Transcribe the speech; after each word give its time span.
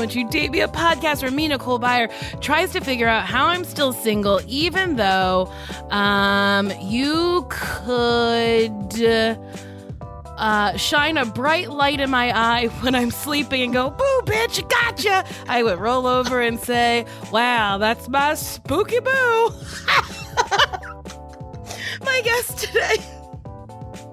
Won't 0.00 0.14
You 0.14 0.26
Date 0.30 0.50
Me? 0.50 0.60
A 0.62 0.68
podcast 0.68 1.20
where 1.20 1.30
me, 1.30 1.46
Nicole 1.46 1.78
Byer, 1.78 2.08
tries 2.40 2.72
to 2.72 2.80
figure 2.80 3.06
out 3.06 3.26
how 3.26 3.48
I'm 3.48 3.64
still 3.64 3.92
single, 3.92 4.40
even 4.46 4.96
though 4.96 5.52
um, 5.90 6.72
you 6.80 7.46
could. 7.50 9.04
uh, 10.38 10.74
shine 10.78 11.18
a 11.18 11.26
bright 11.26 11.68
light 11.68 12.00
in 12.00 12.08
my 12.08 12.32
eye 12.34 12.68
when 12.80 12.94
I'm 12.94 13.10
sleeping 13.10 13.60
and 13.60 13.74
go, 13.74 13.90
boo, 13.90 14.22
bitch, 14.24 14.66
gotcha. 14.70 15.22
I 15.46 15.62
would 15.62 15.78
roll 15.78 16.06
over 16.06 16.40
and 16.40 16.58
say, 16.58 17.04
wow, 17.30 17.76
that's 17.76 18.08
my 18.08 18.32
spooky 18.36 19.00
boo. 19.00 19.10
my 22.00 22.22
guest 22.24 22.56
today 22.56 23.19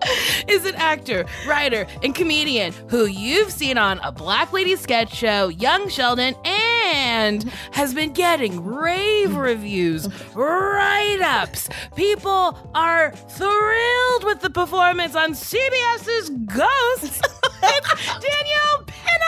is 0.47 0.65
an 0.65 0.75
actor, 0.75 1.25
writer, 1.47 1.85
and 2.03 2.13
comedian 2.15 2.73
who 2.89 3.05
you've 3.05 3.51
seen 3.51 3.77
on 3.77 3.99
a 3.99 4.11
Black 4.11 4.53
Lady 4.53 4.75
sketch 4.75 5.13
show, 5.13 5.49
Young 5.49 5.89
Sheldon, 5.89 6.35
and 6.45 7.43
has 7.71 7.93
been 7.93 8.13
getting 8.13 8.63
rave 8.63 9.35
reviews, 9.35 10.07
write 10.33 11.21
ups. 11.21 11.69
People 11.95 12.57
are 12.73 13.11
thrilled 13.11 14.23
with 14.23 14.41
the 14.41 14.49
performance 14.49 15.15
on 15.15 15.31
CBS's 15.33 16.29
Ghosts. 16.29 17.21
it's 17.63 18.05
Danielle 18.07 18.83
Pinnock. 18.85 19.26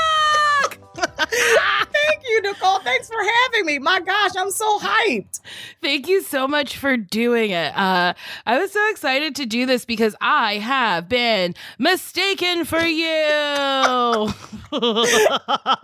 Thank 1.19 2.23
you, 2.27 2.41
Nicole. 2.41 2.79
Thanks 2.79 3.07
for 3.07 3.17
having 3.43 3.65
me. 3.65 3.79
My 3.79 3.99
gosh, 3.99 4.31
I'm 4.37 4.51
so 4.51 4.79
hyped. 4.79 5.39
Thank 5.81 6.07
you 6.07 6.21
so 6.21 6.47
much 6.47 6.77
for 6.77 6.95
doing 6.97 7.51
it. 7.51 7.75
Uh, 7.77 8.13
I 8.45 8.57
was 8.59 8.71
so 8.71 8.89
excited 8.89 9.35
to 9.35 9.45
do 9.45 9.65
this 9.65 9.85
because 9.85 10.15
I 10.21 10.55
have 10.59 11.09
been 11.09 11.55
mistaken 11.77 12.65
for 12.65 12.79
you. 12.81 14.29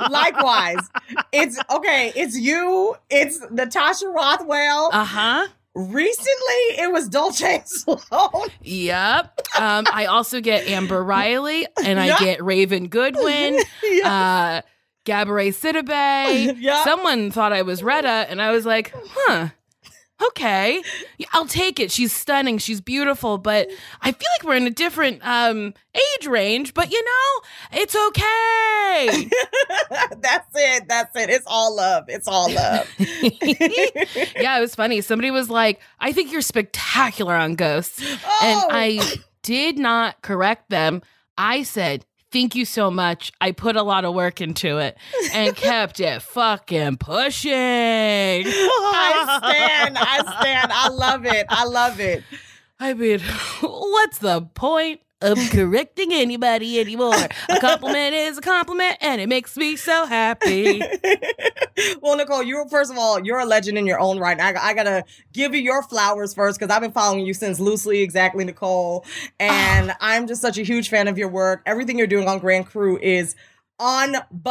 Likewise, 0.10 0.90
it's 1.32 1.60
okay. 1.70 2.12
It's 2.16 2.38
you. 2.38 2.96
It's 3.10 3.40
Natasha 3.52 4.08
Rothwell. 4.08 4.90
Uh 4.94 5.06
huh. 5.06 5.48
Recently, 5.74 6.82
it 6.84 6.90
was 6.94 7.10
Dolce 7.10 7.62
Sloan. 7.66 8.48
Yep. 8.62 9.42
Um, 9.60 9.86
I 9.92 10.06
also 10.06 10.40
get 10.40 10.68
Amber 10.70 11.04
Riley 11.04 11.68
and 11.84 12.00
I 12.00 12.06
Yeah. 12.08 12.20
get 12.20 12.44
Raven 12.44 12.88
Goodwin, 12.88 13.60
Yes. 13.84 14.06
uh, 14.06 14.62
Gabourey 15.06 15.50
Sidibe. 15.54 16.58
Yeah. 16.60 16.84
Someone 16.84 17.32
thought 17.32 17.54
I 17.54 17.62
was 17.62 17.84
Retta, 17.84 18.26
and 18.30 18.42
I 18.42 18.52
was 18.52 18.66
like, 18.66 18.94
huh. 18.96 19.50
Okay, 20.30 20.82
I'll 21.34 21.46
take 21.46 21.78
it. 21.78 21.92
She's 21.92 22.14
stunning. 22.14 22.58
She's 22.58 22.80
beautiful, 22.80 23.38
but 23.38 23.68
I 24.02 24.14
feel 24.14 24.28
like 24.40 24.48
we're 24.48 24.56
in 24.56 24.66
a 24.66 24.70
different 24.70 25.20
um, 25.28 25.74
age 25.94 26.26
range. 26.28 26.74
But 26.74 26.90
you 26.90 27.04
know, 27.04 27.80
it's 27.82 27.94
okay. 27.94 29.30
That's 30.22 30.48
it. 30.56 30.88
That's 30.88 31.14
it. 31.18 31.30
It's 31.30 31.44
all 31.46 31.76
love. 31.76 32.06
It's 32.08 32.30
all 32.30 32.50
love. 32.50 32.90
yeah, 32.98 34.58
it 34.58 34.62
was 34.62 34.74
funny. 34.74 35.02
Somebody 35.02 35.32
was 35.32 35.50
like, 35.50 35.82
I 36.00 36.14
think 36.14 36.32
you're 36.32 36.40
spectacular 36.42 37.36
on 37.36 37.56
ghosts. 37.56 38.00
And 38.00 38.18
Oh. 38.42 38.68
I 38.72 39.02
did 39.42 39.78
not 39.78 40.22
correct 40.22 40.70
them. 40.70 41.02
I 41.38 41.64
said, 41.64 42.06
Thank 42.36 42.54
you 42.54 42.66
so 42.66 42.92
much. 42.92 43.32
I 43.40 43.54
put 43.54 43.78
a 43.78 43.82
lot 43.82 44.04
of 44.04 44.14
work 44.14 44.42
into 44.42 44.78
it 44.80 44.98
and 45.32 45.56
kept 45.56 46.02
it 46.02 46.22
fucking 46.22 46.98
pushing. 46.98 47.54
I 47.54 49.40
stand. 49.42 49.98
I 49.98 50.42
stand. 50.42 50.72
I 50.74 50.90
love 50.90 51.26
it. 51.26 51.46
I 51.48 51.64
love 51.64 52.02
it. 52.02 52.26
I 52.78 52.94
mean, 52.94 53.22
what's 53.62 54.18
the 54.18 54.42
point 54.54 55.00
of 55.26 55.38
correcting 55.52 56.14
anybody 56.14 56.80
anymore? 56.80 57.16
A 57.50 57.60
compliment 57.60 58.14
is 58.14 58.38
a 58.38 58.42
compliment, 58.42 58.98
and 59.02 59.20
it 59.20 59.28
makes 59.28 59.58
me 59.58 59.76
so 59.76 60.06
happy. 60.06 60.82
well, 62.02 62.18
Nicole, 62.18 62.44
you're 62.44 62.68
first 62.70 62.92
of 62.92 62.98
all, 62.98 63.20
you're 63.26 63.40
a 63.40 63.46
legend 63.46 63.78
in 63.78 63.86
your 63.86 64.00
own 64.00 64.20
right. 64.20 64.40
I, 64.40 64.70
I 64.70 64.74
gotta 64.74 65.04
give 65.34 65.54
you 65.54 65.62
your 65.62 65.84
flowers 65.84 66.34
first 66.34 66.60
because 66.60 66.74
I've 66.74 66.82
been 66.82 66.92
following 66.92 67.26
you 67.26 67.34
since 67.34 67.60
loosely, 67.60 68.02
exactly, 68.02 68.46
Nicole, 68.46 69.06
and 69.40 69.92
ah. 69.92 69.98
I'm 70.00 70.28
just 70.28 70.42
such 70.42 70.58
a 70.58 70.64
huge 70.64 70.90
fan 70.90 71.08
of 71.08 71.18
your 71.18 71.30
work. 71.30 71.62
Everything 71.66 71.98
you're 71.98 72.08
doing 72.08 72.28
on 72.28 72.40
Grand 72.40 72.68
Crew 72.68 72.98
is 73.00 73.36
unbelievable 73.80 74.42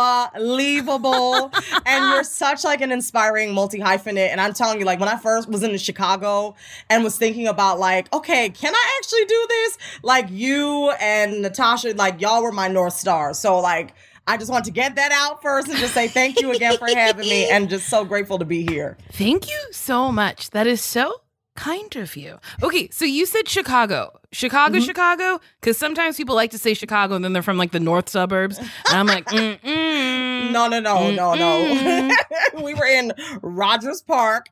and 1.87 2.05
you're 2.11 2.25
such 2.25 2.63
like 2.63 2.81
an 2.83 2.93
inspiring 2.93 3.55
multi 3.55 3.79
hyphenate 3.79 4.29
and 4.29 4.39
i'm 4.41 4.53
telling 4.53 4.79
you 4.79 4.85
like 4.85 5.01
when 5.01 5.09
i 5.09 5.17
first 5.17 5.49
was 5.49 5.63
in 5.63 5.75
chicago 5.79 6.55
and 6.91 7.03
was 7.03 7.17
thinking 7.17 7.47
about 7.47 7.79
like 7.79 8.13
okay 8.13 8.51
can 8.51 8.75
i 8.75 8.99
actually 8.99 9.25
do 9.25 9.47
this 9.49 9.79
like 10.03 10.27
you 10.31 10.91
and 11.01 11.41
natasha 11.41 11.95
like 11.95 12.21
y'all 12.21 12.43
were 12.43 12.53
my 12.53 12.69
north 12.69 12.93
stars 12.95 13.39
so 13.39 13.59
like 13.59 13.95
I 14.27 14.39
just 14.39 14.51
want 14.51 14.65
to 14.65 14.71
get 14.71 14.95
that 14.97 15.13
out 15.13 15.43
first 15.43 15.69
and 15.69 15.77
just 15.77 15.93
say 15.93 16.09
thank 16.09 16.41
you 16.41 16.51
again 16.53 16.79
for 16.79 16.89
having 16.89 17.29
me 17.29 17.47
and 17.51 17.69
just 17.69 17.91
so 17.91 18.07
grateful 18.07 18.39
to 18.39 18.47
be 18.47 18.65
here. 18.67 18.97
Thank 19.13 19.51
you 19.51 19.67
so 19.71 20.11
much. 20.11 20.49
That 20.51 20.67
is 20.67 20.81
so 20.81 21.21
kind 21.57 21.97
of 21.97 22.17
you. 22.17 22.39
Okay, 22.63 22.89
so 22.91 23.05
you 23.05 23.27
said 23.27 23.49
Chicago. 23.49 24.19
Chicago, 24.33 24.81
Chicago? 24.81 25.41
Because 25.61 25.79
sometimes 25.79 26.17
people 26.17 26.35
like 26.35 26.51
to 26.51 26.59
say 26.59 26.75
Chicago 26.75 27.15
and 27.15 27.25
then 27.25 27.33
they're 27.33 27.43
from 27.43 27.57
like 27.57 27.71
the 27.71 27.81
north 27.81 28.09
suburbs. 28.09 28.59
And 28.59 28.69
I'm 28.89 29.07
like, 29.07 29.27
mm-mm. 29.27 30.51
No, 30.51 30.69
no, 30.69 30.81
no, 30.81 31.11
no, 31.11 31.35
no. 31.35 32.15
we 32.63 32.75
were 32.75 32.87
in 32.87 33.13
Rogers 33.43 34.03
Park. 34.03 34.47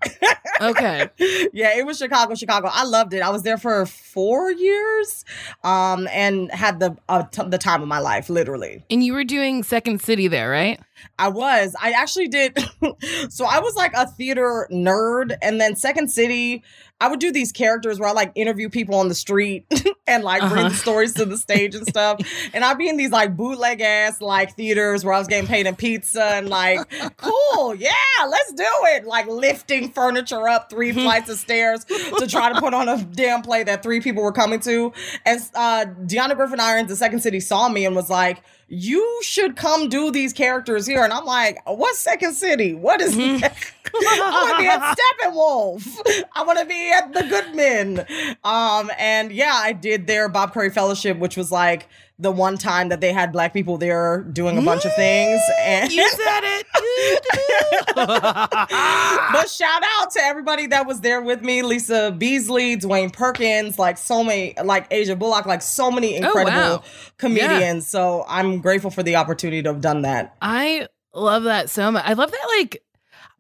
Okay. 0.61 1.09
yeah, 1.53 1.77
it 1.77 1.85
was 1.87 1.99
Chicago, 1.99 2.35
Chicago. 2.35 2.69
I 2.73 2.85
loved 2.85 3.13
it. 3.15 3.23
I 3.23 3.31
was 3.31 3.43
there 3.43 3.59
for 3.59 3.87
four 3.87 4.51
years, 4.51 5.25
um, 5.65 6.09
and 6.11 6.51
had 6.53 6.81
the 6.81 6.97
uh, 7.09 7.25
t- 7.25 7.43
the 7.47 7.59
time 7.59 7.83
of 7.83 7.89
my 7.89 7.99
life, 7.99 8.31
literally. 8.31 8.85
And 8.91 9.03
you 9.03 9.13
were 9.13 9.25
doing 9.25 9.63
Second 9.63 10.01
City 10.03 10.29
there, 10.29 10.51
right? 10.51 10.81
I 11.19 11.29
was. 11.29 11.75
I 11.81 11.93
actually 11.93 12.29
did. 12.29 12.59
so 13.29 13.45
I 13.45 13.59
was 13.61 13.75
like 13.77 13.93
a 13.95 14.07
theater 14.07 14.69
nerd, 14.71 15.37
and 15.43 15.61
then 15.61 15.77
Second 15.77 16.09
City. 16.11 16.63
I 17.03 17.09
would 17.09 17.19
do 17.19 17.33
these 17.33 17.51
characters 17.51 17.99
where 17.99 18.09
I 18.09 18.13
like 18.13 18.31
interview 18.37 18.69
people 18.69 18.95
on 18.95 19.09
the 19.09 19.15
street 19.15 19.67
and 20.07 20.23
like 20.23 20.41
bring 20.43 20.53
Uh-huh. 20.67 20.69
the 20.69 20.75
stories 20.77 21.15
to 21.15 21.25
the 21.25 21.37
stage 21.37 21.75
and 21.75 21.87
stuff. 21.87 22.21
And 22.55 22.65
I'd 22.65 22.79
be 22.79 22.89
in 22.89 22.97
these 22.97 23.11
like 23.11 23.37
bootleg 23.37 23.81
ass 23.81 24.21
like 24.21 24.55
theaters 24.57 25.05
where 25.05 25.15
I 25.15 25.19
was 25.19 25.27
getting 25.27 25.49
paid 25.49 25.67
in 25.67 25.75
pizza 25.75 26.23
and 26.23 26.49
like, 26.49 26.79
cool, 27.17 27.75
yeah, 27.75 27.91
let's 28.29 28.53
do 28.53 28.65
it. 28.95 29.05
Like 29.05 29.27
lifting 29.27 29.91
furniture 29.91 30.49
up 30.49 30.71
three 30.71 30.93
flights 30.93 31.29
of 31.31 31.39
stairs 31.39 31.85
to 31.85 32.27
try 32.29 32.53
to 32.53 32.61
put 32.61 32.73
on 32.75 32.89
a 32.89 33.03
damn 33.03 33.43
play 33.43 33.65
that 33.65 33.83
three 33.83 34.01
people 34.01 34.23
were 34.23 34.33
coming 34.33 34.61
to. 34.61 34.93
And 35.27 35.41
uh, 35.55 35.87
Dionna 36.05 36.37
Griffin 36.37 36.61
Irons, 36.61 36.89
the 36.89 36.97
Second 36.97 37.21
City, 37.21 37.41
saw 37.41 37.69
me 37.69 37.85
and 37.87 37.97
was 37.97 38.09
like, 38.11 38.43
you 38.75 39.21
should 39.23 39.55
come 39.55 39.91
do 39.91 40.11
these 40.11 40.33
characters 40.33 40.87
here. 40.87 41.05
And 41.05 41.13
I'm 41.13 41.27
like, 41.27 41.61
what's 41.67 41.99
Second 41.99 42.33
City? 42.33 42.73
What 42.73 43.03
is 43.03 43.15
that? 43.15 43.55
I 43.95 44.45
want 44.45 44.57
to 44.57 44.63
be 44.63 44.67
at 44.67 44.97
Steppenwolf. 45.27 46.25
I 46.35 46.43
want 46.43 46.59
to 46.59 46.65
be 46.65 46.91
at 46.91 47.13
the 47.13 47.23
Goodman. 47.25 48.07
Um, 48.43 48.91
and 48.99 49.31
yeah, 49.31 49.53
I 49.53 49.75
did 49.75 50.07
their 50.07 50.31
Bob 50.31 50.55
Curry 50.55 50.71
Fellowship, 50.71 51.19
which 51.19 51.37
was 51.37 51.53
like 51.53 51.87
the 52.23 52.31
one 52.31 52.57
time 52.57 52.89
that 52.89 53.01
they 53.01 53.13
had 53.13 53.33
black 53.33 53.53
people 53.53 53.77
there 53.79 54.23
doing 54.23 54.57
a 54.57 54.63
bunch 54.63 54.85
of 54.85 54.95
things. 54.95 55.43
And 55.61 55.93
You 55.93 56.09
said 56.09 56.41
it. 56.45 56.67
but 57.97 59.51
shout 59.51 59.83
out 59.99 60.11
to 60.13 60.21
everybody 60.23 60.67
that 60.69 60.87
was 60.87 61.01
there 61.01 61.21
with 61.21 61.43
me 61.43 61.63
Lisa 61.63 62.13
Beasley, 62.17 62.77
Dwayne 62.77 63.13
Perkins, 63.13 63.79
like 63.79 63.99
so 63.99 64.23
many, 64.23 64.55
like 64.63 64.87
Asia 64.91 65.17
Bullock, 65.17 65.47
like 65.47 65.63
so 65.63 65.91
many 65.91 66.15
oh, 66.15 66.27
incredible 66.27 66.53
Oh, 66.59 66.77
wow. 66.77 66.83
comedians. 67.19 67.87
So 67.89 68.25
I'm 68.29 68.61
grateful 68.61 68.91
for 68.91 69.03
the 69.03 69.17
opportunity 69.17 69.63
to 69.63 69.73
have 69.73 69.81
done 69.81 70.03
that. 70.03 70.37
I 70.41 70.87
love 71.15 71.43
that 71.45 71.71
so 71.71 71.91
much. 71.91 72.05
I 72.07 72.13
love 72.13 72.31
that 72.31 72.47
like 72.61 72.83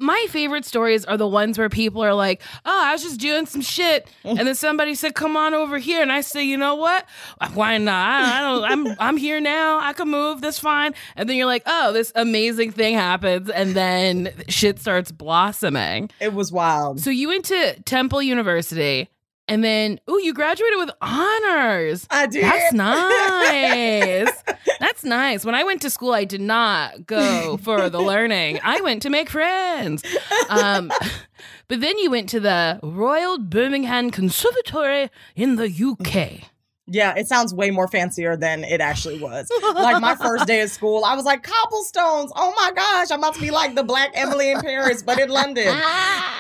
my 0.02 0.26
favorite 0.28 0.64
stories 0.64 1.04
are 1.04 1.16
the 1.16 1.26
ones 1.26 1.58
where 1.58 1.69
people 1.69 2.02
are 2.04 2.12
like, 2.14 2.43
"Oh, 2.66 2.81
I 2.84 2.93
was 2.93 3.02
just 3.02 3.20
doing 3.20 3.46
some 3.46 3.60
shit," 3.62 4.08
and 4.25 4.40
then 4.40 4.54
somebody 4.54 4.94
said, 4.94 5.14
"Come 5.14 5.37
on 5.37 5.54
over 5.54 5.78
here," 5.78 6.02
and 6.02 6.12
I 6.12 6.20
say, 6.20 6.44
"You 6.44 6.56
know 6.58 6.75
what? 6.75 7.06
Why 7.54 7.78
not? 7.78 8.25
I 8.25 8.40
don't. 8.40 8.64
I'm 8.64 8.96
I'm 8.99 9.16
here 9.16 9.40
now. 9.40 9.78
I 9.78 9.93
can 9.93 10.08
move. 10.08 10.40
That's 10.40 10.58
fine." 10.58 10.94
And 11.16 11.28
then 11.28 11.37
you're 11.37 11.46
like, 11.46 11.62
"Oh, 11.66 11.93
this 11.93 12.12
amazing 12.14 12.72
thing 12.72 12.94
happens," 12.94 13.49
and 13.49 13.75
then 13.75 14.32
shit 14.49 14.78
starts 14.81 15.12
blossoming. 15.12 16.10
It 16.20 16.34
was 16.34 16.52
wild. 16.52 17.00
So 17.00 17.10
you 17.10 17.28
went 17.28 17.44
to 17.46 17.81
Temple 17.82 18.22
University, 18.22 19.08
and 19.49 19.65
then 19.65 20.00
oh, 20.09 20.19
you 20.19 20.33
graduated 20.33 20.79
with 20.79 20.91
honors. 21.00 22.06
I 22.11 22.27
did. 22.27 22.44
That's 22.44 22.73
nice. 22.73 24.43
That's 24.81 25.05
nice. 25.05 25.44
When 25.44 25.55
I 25.55 25.65
went 25.65 25.83
to 25.83 25.91
school, 25.91 26.12
I 26.12 26.25
did 26.25 26.41
not 26.41 27.06
go 27.06 27.56
for 27.56 27.91
the 27.91 28.00
learning. 28.12 28.61
I 28.62 28.81
went 28.81 29.03
to 29.03 29.11
make 29.11 29.31
friends. 29.31 30.05
Um, 30.49 30.93
but 31.69 31.81
then 31.81 31.99
you 31.99 32.11
went 32.11 32.29
to 32.31 32.41
the 32.41 32.81
Royal 32.83 33.39
Birmingham 33.39 34.11
Conservatory 34.11 35.11
in 35.35 35.56
the 35.56 35.69
UK. 35.69 36.51
Yeah, 36.88 37.14
it 37.17 37.29
sounds 37.29 37.55
way 37.55 37.70
more 37.70 37.87
fancier 37.87 38.37
than 38.37 38.64
it 38.64 38.81
actually 38.81 39.20
was. 39.20 39.49
like 39.75 40.00
my 40.00 40.17
first 40.17 40.46
day 40.46 40.62
of 40.62 40.70
school, 40.70 41.05
I 41.05 41.14
was 41.14 41.25
like, 41.25 41.43
cobblestones. 41.44 42.32
Oh 42.34 42.52
my 42.56 42.73
gosh, 42.75 43.11
I'm 43.12 43.20
about 43.20 43.34
to 43.34 43.40
be 43.40 43.50
like 43.52 43.76
the 43.76 43.84
black 43.84 44.11
Emily 44.14 44.50
in 44.50 44.61
Paris, 44.61 45.02
but 45.02 45.19
in 45.20 45.29
London. 45.29 45.75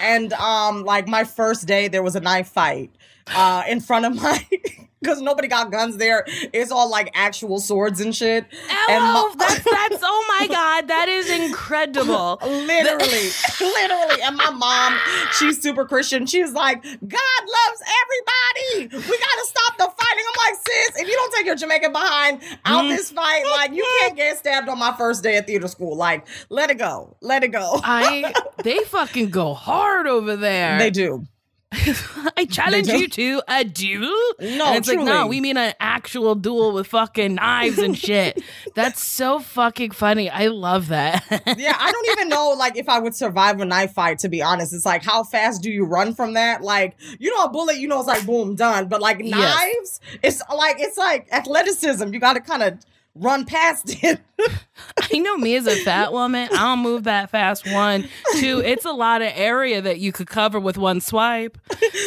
And 0.02 0.32
um, 0.32 0.82
like 0.84 1.06
my 1.06 1.22
first 1.22 1.66
day, 1.66 1.86
there 1.86 2.02
was 2.02 2.16
a 2.16 2.20
knife 2.20 2.48
fight 2.48 2.90
uh 3.28 3.62
in 3.68 3.80
front 3.80 4.04
of 4.06 4.14
my 4.20 4.46
because 5.00 5.20
nobody 5.20 5.48
got 5.48 5.72
guns 5.72 5.96
there. 5.96 6.24
It's 6.52 6.70
all 6.70 6.88
like 6.88 7.10
actual 7.14 7.58
swords 7.58 8.00
and 8.00 8.14
shit. 8.14 8.44
And 8.44 9.02
Oh, 9.04 9.34
my- 9.36 9.46
that's 9.46 9.64
that's 9.70 10.02
oh 10.04 10.24
my 10.40 10.46
god, 10.46 10.88
that 10.88 11.08
is 11.08 11.28
incredible. 11.30 12.38
Literally, 12.44 13.30
literally. 13.60 14.22
And 14.22 14.36
my 14.36 14.50
mom, 14.50 14.98
she's 15.38 15.60
super 15.60 15.84
Christian. 15.86 16.26
She's 16.26 16.52
like, 16.52 16.82
God 16.82 17.42
loves 17.42 17.82
everybody. 18.02 18.96
We 18.96 19.18
gotta 19.18 19.44
stop 19.46 19.76
the 19.78 19.84
fighting. 19.84 20.24
I'm 20.28 20.52
like, 20.52 20.54
sis, 20.66 21.00
if 21.02 21.08
you 21.08 21.14
don't 21.14 21.32
take 21.34 21.46
your 21.46 21.56
Jamaican 21.56 21.92
behind 21.92 22.40
out 22.64 22.82
this 22.88 23.10
fight, 23.10 23.44
like 23.46 23.72
you 23.72 23.86
can't 24.00 24.16
get 24.16 24.38
stabbed 24.38 24.68
on 24.68 24.78
my 24.78 24.94
first 24.96 25.22
day 25.22 25.36
at 25.36 25.46
theater 25.46 25.68
school. 25.68 25.96
Like, 25.96 26.26
let 26.48 26.70
it 26.70 26.78
go. 26.78 27.16
Let 27.20 27.42
it 27.44 27.48
go. 27.48 27.80
I 27.82 28.32
they 28.62 28.78
fucking 28.84 29.30
go 29.30 29.54
hard 29.54 30.06
over 30.06 30.36
there. 30.36 30.78
They 30.78 30.90
do. 30.90 31.24
I 32.36 32.44
challenge 32.50 32.88
you 32.88 33.08
to 33.08 33.42
a 33.48 33.64
duel. 33.64 34.10
No, 34.40 34.66
and 34.66 34.76
it's 34.76 34.88
like, 34.88 34.98
no, 34.98 35.26
we 35.26 35.40
mean 35.40 35.56
an 35.56 35.74
actual 35.80 36.34
duel 36.34 36.72
with 36.72 36.86
fucking 36.88 37.36
knives 37.36 37.78
and 37.78 37.96
shit. 37.96 38.42
That's 38.74 39.02
so 39.02 39.40
fucking 39.40 39.92
funny. 39.92 40.28
I 40.28 40.48
love 40.48 40.88
that. 40.88 41.24
Yeah, 41.58 41.76
I 41.78 41.90
don't 41.92 42.08
even 42.10 42.28
know 42.28 42.50
like 42.58 42.76
if 42.76 42.88
I 42.88 42.98
would 42.98 43.14
survive 43.14 43.60
a 43.60 43.64
knife 43.64 43.92
fight, 43.92 44.18
to 44.20 44.28
be 44.28 44.42
honest. 44.42 44.72
It's 44.72 44.84
like 44.86 45.02
how 45.02 45.24
fast 45.24 45.62
do 45.62 45.70
you 45.70 45.84
run 45.84 46.14
from 46.14 46.34
that? 46.34 46.62
Like, 46.62 46.96
you 47.18 47.34
know, 47.34 47.44
a 47.44 47.48
bullet, 47.48 47.78
you 47.78 47.88
know, 47.88 47.98
it's 48.00 48.08
like 48.08 48.26
boom, 48.26 48.54
done. 48.54 48.88
But 48.88 49.00
like 49.00 49.18
Yes. 49.20 49.30
knives, 49.30 50.00
it's 50.22 50.42
like 50.54 50.76
it's 50.78 50.98
like 50.98 51.28
athleticism. 51.32 52.12
You 52.12 52.20
gotta 52.20 52.40
kind 52.40 52.62
of 52.62 52.78
run 53.14 53.44
past 53.44 54.02
it. 54.02 54.20
I 55.12 55.18
know 55.18 55.36
me 55.36 55.56
as 55.56 55.66
a 55.66 55.76
fat 55.76 56.12
woman, 56.12 56.48
I 56.52 56.56
don't 56.56 56.80
move 56.80 57.04
that 57.04 57.30
fast. 57.30 57.70
One, 57.70 58.08
two, 58.36 58.60
it's 58.64 58.84
a 58.84 58.92
lot 58.92 59.22
of 59.22 59.32
area 59.34 59.80
that 59.82 59.98
you 60.00 60.12
could 60.12 60.28
cover 60.28 60.58
with 60.58 60.78
one 60.78 61.00
swipe. 61.00 61.58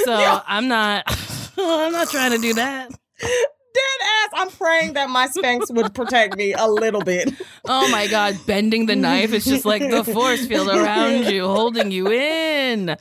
So 0.03 0.41
I'm 0.47 0.67
not, 0.67 1.03
I'm 1.57 1.91
not 1.91 2.09
trying 2.09 2.31
to 2.31 2.37
do 2.37 2.53
that. 2.55 2.91
Dead 3.19 4.01
ass. 4.01 4.29
I'm 4.33 4.49
praying 4.49 4.93
that 4.93 5.09
my 5.09 5.27
Spanx 5.27 5.73
would 5.73 5.93
protect 5.93 6.37
me 6.37 6.53
a 6.53 6.67
little 6.67 7.01
bit. 7.01 7.33
Oh 7.65 7.89
my 7.89 8.07
God, 8.07 8.37
bending 8.45 8.85
the 8.85 8.95
knife 8.95 9.33
is 9.33 9.43
just 9.43 9.65
like 9.65 9.81
the 9.81 10.03
force 10.03 10.45
field 10.47 10.69
around 10.69 11.25
you, 11.25 11.45
holding 11.45 11.91
you 11.91 12.09
in. 12.09 12.95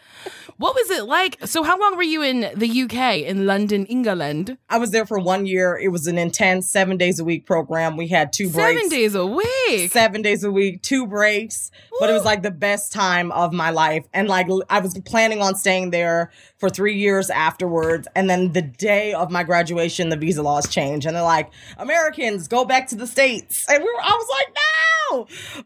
What 0.57 0.75
was 0.75 0.91
it 0.91 1.05
like? 1.05 1.39
So, 1.47 1.65
how 1.65 1.79
long 1.79 1.97
were 1.97 2.03
you 2.03 2.23
in 2.23 2.51
the 2.55 2.83
UK, 2.83 3.19
in 3.27 3.45
London, 3.47 3.87
England? 3.87 4.57
I 4.71 4.79
was 4.79 4.93
there 4.93 5.05
for 5.05 5.19
one 5.19 5.47
year. 5.47 5.77
It 5.77 5.89
was 5.89 6.07
an 6.07 6.17
intense 6.17 6.71
seven 6.71 6.97
days 6.97 7.19
a 7.19 7.25
week 7.25 7.45
program. 7.45 7.97
We 7.97 8.09
had 8.09 8.33
two 8.33 8.49
breaks. 8.51 8.75
Seven 8.75 8.89
days 8.89 9.15
a 9.15 9.27
week. 9.27 9.91
Seven 9.91 10.23
days 10.23 10.45
a 10.45 10.51
week, 10.51 10.83
two 10.83 11.07
breaks, 11.07 11.71
but 11.99 12.09
it 12.09 12.13
was 12.13 12.25
like 12.25 12.43
the 12.43 12.51
best 12.53 12.93
time 12.93 13.33
of 13.33 13.53
my 13.53 13.71
life. 13.71 14.07
And 14.13 14.29
like, 14.29 14.47
I 14.71 14.79
was 14.79 14.97
planning 15.01 15.41
on 15.41 15.57
staying 15.57 15.91
there 15.91 16.31
for 16.59 16.71
three 16.71 16.97
years 16.97 17.31
afterwards. 17.31 18.07
And 18.15 18.31
then 18.31 18.53
the 18.53 18.63
day 18.63 19.13
of 19.13 19.31
my 19.31 19.43
graduation, 19.43 20.09
the 20.09 20.17
visa 20.17 20.43
laws 20.43 20.69
changed. 20.69 21.07
And 21.07 21.17
they're 21.17 21.23
like, 21.23 21.51
Americans, 21.79 22.47
go 22.47 22.65
back 22.65 22.89
to 22.89 22.97
the 22.97 23.07
States. 23.07 23.67
And 23.69 23.83
we 23.83 23.91
were, 23.91 24.01
I 24.01 24.13
was 24.13 24.29
like, 24.31 24.55
no. 24.55 24.94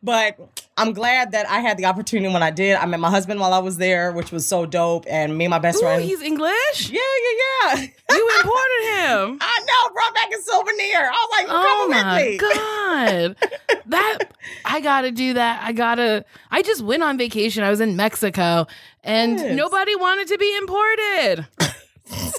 But 0.02 0.38
I'm 0.76 0.92
glad 0.92 1.33
that 1.33 1.49
I 1.49 1.61
had 1.61 1.76
the 1.78 1.87
opportunity 1.87 2.33
when 2.33 2.42
I 2.42 2.50
did. 2.50 2.76
I 2.76 2.87
met 2.87 3.00
my 3.00 3.11
husband 3.11 3.40
while 3.40 3.52
I 3.52 3.59
was 3.59 3.78
there, 3.78 4.12
which 4.12 4.30
was 4.33 4.47
so 4.47 4.66
dope. 4.66 5.04
And 5.09 5.37
me 5.37 5.47
and 5.47 5.50
my 5.50 5.59
best 5.59 5.78
Ooh, 5.78 5.83
friend. 5.83 6.02
he's 6.02 6.21
English? 6.23 6.90
yeah, 6.90 7.00
yeah, 7.00 7.75
yeah. 7.76 7.87
You 8.11 8.30
imported 8.38 8.83
him. 8.95 9.38
I 9.40 9.59
know, 9.66 9.92
brought 9.92 10.14
back 10.14 10.28
a 10.33 10.42
souvenir. 10.42 11.11
I 11.11 11.11
was 11.11 11.30
like, 11.38 11.47
Oh 11.50 11.87
with 11.88 11.97
my 11.97 12.37
god. 13.75 13.83
That 13.87 14.18
I 14.64 14.80
gotta 14.80 15.11
do 15.11 15.35
that. 15.35 15.62
I 15.64 15.73
gotta 15.73 16.25
I 16.50 16.62
just 16.62 16.83
went 16.83 17.02
on 17.02 17.18
vacation. 17.18 17.62
I 17.64 17.71
was 17.71 17.80
in 17.80 17.97
Mexico 17.97 18.66
and 19.04 19.38
Yes. 19.38 19.57
nobody 19.57 19.95
wanted 19.97 20.28
to 20.28 20.38
be 20.38 20.57
imported. 20.57 21.47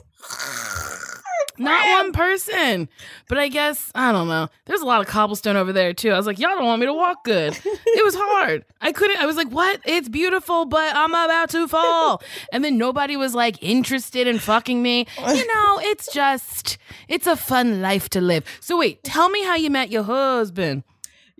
Not 1.60 1.88
one 1.90 2.12
person. 2.14 2.90
But 3.28 3.38
I 3.38 3.50
guess, 3.50 3.92
I 3.94 4.12
don't 4.12 4.28
know. 4.28 4.50
There's 4.66 4.82
a 4.82 4.86
lot 4.86 5.02
of 5.02 5.08
cobblestone 5.08 5.58
over 5.58 5.74
there 5.74 5.94
too. 5.94 6.12
I 6.12 6.18
was 6.18 6.26
like, 6.26 6.40
y'all 6.40 6.56
don't 6.56 6.66
want 6.66 6.80
me 6.80 6.86
to 6.86 6.94
walk 6.94 7.24
good. 7.24 7.60
It 7.64 8.04
was 8.04 8.16
hard. 8.16 8.66
I 8.82 8.92
couldn't, 8.92 9.20
I 9.20 9.26
was 9.26 9.36
like, 9.36 9.50
what? 9.50 9.82
It's 9.86 10.08
beautiful, 10.08 10.66
but 10.66 10.96
I'm 10.96 11.12
about 11.12 11.50
to 11.50 11.68
fall. 11.68 12.22
And 12.54 12.64
then 12.64 12.78
nobody 12.78 13.18
was 13.18 13.36
like 13.36 13.62
interested 13.62 14.26
in 14.26 14.40
fucking 14.40 14.82
me. 14.82 15.06
You 15.18 15.48
know, 15.48 15.80
it's 15.84 16.12
just, 16.14 16.78
it's 17.08 17.28
a 17.28 17.36
fun 17.36 17.82
life 17.82 18.10
to 18.10 18.22
live. 18.22 18.46
So 18.62 18.78
wait, 18.80 19.04
tell 19.04 19.30
me 19.30 19.44
how 19.44 19.56
you 19.56 19.70
met 19.70 19.92
your 19.92 20.04
husband. 20.04 20.84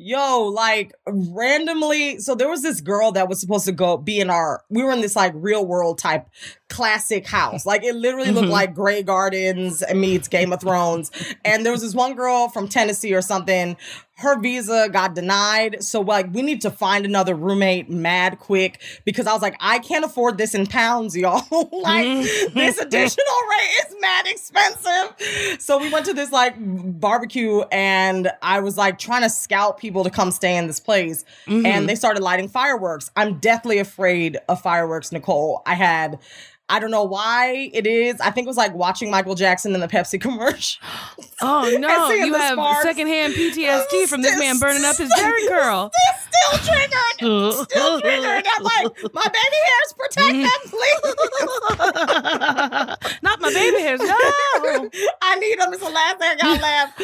Yo, 0.02 0.44
like 0.46 0.94
randomly. 1.06 2.20
So 2.20 2.34
there 2.34 2.50
was 2.50 2.62
this 2.62 2.80
girl 2.80 3.12
that 3.12 3.28
was 3.28 3.42
supposed 3.42 3.66
to 3.66 3.74
go 3.74 3.98
be 3.98 4.22
in 4.22 4.30
our. 4.30 4.64
We 4.70 4.82
were 4.82 4.92
in 4.92 5.02
this 5.02 5.14
like 5.14 5.34
real 5.36 5.66
world 5.66 5.98
type 5.98 6.26
classic 6.70 7.28
house. 7.28 7.66
Like 7.66 7.84
it 7.84 7.96
literally 7.96 8.32
looked 8.32 8.48
Mhm. 8.48 8.52
like 8.52 8.76
Grey 8.76 9.04
Gardens 9.04 9.84
meets 9.94 10.28
Game 10.28 10.54
of 10.54 10.62
Thrones. 10.62 11.12
And 11.44 11.66
there 11.66 11.72
was 11.72 11.82
this 11.82 11.96
one 11.96 12.14
girl 12.16 12.48
from 12.50 12.68
Tennessee 12.68 13.14
or 13.14 13.22
something. 13.22 13.76
Her 14.18 14.38
visa 14.40 14.90
got 14.92 15.16
denied. 15.16 15.82
So 15.84 16.02
like 16.02 16.28
we 16.34 16.42
need 16.42 16.62
to 16.62 16.70
find 16.70 17.06
another 17.06 17.34
roommate 17.34 17.90
mad 17.90 18.38
quick 18.40 18.82
because 19.06 19.26
I 19.28 19.34
was 19.34 19.42
like, 19.42 19.56
I 19.62 19.80
can't 19.80 20.04
afford 20.06 20.38
this 20.38 20.54
in 20.54 20.68
pounds, 20.68 21.16
y'all. 21.18 21.42
like 21.72 22.06
this 22.54 22.78
additional 22.80 23.36
rate 23.50 23.88
is 23.88 23.96
mad 24.02 24.28
expensive. 24.28 25.60
So 25.62 25.78
we 25.80 25.92
went 25.92 26.06
to 26.06 26.14
this 26.14 26.32
like 26.32 26.54
barbecue 26.58 27.62
and 27.72 28.30
I 28.42 28.60
was 28.60 28.78
like 28.78 29.00
trying 29.00 29.22
to 29.24 29.30
scout 29.30 29.78
people 29.78 30.04
to 30.04 30.10
come 30.10 30.32
stay 30.32 30.56
in 30.58 30.68
this 30.68 30.80
place. 30.80 31.24
Mhm. 31.48 31.66
And 31.66 31.90
they 31.90 31.96
started 31.96 32.22
lighting 32.22 32.50
fireworks. 32.50 33.10
I'm 33.16 33.40
deathly 33.40 33.80
afraid 33.80 34.38
of 34.50 34.62
fireworks, 34.62 35.12
Nicole. 35.12 35.62
I 35.66 35.76
had 35.76 36.20
I 36.70 36.80
don't 36.80 36.92
know 36.92 37.04
why 37.04 37.72
it 37.74 37.88
is. 37.88 38.22
I 38.22 38.30
think 38.30 38.46
it 38.46 38.48
was 38.48 38.58
like 38.58 38.76
watching 38.76 39.10
Michael 39.10 39.34
Jackson 39.34 39.74
in 39.74 39.82
the 39.82 39.88
Pepsi 39.88 40.22
commercial. 40.22 40.82
Oh 41.42 41.62
no, 41.80 42.10
you 42.10 42.34
have 42.34 42.56
sparks. 42.56 42.84
secondhand 42.84 43.34
PTSD 43.34 43.86
oh, 43.94 44.08
from 44.08 44.22
this 44.22 44.38
man 44.38 44.60
burning 44.60 44.84
up 44.84 44.98
his 44.98 45.10
Jheri 45.14 45.48
curl. 45.48 45.90
Still 46.20 46.60
triggered. 46.68 47.64
Still 47.70 48.02
triggered. 48.02 48.46
I'm 48.58 48.64
like, 48.64 49.14
my 49.14 49.24
baby 49.24 49.58
hairs 49.70 49.94
protect 49.98 50.34
them, 50.44 50.60
please. 50.66 51.02
Not 53.24 53.40
my 53.40 53.54
baby 53.54 53.80
hairs. 53.80 54.02
No. 54.02 54.18
I 55.22 55.36
need 55.40 55.60
them. 55.60 55.72
It's 55.72 55.82
the 55.82 55.90
last 55.90 56.18
thing 56.20 56.30
I 56.30 56.36
got 56.36 56.62
left. 56.62 57.00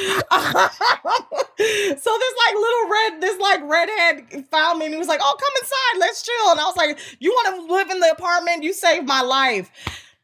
so 2.03 2.11
this 2.19 2.33
like 2.45 2.55
little 2.55 2.89
red, 2.89 3.21
this 3.21 3.39
like 3.39 3.61
redhead 3.63 4.45
found 4.51 4.79
me 4.79 4.85
and 4.85 4.93
he 4.93 4.97
was 4.97 5.07
like, 5.07 5.21
"Oh, 5.23 5.37
come 5.39 5.53
inside, 5.61 5.99
let's 5.99 6.21
chill." 6.23 6.51
And 6.51 6.59
I 6.59 6.65
was 6.65 6.75
like, 6.75 6.99
"You 7.19 7.31
want 7.31 7.55
to 7.55 7.73
live 7.73 7.89
in 7.89 8.01
the 8.01 8.11
apartment? 8.11 8.63
You 8.63 8.73
saved 8.73 9.07
my 9.07 9.21
life." 9.21 9.54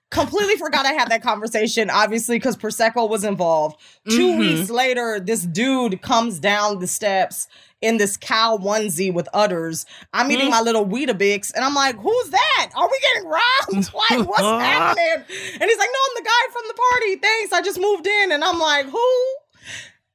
Completely 0.10 0.58
forgot 0.58 0.86
I 0.86 0.92
had 0.92 1.10
that 1.10 1.24
conversation, 1.24 1.90
obviously, 1.90 2.36
because 2.38 2.58
Prosecco 2.58 3.08
was 3.10 3.24
involved. 3.24 3.80
2 4.10 4.34
Mhm. 4.34 4.38
weeks 4.40 4.70
later, 4.70 5.22
this 5.22 5.42
dude 5.44 6.02
comes 6.02 6.38
down 6.38 6.80
the 6.80 6.88
steps 6.88 7.48
in 7.82 7.96
this 7.98 8.18
cow 8.18 8.58
onesie 8.58 9.12
with 9.14 9.30
udders. 9.34 9.86
I'm 10.14 10.30
eating 10.30 10.48
Mm. 10.48 10.52
my 10.52 10.62
little 10.62 10.86
Weetabix, 10.86 11.54
and 11.56 11.64
I'm 11.64 11.74
like, 11.74 11.96
"Who's 11.98 12.30
that? 12.30 12.72
Are 12.76 12.90
we 12.90 13.00
getting 13.14 13.30
robbed? 13.30 13.94
Like, 14.10 14.28
what's 14.28 14.42
happening?" 14.66 15.24
And 15.62 15.64
he's 15.64 15.78
like, 15.80 15.90
"No, 15.94 16.00
I'm 16.10 16.24
the 16.24 16.30
guy 16.30 16.52
from 16.52 16.64
the 16.68 16.74
party. 16.92 17.16
Thanks, 17.16 17.54
I 17.54 17.62
just 17.62 17.80
moved 17.80 18.06
in." 18.06 18.32
And 18.34 18.44
I'm 18.44 18.60
like, 18.60 18.88
"Who?" 18.90 19.24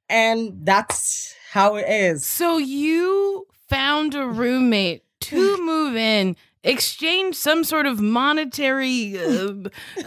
And 0.09 0.59
that's 0.65 1.35
how 1.53 1.77
it 1.77 1.87
is. 1.89 2.27
So 2.27 2.59
you 2.59 3.47
found 3.69 4.15
a 4.15 4.27
roommate 4.27 5.03
to 5.23 5.57
move 5.65 5.97
in, 5.97 6.37
exchange 6.67 7.35
some 7.35 7.65
sort 7.65 7.87
of 7.87 8.01
monetary 8.01 9.19
uh, 9.19 9.53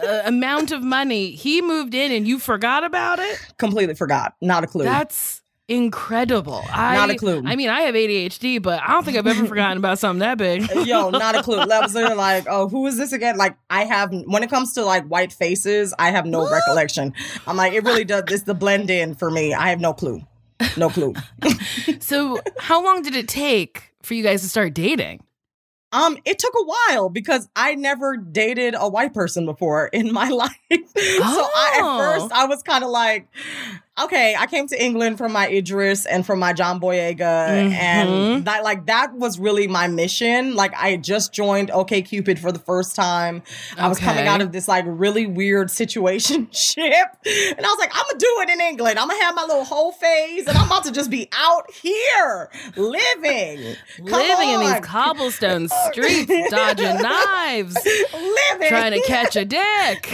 uh, 0.03 0.21
amount 0.25 0.71
of 0.71 0.83
money. 0.83 1.31
He 1.31 1.61
moved 1.61 1.93
in 1.93 2.11
and 2.11 2.27
you 2.27 2.39
forgot 2.39 2.83
about 2.83 3.19
it? 3.19 3.39
Completely 3.57 3.95
forgot. 3.95 4.35
Not 4.41 4.63
a 4.63 4.67
clue. 4.67 4.83
That's 4.83 5.41
incredible. 5.67 6.63
I, 6.71 6.95
Not 6.95 7.11
a 7.11 7.15
clue. 7.15 7.43
I 7.45 7.55
mean, 7.55 7.69
I 7.69 7.81
have 7.81 7.95
ADHD, 7.95 8.61
but 8.61 8.81
I 8.81 8.87
don't 8.87 9.05
think 9.05 9.17
I've 9.17 9.27
ever 9.27 9.45
forgotten 9.47 9.77
about 9.77 9.99
something 9.99 10.19
that 10.19 10.37
big. 10.37 10.69
Yo, 10.85 11.11
not 11.11 11.35
a 11.35 11.43
clue. 11.43 11.63
That 11.65 11.81
was 11.81 11.93
like, 12.17 12.45
oh, 12.49 12.67
who 12.67 12.87
is 12.87 12.97
this 12.97 13.13
again? 13.13 13.37
Like, 13.37 13.55
I 13.69 13.85
have 13.85 14.11
when 14.11 14.43
it 14.43 14.49
comes 14.49 14.73
to 14.73 14.83
like 14.83 15.05
white 15.05 15.31
faces, 15.31 15.93
I 15.99 16.09
have 16.11 16.25
no 16.25 16.49
recollection. 16.51 17.13
I'm 17.47 17.55
like, 17.55 17.73
it 17.73 17.83
really 17.83 18.03
does. 18.03 18.23
It's 18.29 18.43
the 18.43 18.55
blend 18.55 18.89
in 18.89 19.15
for 19.15 19.29
me. 19.29 19.53
I 19.53 19.69
have 19.69 19.79
no 19.79 19.93
clue. 19.93 20.21
No 20.75 20.89
clue. 20.89 21.13
So, 22.01 22.39
how 22.57 22.83
long 22.83 23.01
did 23.01 23.15
it 23.15 23.27
take 23.27 23.93
for 24.01 24.13
you 24.13 24.23
guys 24.23 24.41
to 24.41 24.49
start 24.49 24.73
dating? 24.73 25.21
Um, 25.91 26.17
it 26.25 26.37
took 26.37 26.53
a 26.55 26.63
while 26.63 27.09
because 27.09 27.49
I 27.55 27.73
never 27.75 28.15
dated 28.15 28.75
a 28.77 28.87
white 28.87 29.13
person 29.13 29.45
before 29.45 29.87
in 29.87 30.13
my 30.13 30.29
life. 30.29 30.55
Oh. 30.71 30.85
so 30.95 30.99
I, 31.55 31.75
at 31.77 31.83
Oh. 31.83 31.97
first 32.19 32.31
I 32.31 32.45
was 32.45 32.61
kind 32.63 32.83
of 32.83 32.89
like, 32.91 33.27
okay, 34.01 34.35
I 34.37 34.45
came 34.47 34.67
to 34.67 34.81
England 34.81 35.17
from 35.17 35.33
my 35.33 35.47
Idris 35.49 36.05
and 36.05 36.25
from 36.25 36.39
my 36.39 36.53
John 36.53 36.79
Boyega, 36.79 37.17
Mhm. 37.17 37.73
and 37.73 38.45
that 38.45 38.63
like 38.63 38.85
that 38.85 39.13
was 39.13 39.39
really 39.39 39.67
my 39.67 39.87
mission. 39.87 40.55
Like 40.55 40.73
I 40.75 40.91
had 40.91 41.03
just 41.03 41.33
joined 41.33 41.69
OK 41.71 42.01
Cupid 42.01 42.39
for 42.39 42.51
the 42.51 42.59
first 42.59 42.95
time. 42.95 43.43
I 43.77 43.87
was 43.89 43.99
coming 43.99 44.25
out 44.27 44.41
of 44.41 44.51
this 44.53 44.67
like 44.67 44.85
really 44.87 45.25
weird 45.27 45.69
situation 45.81 46.49
ship, 46.51 47.07
and 47.25 47.59
I 47.65 47.69
was 47.69 47.77
like, 47.79 47.91
I'm 47.93 48.03
gonna 48.07 48.19
do 48.19 48.35
it 48.43 48.49
in 48.49 48.61
England. 48.61 48.97
I'm 48.99 49.07
gonna 49.09 49.21
have 49.23 49.35
my 49.35 49.43
little 49.43 49.65
whole 49.65 49.91
phase, 49.91 50.47
and 50.47 50.57
I'm 50.57 50.67
about 50.67 50.85
to 50.85 50.91
just 50.91 51.09
be 51.09 51.27
out 51.33 51.69
here 51.71 52.49
living, 52.77 53.75
Living 53.99 54.49
in 54.49 54.59
these 54.61 54.79
cobblestone 54.81 55.67
streets, 55.91 56.31
dodging 56.49 56.97
knives, 57.01 57.75
living, 58.13 58.67
trying 58.69 58.93
to 58.93 59.01
catch 59.05 59.35
a 59.35 59.43
dick. 59.45 60.07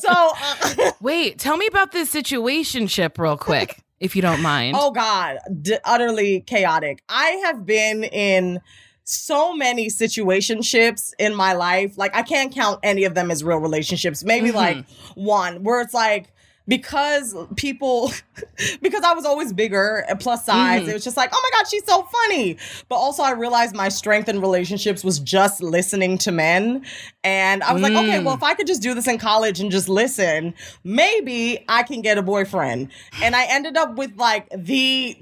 so, 0.00 0.08
uh, 0.10 0.92
Wait, 1.00 1.38
tell 1.38 1.56
me 1.56 1.66
about 1.66 1.92
this 1.92 2.14
situationship 2.48 3.18
real 3.18 3.36
quick, 3.36 3.80
if 4.00 4.14
you 4.16 4.22
don't 4.22 4.40
mind. 4.42 4.76
oh 4.78 4.90
god, 4.90 5.38
d- 5.62 5.76
utterly 5.84 6.40
chaotic. 6.40 7.02
I 7.08 7.30
have 7.44 7.64
been 7.66 8.04
in 8.04 8.60
so 9.04 9.54
many 9.54 9.88
situationships 9.88 11.12
in 11.18 11.34
my 11.34 11.52
life. 11.54 11.96
Like 11.96 12.14
I 12.14 12.22
can't 12.22 12.52
count 12.54 12.80
any 12.82 13.04
of 13.04 13.14
them 13.14 13.30
as 13.30 13.42
real 13.42 13.58
relationships. 13.58 14.22
Maybe 14.24 14.50
Mhm. 14.50 14.54
like 14.54 14.84
one 15.14 15.62
where 15.64 15.80
it's 15.80 15.94
like 15.94 16.26
because 16.68 17.34
people 17.56 18.12
because 18.82 19.02
I 19.02 19.14
was 19.14 19.24
always 19.24 19.52
bigger 19.52 20.04
and 20.08 20.20
plus 20.20 20.44
size, 20.46 20.82
Mhm. 20.82 20.88
it 20.88 20.92
was 20.94 21.02
just 21.04 21.16
like, 21.16 21.30
oh 21.32 21.40
my 21.52 21.58
God, 21.58 21.66
she's 21.68 21.84
so 21.84 22.02
funny. 22.02 22.58
But 22.88 22.96
also 22.96 23.22
I 23.22 23.30
realized 23.32 23.74
my 23.74 23.88
strength 23.88 24.28
in 24.28 24.40
relationships 24.40 25.02
was 25.02 25.18
just 25.18 25.62
listening 25.62 26.18
to 26.18 26.30
men. 26.30 26.84
And 27.24 27.62
I 27.64 27.72
was 27.72 27.82
like, 27.82 27.92
okay, 27.92 28.18
Mm. 28.18 28.24
well, 28.24 28.34
if 28.34 28.42
I 28.42 28.54
could 28.54 28.66
just 28.66 28.82
do 28.82 28.94
this 28.94 29.08
in 29.08 29.18
college 29.18 29.58
and 29.60 29.70
just 29.70 29.88
listen, 29.88 30.54
maybe 30.84 31.64
I 31.68 31.82
can 31.82 32.02
get 32.02 32.18
a 32.18 32.22
boyfriend. 32.22 32.90
And 33.22 33.34
I 33.34 33.44
ended 33.46 33.76
up 33.76 33.96
with 33.96 34.12
like 34.16 34.48
the 34.50 35.16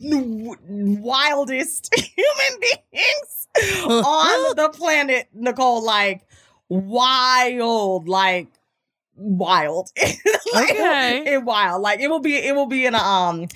wildest 0.00 1.90
human 1.96 2.60
beings 2.60 3.48
on 3.86 4.56
the 4.56 4.68
planet, 4.74 5.28
Nicole. 5.34 5.82
Like 5.84 6.26
wild, 6.68 8.08
like 8.08 8.48
wild. 9.16 9.90
Like, 10.54 10.70
Okay. 10.70 11.24
it 11.34 11.42
wild. 11.42 11.82
Like 11.82 11.98
it 11.98 12.06
will 12.08 12.20
be 12.20 12.36
it 12.36 12.54
will 12.54 12.66
be 12.66 12.86
in 12.86 12.94
a 12.94 12.98
um 12.98 13.48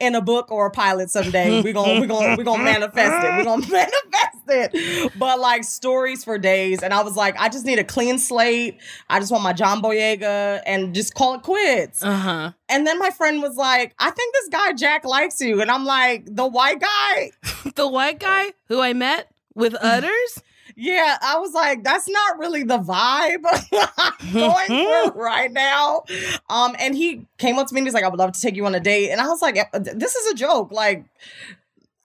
in 0.00 0.14
a 0.14 0.22
book 0.22 0.50
or 0.50 0.68
a 0.68 0.70
pilot 0.70 1.10
someday. 1.10 1.60
We're 1.62 1.74
gonna 1.74 2.00
we're 2.00 2.06
gonna 2.06 2.34
we're 2.38 2.44
gonna 2.44 2.64
manifest 2.64 3.12
it. 3.26 3.36
We're 3.36 3.44
gonna 3.44 3.66
manifest 3.70 4.38
it. 4.48 5.12
But 5.18 5.38
like 5.38 5.64
stories 5.64 6.24
for 6.24 6.38
days. 6.38 6.82
And 6.82 6.94
I 6.94 7.02
was 7.02 7.14
like, 7.14 7.38
I 7.38 7.50
just 7.50 7.66
need 7.66 7.78
a 7.78 7.84
clean 7.84 8.18
slate. 8.18 8.78
I 9.10 9.20
just 9.20 9.30
want 9.30 9.44
my 9.44 9.52
John 9.52 9.82
Boyega 9.82 10.62
and 10.64 10.94
just 10.94 11.14
call 11.14 11.34
it 11.34 11.42
quits. 11.42 12.02
Uh 12.02 12.16
huh. 12.16 12.52
And 12.70 12.86
then 12.86 12.98
my 12.98 13.10
friend 13.10 13.42
was 13.42 13.56
like, 13.56 13.94
I 13.98 14.10
think 14.10 14.32
this 14.34 14.48
guy 14.48 14.72
Jack 14.72 15.04
likes 15.04 15.38
you. 15.42 15.60
And 15.60 15.70
I'm 15.70 15.84
like, 15.84 16.24
the 16.26 16.46
white 16.46 16.80
guy? 16.80 17.32
The 17.74 17.86
white 17.88 18.18
guy 18.18 18.52
who 18.68 18.80
I 18.80 18.94
met 18.94 19.28
with 19.54 19.74
udders? 19.82 20.42
Yeah, 20.78 21.16
I 21.22 21.38
was 21.38 21.54
like, 21.54 21.82
that's 21.84 22.06
not 22.06 22.38
really 22.38 22.62
the 22.62 22.78
vibe 22.78 23.44
I'm 23.50 24.32
going 24.32 24.66
through 24.66 25.22
right 25.22 25.50
now. 25.50 26.04
Um, 26.50 26.76
and 26.78 26.94
he 26.94 27.26
came 27.38 27.58
up 27.58 27.66
to 27.68 27.74
me 27.74 27.80
and 27.80 27.86
he's 27.86 27.94
like, 27.94 28.04
I 28.04 28.08
would 28.08 28.18
love 28.18 28.32
to 28.32 28.40
take 28.40 28.56
you 28.56 28.66
on 28.66 28.74
a 28.74 28.80
date. 28.80 29.10
And 29.10 29.18
I 29.18 29.26
was 29.26 29.40
like, 29.40 29.56
this 29.72 30.14
is 30.14 30.32
a 30.32 30.34
joke. 30.34 30.70
Like, 30.72 31.06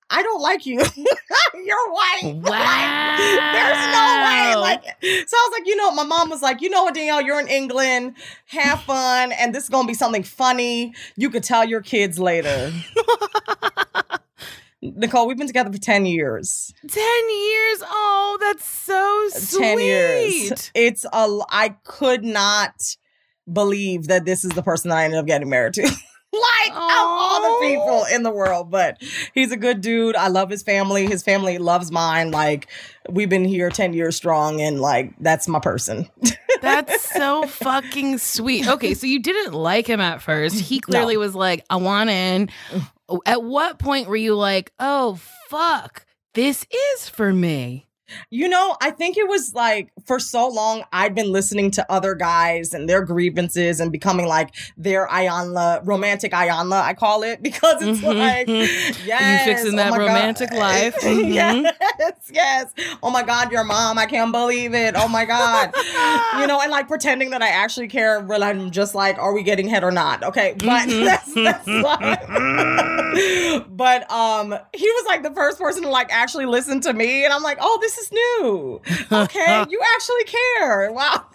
I 0.09 0.23
don't 0.23 0.41
like 0.41 0.65
you. 0.65 0.81
You're 1.65 1.91
white. 1.91 2.35
Wow. 2.35 2.97
Like, 3.21 3.53
there's 3.53 3.93
no 3.93 4.05
way. 4.25 4.55
Like, 4.55 4.83
so 5.03 5.37
I 5.37 5.49
was 5.49 5.59
like, 5.59 5.67
you 5.67 5.75
know, 5.75 5.91
my 5.91 6.03
mom 6.03 6.29
was 6.29 6.41
like, 6.41 6.61
you 6.61 6.69
know 6.69 6.83
what, 6.83 6.95
Danielle, 6.95 7.21
you're 7.21 7.39
in 7.39 7.47
England. 7.47 8.15
Have 8.47 8.81
fun. 8.83 9.31
And 9.33 9.53
this 9.53 9.65
is 9.65 9.69
gonna 9.69 9.87
be 9.87 9.93
something 9.93 10.23
funny. 10.23 10.93
You 11.17 11.29
could 11.29 11.43
tell 11.43 11.65
your 11.65 11.81
kids 11.81 12.17
later. 12.19 12.71
Nicole, 14.81 15.27
we've 15.27 15.37
been 15.37 15.47
together 15.47 15.71
for 15.71 15.77
10 15.77 16.05
years. 16.05 16.73
10 16.87 17.03
years? 17.03 17.83
Oh, 17.83 18.37
that's 18.41 18.65
so 18.65 19.27
sweet. 19.29 19.59
10 19.59 19.79
years. 19.79 20.71
It's 20.73 21.05
a 21.05 21.39
I 21.49 21.75
could 21.83 22.23
not 22.23 22.95
believe 23.51 24.07
that 24.07 24.25
this 24.25 24.43
is 24.43 24.51
the 24.51 24.63
person 24.63 24.89
that 24.89 24.97
I 24.97 25.03
ended 25.05 25.19
up 25.19 25.27
getting 25.27 25.49
married 25.49 25.75
to. 25.75 25.83
like 26.33 26.71
of 26.71 26.77
all 26.77 27.41
the 27.41 27.67
people 27.67 28.05
in 28.11 28.23
the 28.23 28.31
world, 28.31 28.71
but 28.71 29.01
he's 29.33 29.51
a 29.51 29.57
good 29.57 29.81
dude. 29.81 30.15
I 30.15 30.29
love 30.29 30.49
his 30.49 30.63
family. 30.63 31.05
His 31.05 31.21
family 31.21 31.57
loves 31.57 31.91
mine. 31.91 32.31
Like 32.31 32.67
we've 33.09 33.29
been 33.29 33.45
here 33.45 33.69
10 33.69 33.93
years 33.93 34.15
strong 34.15 34.61
and 34.61 34.79
like 34.79 35.13
that's 35.19 35.47
my 35.47 35.59
person. 35.59 36.09
That's 36.61 37.01
so 37.01 37.47
fucking 37.47 38.19
sweet. 38.19 38.67
Okay, 38.67 38.93
so 38.93 39.07
you 39.07 39.19
didn't 39.19 39.53
like 39.53 39.87
him 39.87 39.99
at 39.99 40.21
first. 40.21 40.59
He 40.59 40.79
clearly 40.79 41.17
was 41.17 41.33
like, 41.33 41.65
I 41.71 41.77
want 41.77 42.11
in. 42.11 42.51
At 43.25 43.43
what 43.43 43.79
point 43.79 44.07
were 44.07 44.15
you 44.15 44.35
like, 44.35 44.71
oh, 44.79 45.19
fuck, 45.49 46.05
this 46.33 46.65
is 46.95 47.09
for 47.09 47.33
me? 47.33 47.87
You 48.29 48.49
know, 48.49 48.75
I 48.81 48.91
think 48.91 49.17
it 49.17 49.27
was 49.27 49.53
like 49.53 49.91
for 50.05 50.19
so 50.19 50.47
long 50.47 50.83
I'd 50.91 51.15
been 51.15 51.31
listening 51.31 51.71
to 51.71 51.91
other 51.91 52.15
guys 52.15 52.73
and 52.73 52.89
their 52.89 53.03
grievances 53.03 53.79
and 53.79 53.91
becoming 53.91 54.27
like 54.27 54.53
their 54.77 55.07
Iyanla, 55.07 55.81
romantic 55.85 56.31
Iyanla, 56.31 56.81
I 56.81 56.93
call 56.93 57.23
it, 57.23 57.41
because 57.43 57.81
it's 57.81 57.99
Mhm. 58.01 58.17
like, 58.17 58.47
yes. 59.05 59.47
you 59.47 59.53
fixing 59.53 59.73
oh 59.73 59.77
that 59.77 59.91
my 59.91 59.97
God. 59.97 60.07
romantic 60.07 60.51
life. 60.53 60.95
Mhm. 61.01 61.33
yes, 61.33 62.15
yes. 62.31 62.73
Oh 63.03 63.09
my 63.11 63.23
God, 63.23 63.51
your 63.51 63.63
mom, 63.63 63.97
I 63.97 64.05
can't 64.05 64.31
believe 64.31 64.73
it. 64.73 64.95
Oh 64.97 65.07
my 65.07 65.25
God. 65.25 65.71
you 66.39 66.47
know, 66.47 66.59
and 66.61 66.71
like 66.71 66.87
pretending 66.87 67.31
that 67.31 67.41
I 67.41 67.49
actually 67.49 67.87
care 67.87 68.19
when 68.21 68.43
I'm 68.43 68.71
just 68.71 68.95
like, 68.95 69.17
are 69.17 69.33
we 69.33 69.43
getting 69.43 69.67
hit 69.67 69.83
or 69.83 69.91
not? 69.91 70.23
Okay. 70.23 70.55
But 70.57 70.87
Mhm. 70.89 71.05
that's, 71.33 71.33
that's 71.33 71.67
like, 71.67 72.27
but 73.69 74.09
um 74.11 74.55
he 74.73 74.85
was 74.87 75.05
like 75.07 75.23
the 75.23 75.31
first 75.31 75.59
person 75.59 75.83
to 75.83 75.89
like 75.89 76.09
actually 76.11 76.45
listen 76.45 76.79
to 76.81 76.93
me 76.93 77.23
and 77.25 77.33
I'm 77.33 77.43
like, 77.43 77.57
oh, 77.61 77.77
this 77.81 77.97
is 77.97 78.00
new. 78.09 78.81
Okay, 79.11 79.65
you 79.69 79.79
actually 79.93 80.23
care. 80.23 80.91
Wow. 80.91 81.25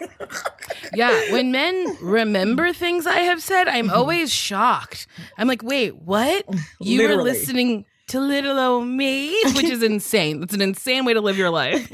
Yeah, 0.93 1.11
when 1.31 1.51
men 1.51 1.97
remember 2.01 2.73
things 2.73 3.05
I 3.05 3.19
have 3.19 3.41
said, 3.41 3.67
I'm 3.67 3.87
mm-hmm. 3.87 3.95
always 3.95 4.33
shocked. 4.33 5.07
I'm 5.37 5.47
like, 5.47 5.61
wait, 5.63 5.95
what? 5.95 6.45
You 6.79 7.07
were 7.07 7.21
listening 7.21 7.85
to 8.07 8.21
little 8.21 8.57
old 8.57 8.87
me, 8.87 9.37
which 9.55 9.65
is 9.65 9.83
insane. 9.83 10.39
That's 10.39 10.53
an 10.53 10.61
insane 10.61 11.05
way 11.05 11.13
to 11.13 11.21
live 11.21 11.37
your 11.37 11.49
life. 11.49 11.89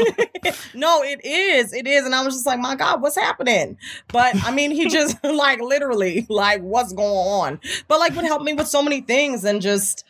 no, 0.74 1.02
it 1.04 1.26
is. 1.26 1.74
It 1.74 1.88
is. 1.88 2.06
And 2.06 2.14
I 2.14 2.24
was 2.24 2.36
just 2.36 2.46
like, 2.46 2.60
my 2.60 2.76
God, 2.76 3.02
what's 3.02 3.18
happening? 3.18 3.78
But 4.10 4.36
I 4.44 4.52
mean, 4.52 4.72
he 4.72 4.88
just 4.88 5.22
like 5.24 5.60
literally, 5.60 6.26
like, 6.30 6.62
what's 6.62 6.94
going 6.94 7.10
on? 7.10 7.60
But 7.88 8.00
like 8.00 8.16
would 8.16 8.26
help 8.26 8.44
me 8.44 8.54
with 8.54 8.68
so 8.68 8.82
many 8.82 9.02
things 9.02 9.44
and 9.44 9.62
just 9.62 10.06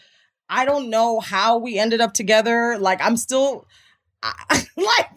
I 0.49 0.65
don't 0.65 0.89
know 0.89 1.19
how 1.19 1.57
we 1.57 1.79
ended 1.79 2.01
up 2.01 2.13
together. 2.13 2.77
Like 2.77 2.99
I'm 3.01 3.17
still 3.17 3.65
Like 4.75 5.09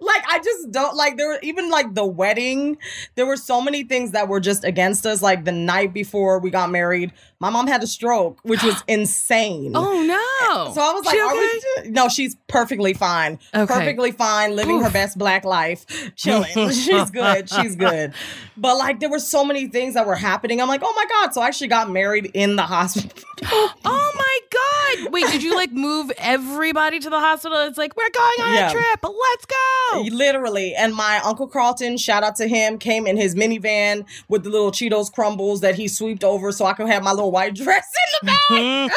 like 0.00 0.24
I 0.28 0.38
just 0.42 0.70
don't 0.70 0.96
like 0.96 1.16
there 1.16 1.28
were 1.28 1.38
even 1.42 1.68
like 1.70 1.94
the 1.94 2.04
wedding 2.04 2.78
there 3.14 3.26
were 3.26 3.36
so 3.36 3.60
many 3.60 3.84
things 3.84 4.12
that 4.12 4.26
were 4.28 4.40
just 4.40 4.64
against 4.64 5.04
us 5.04 5.20
like 5.20 5.44
the 5.44 5.52
night 5.52 5.92
before 5.92 6.38
we 6.38 6.50
got 6.50 6.70
married 6.70 7.12
my 7.42 7.50
mom 7.50 7.66
had 7.66 7.82
a 7.82 7.86
stroke 7.86 8.38
which 8.44 8.62
was 8.62 8.82
insane 8.88 9.72
Oh 9.74 10.02
no! 10.02 10.72
so 10.72 10.80
I 10.80 10.92
was 10.92 11.04
like, 11.04 11.18
okay? 11.18 11.84
we, 11.84 11.90
no, 11.90 12.08
she's 12.08 12.36
perfectly 12.46 12.94
fine. 12.94 13.38
Okay. 13.54 13.66
Perfectly 13.72 14.12
fine, 14.12 14.54
living 14.56 14.80
her 14.82 14.90
best 14.90 15.16
black 15.18 15.44
life, 15.44 15.84
chilling. 16.16 16.70
she's 16.70 17.10
good. 17.10 17.48
She's 17.48 17.74
good. 17.76 18.12
But 18.56 18.76
like, 18.76 19.00
there 19.00 19.08
were 19.10 19.18
so 19.18 19.44
many 19.44 19.66
things 19.68 19.94
that 19.94 20.06
were 20.06 20.14
happening. 20.14 20.60
I'm 20.60 20.68
like, 20.68 20.82
oh 20.84 20.92
my 20.94 21.06
God. 21.08 21.32
So 21.34 21.40
I 21.40 21.46
actually 21.48 21.68
got 21.68 21.90
married 21.90 22.30
in 22.34 22.56
the 22.56 22.62
hospital. 22.62 23.10
Oh 23.84 24.12
my 24.14 24.38
god! 25.02 25.12
Wait, 25.12 25.26
did 25.32 25.42
you 25.42 25.56
like 25.56 25.72
move 25.72 26.12
everybody 26.18 27.00
to 27.00 27.10
the 27.10 27.18
hospital? 27.18 27.58
It's 27.62 27.76
like 27.76 27.96
we're 27.96 28.08
going 28.10 28.40
on 28.48 28.54
Yeah. 28.54 28.68
a 28.68 28.72
trip. 28.72 29.02
Let's 29.02 29.46
go. 29.46 30.02
Literally. 30.12 30.74
And 30.76 30.94
my 30.94 31.18
Uncle 31.24 31.48
Carlton, 31.48 31.96
shout 31.96 32.22
out 32.22 32.36
to 32.36 32.46
him, 32.46 32.78
came 32.78 33.04
in 33.06 33.16
his 33.16 33.34
minivan 33.34 34.04
with 34.28 34.44
the 34.44 34.50
little 34.50 34.70
Cheetos 34.70 35.12
crumbles 35.12 35.60
that 35.62 35.74
he 35.74 35.88
swept 35.88 36.22
over 36.22 36.52
so 36.52 36.66
I 36.66 36.72
could 36.74 36.86
have 36.88 37.02
my 37.02 37.10
little 37.10 37.31
white 37.32 37.54
dress 37.54 37.86
in 38.22 38.26
the 38.26 38.26
back. 38.26 38.38
Mhm. 38.52 38.90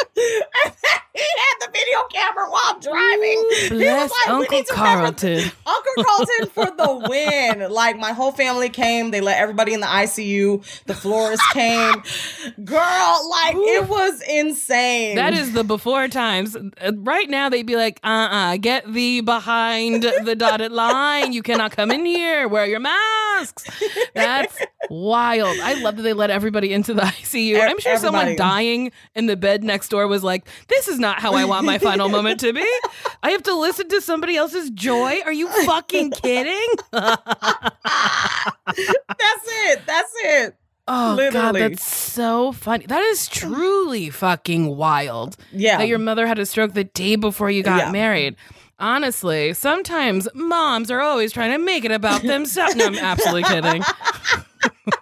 he 1.14 1.22
had 1.22 1.66
the 1.66 1.70
video 1.72 1.98
camera 2.12 2.50
while 2.50 2.60
I'm 2.66 2.80
driving. 2.80 3.48
He 3.56 3.68
was 3.70 3.70
Bless 3.70 4.10
like, 4.10 4.26
we 4.26 4.32
Uncle 4.34 4.58
need 4.58 4.66
to 4.66 4.72
Carlton. 4.74 5.50
Uncle 5.66 6.04
Carlton 6.04 6.46
for 6.50 6.66
the 6.66 7.08
win. 7.08 7.72
Like 7.76 7.96
my 7.98 8.12
whole 8.12 8.32
family 8.32 8.68
came. 8.68 9.10
They 9.12 9.20
let 9.20 9.38
everybody 9.38 9.72
in 9.72 9.80
the 9.80 9.86
ICU. 9.86 10.62
The 10.84 10.94
florist 10.94 11.42
came. 11.52 12.02
Girl, 12.64 13.28
like 13.30 13.54
it 13.56 13.88
was 13.88 14.20
insane. 14.28 15.16
That 15.16 15.32
is 15.34 15.52
the 15.52 15.64
before 15.64 16.08
times. 16.08 16.54
Uh, 16.56 16.92
Right 16.96 17.28
now, 17.30 17.48
they'd 17.48 17.66
be 17.66 17.76
like, 17.76 17.98
uh 18.04 18.28
uh 18.30 18.56
get 18.58 18.92
thee 18.92 19.20
behind 19.22 20.02
the 20.02 20.34
dotted 20.36 20.72
line. 20.72 21.32
You 21.32 21.42
cannot 21.42 21.72
come 21.72 21.90
in 21.90 22.04
here. 22.04 22.46
Wear 22.48 22.66
your 22.66 22.80
masks. 23.36 23.64
That's 24.14 24.56
wild. 24.90 25.58
I 25.60 25.74
love 25.74 25.96
that 25.96 26.02
they 26.02 26.12
let 26.12 26.30
everybody 26.30 26.72
into 26.72 26.94
the 26.94 27.02
ICU. 27.02 27.60
I'm 27.60 27.78
sure 27.80 27.96
someone 27.98 28.36
dying 28.36 28.92
in 29.14 29.26
the 29.26 29.36
bed 29.36 29.62
next 29.64 29.88
door 29.88 30.06
was 30.06 30.22
like, 30.24 30.46
this 30.68 30.88
is 30.88 30.98
not 30.98 31.20
how 31.20 31.34
I 31.34 31.44
want 31.44 31.66
my 31.66 31.78
final 31.78 32.08
moment 32.08 32.40
to 32.40 32.52
be. 32.52 32.66
I 33.22 33.30
have 33.30 33.42
to 33.44 33.54
listen 33.54 33.88
to 33.88 34.00
somebody 34.00 34.36
else's 34.36 34.70
joy. 34.70 35.20
Are 35.24 35.32
you 35.32 35.48
fucking 35.64 36.10
kidding? 36.12 36.68
That's 36.92 37.16
it. 39.46 39.80
That's 39.86 40.12
it. 40.24 40.56
Oh, 40.88 41.16
God, 41.32 41.56
that's 41.56 41.84
so 41.84 42.52
funny. 42.52 42.86
That 42.86 43.02
is 43.02 43.26
truly 43.26 44.08
fucking 44.08 44.76
wild. 44.76 45.36
Yeah. 45.50 45.78
that 45.78 45.88
your 45.88 45.98
mother 45.98 46.28
had 46.28 46.38
a 46.38 46.46
stroke 46.46 46.74
the 46.74 46.84
day 46.84 47.16
before 47.16 47.50
you 47.50 47.64
got 47.64 47.78
Yeah. 47.86 47.90
married. 47.90 48.36
Honestly, 48.78 49.54
sometimes 49.54 50.28
moms 50.34 50.90
are 50.90 51.00
always 51.00 51.32
trying 51.32 51.52
to 51.52 51.58
make 51.58 51.84
it 51.84 51.90
about 51.90 52.22
themselves. 52.24 52.76
no, 52.76 52.86
I'm 52.86 52.98
absolutely 52.98 53.44
kidding. 53.44 53.82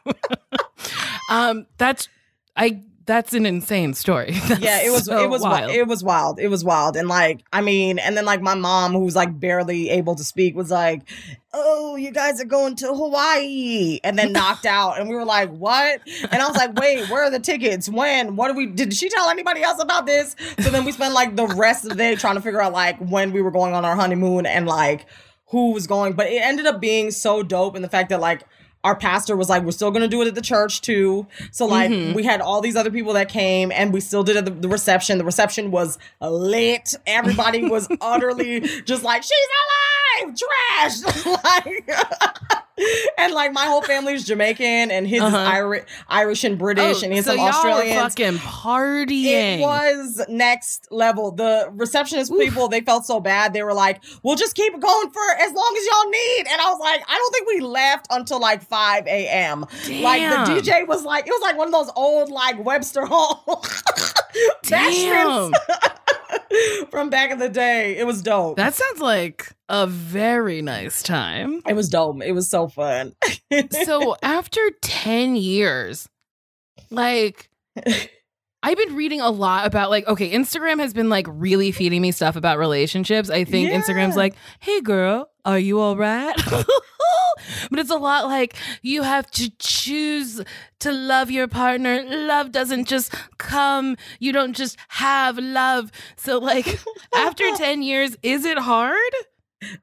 um, 1.31 1.67
that's 1.79 2.09
I. 2.57 2.83
That's 3.07 3.35
an 3.35 3.45
insane 3.45 3.93
story. 3.93 4.31
That's 4.49 4.61
yeah, 4.61 4.83
it 4.83 4.91
was 4.91 5.05
so 5.05 5.23
it 5.23 5.29
was 5.29 5.43
wild. 5.43 5.71
it 5.71 5.87
was 5.87 6.03
wild. 6.03 6.39
It 6.39 6.49
was 6.49 6.65
wild. 6.65 6.97
And 6.97 7.07
like, 7.09 7.45
I 7.53 7.61
mean, 7.61 7.99
and 7.99 8.17
then 8.17 8.25
like 8.25 8.41
my 8.41 8.55
mom, 8.55 8.93
who's 8.93 9.15
like 9.15 9.39
barely 9.39 9.91
able 9.91 10.15
to 10.15 10.25
speak, 10.25 10.55
was 10.57 10.71
like, 10.71 11.03
"Oh, 11.53 11.97
you 11.97 12.11
guys 12.11 12.41
are 12.41 12.47
going 12.47 12.77
to 12.77 12.87
Hawaii," 12.95 14.01
and 14.03 14.19
then 14.19 14.33
knocked 14.33 14.65
out. 14.65 14.99
And 14.99 15.09
we 15.09 15.15
were 15.15 15.25
like, 15.25 15.51
"What?" 15.51 16.01
And 16.31 16.41
I 16.41 16.47
was 16.49 16.57
like, 16.57 16.79
"Wait, 16.79 17.11
where 17.11 17.25
are 17.25 17.31
the 17.31 17.41
tickets? 17.41 17.89
When? 17.89 18.37
What 18.37 18.49
do 18.49 18.55
we? 18.55 18.67
Did 18.67 18.95
she 18.95 19.11
tell 19.11 19.29
anybody 19.29 19.63
else 19.63 19.83
about 19.83 20.07
this?" 20.07 20.35
So 20.61 20.71
then 20.71 20.85
we 20.85 20.93
spent 20.93 21.13
like 21.13 21.37
the 21.37 21.47
rest 21.47 21.85
of 21.85 21.91
the 21.91 21.97
day 21.97 22.15
trying 22.17 22.37
to 22.37 22.41
figure 22.41 22.63
out 22.63 22.73
like 22.73 22.99
when 22.99 23.33
we 23.33 23.43
were 23.43 23.51
going 23.51 23.75
on 23.75 23.85
our 23.85 23.97
honeymoon 23.97 24.47
and 24.47 24.67
like 24.67 25.07
who 25.49 25.73
was 25.73 25.87
going. 25.87 26.15
But 26.15 26.29
it 26.29 26.43
ended 26.43 26.67
up 26.67 26.81
being 26.81 27.11
so 27.11 27.43
dope 27.43 27.75
and 27.75 27.85
the 27.85 27.89
fact 27.89 28.09
that 28.09 28.21
like 28.21 28.45
our 28.85 28.95
pastor 28.95 29.35
was 29.35 29.49
like, 29.49 29.65
we're 29.65 29.73
still 29.73 29.91
gonna 29.91 30.07
do 30.07 30.23
it 30.23 30.29
at 30.29 30.35
the 30.35 30.43
church 30.43 30.83
too. 30.83 31.27
So 31.51 31.67
like 31.67 31.91
mm-hmm. 31.91 32.13
we 32.13 32.23
had 32.23 32.41
all 32.41 32.61
these 32.61 32.77
other 32.77 32.91
people 32.91 33.15
that 33.15 33.29
came 33.29 33.73
and 33.73 33.93
we 33.93 34.01
still 34.01 34.23
did 34.23 34.45
the, 34.45 34.51
the 34.51 34.69
reception. 34.69 35.19
The 35.19 35.25
reception 35.25 35.71
was 35.71 35.99
lit. 36.21 36.95
Everybody 37.07 37.69
was 37.69 37.89
utterly 38.01 38.61
just 38.85 39.03
like, 39.03 39.23
she's 39.23 39.33
alive, 40.21 40.37
trash. 40.39 41.27
like 41.45 42.64
and 43.19 43.33
like 43.33 43.53
my 43.53 43.65
whole 43.67 43.83
family's 43.83 44.25
Jamaican 44.25 44.91
and 44.91 45.07
his 45.07 45.23
Uh-huh. 45.23 45.37
Irish, 45.37 45.85
Irish 46.09 46.45
and 46.45 46.59
British 46.59 47.03
and 47.03 47.13
he's 47.13 47.25
so 47.25 47.37
some 47.37 47.71
were 47.71 47.85
fucking 47.95 48.35
partying. 48.39 49.59
It 49.59 49.61
was 49.61 50.21
next 50.29 50.89
level. 50.91 51.31
The 51.31 51.69
receptionist 51.73 52.33
people, 52.33 52.69
they 52.69 52.81
felt 52.81 53.07
so 53.07 53.21
bad. 53.21 53.53
They 53.53 53.63
were 53.63 53.75
like, 53.75 54.03
we'll 54.23 54.37
just 54.37 54.57
keep 54.57 54.75
it 54.75 54.81
going 54.81 55.11
for 55.11 55.23
as 55.41 55.53
long 55.53 55.75
as 55.79 55.87
y'all 55.87 56.11
need. 56.11 56.47
And 56.51 56.61
I 56.61 56.71
was 56.71 56.81
like, 56.81 57.03
I 57.09 57.15
don't 57.17 57.33
think 57.33 57.49
we 57.49 57.61
left 57.61 58.07
until 58.11 58.41
like 58.41 58.63
5 58.63 59.07
a.m. 59.07 59.61
Like 59.61 60.23
the 60.23 60.61
DJ 60.61 60.87
was 60.87 61.05
like, 61.05 61.27
it 61.27 61.31
was 61.31 61.43
like 61.43 61.57
one 61.57 61.69
of 61.69 61.73
those 61.73 61.91
old 61.95 62.31
like 62.31 62.63
Webster 62.65 63.07
Hall 63.07 63.65
Damn. 64.65 65.53
from 66.91 67.11
back 67.11 67.31
in 67.31 67.39
the 67.39 67.49
day. 67.49 67.97
It 67.97 68.07
was 68.07 68.23
dope. 68.23 68.57
That 68.57 68.75
sounds 68.75 69.01
like 69.01 69.53
a 69.69 69.87
very 69.87 70.61
nice 70.63 71.03
time. 71.03 71.63
it 71.67 71.75
was 71.75 71.89
dope. 71.89 72.23
It 72.23 72.33
was 72.33 72.51
so 72.51 72.69
fun. 72.69 73.15
so 73.85 74.17
after 74.23 74.61
10 74.83 75.37
years 75.37 76.09
like 76.91 77.49
i've 78.63 78.77
been 78.77 78.95
reading 78.95 79.21
a 79.21 79.31
lot 79.31 79.67
about 79.67 79.91
like 79.91 80.07
okay 80.09 80.31
instagram 80.33 80.79
has 80.81 80.93
been 80.93 81.09
like 81.09 81.27
really 81.31 81.71
feeding 81.73 82.03
me 82.03 82.11
stuff 82.13 82.37
about 82.37 82.59
relationships 82.59 83.31
i 83.31 83.45
think 83.45 83.71
Yeah. 83.71 83.81
instagram's 83.81 84.17
like 84.17 84.35
hey 84.61 84.81
girl 84.81 85.29
are 85.45 85.59
you 85.59 85.79
all 85.81 85.97
right 85.97 86.35
but 87.71 87.79
it's 87.79 87.91
a 87.91 87.97
lot 87.97 88.27
like 88.27 88.55
you 88.83 89.03
have 89.03 89.31
to 89.33 89.51
choose 89.59 90.41
to 90.81 90.93
love 90.93 91.31
your 91.31 91.49
partner 91.49 92.03
love 92.07 92.53
doesn't 92.53 92.87
just 92.87 93.15
come 93.39 93.97
you 94.19 94.33
don't 94.33 94.55
just 94.55 94.77
have 94.89 95.39
love 95.39 95.91
so 96.17 96.39
like 96.39 96.79
after 97.15 97.45
10 97.57 97.83
years 97.83 98.17
is 98.23 98.45
it 98.45 98.59
hard 98.59 99.13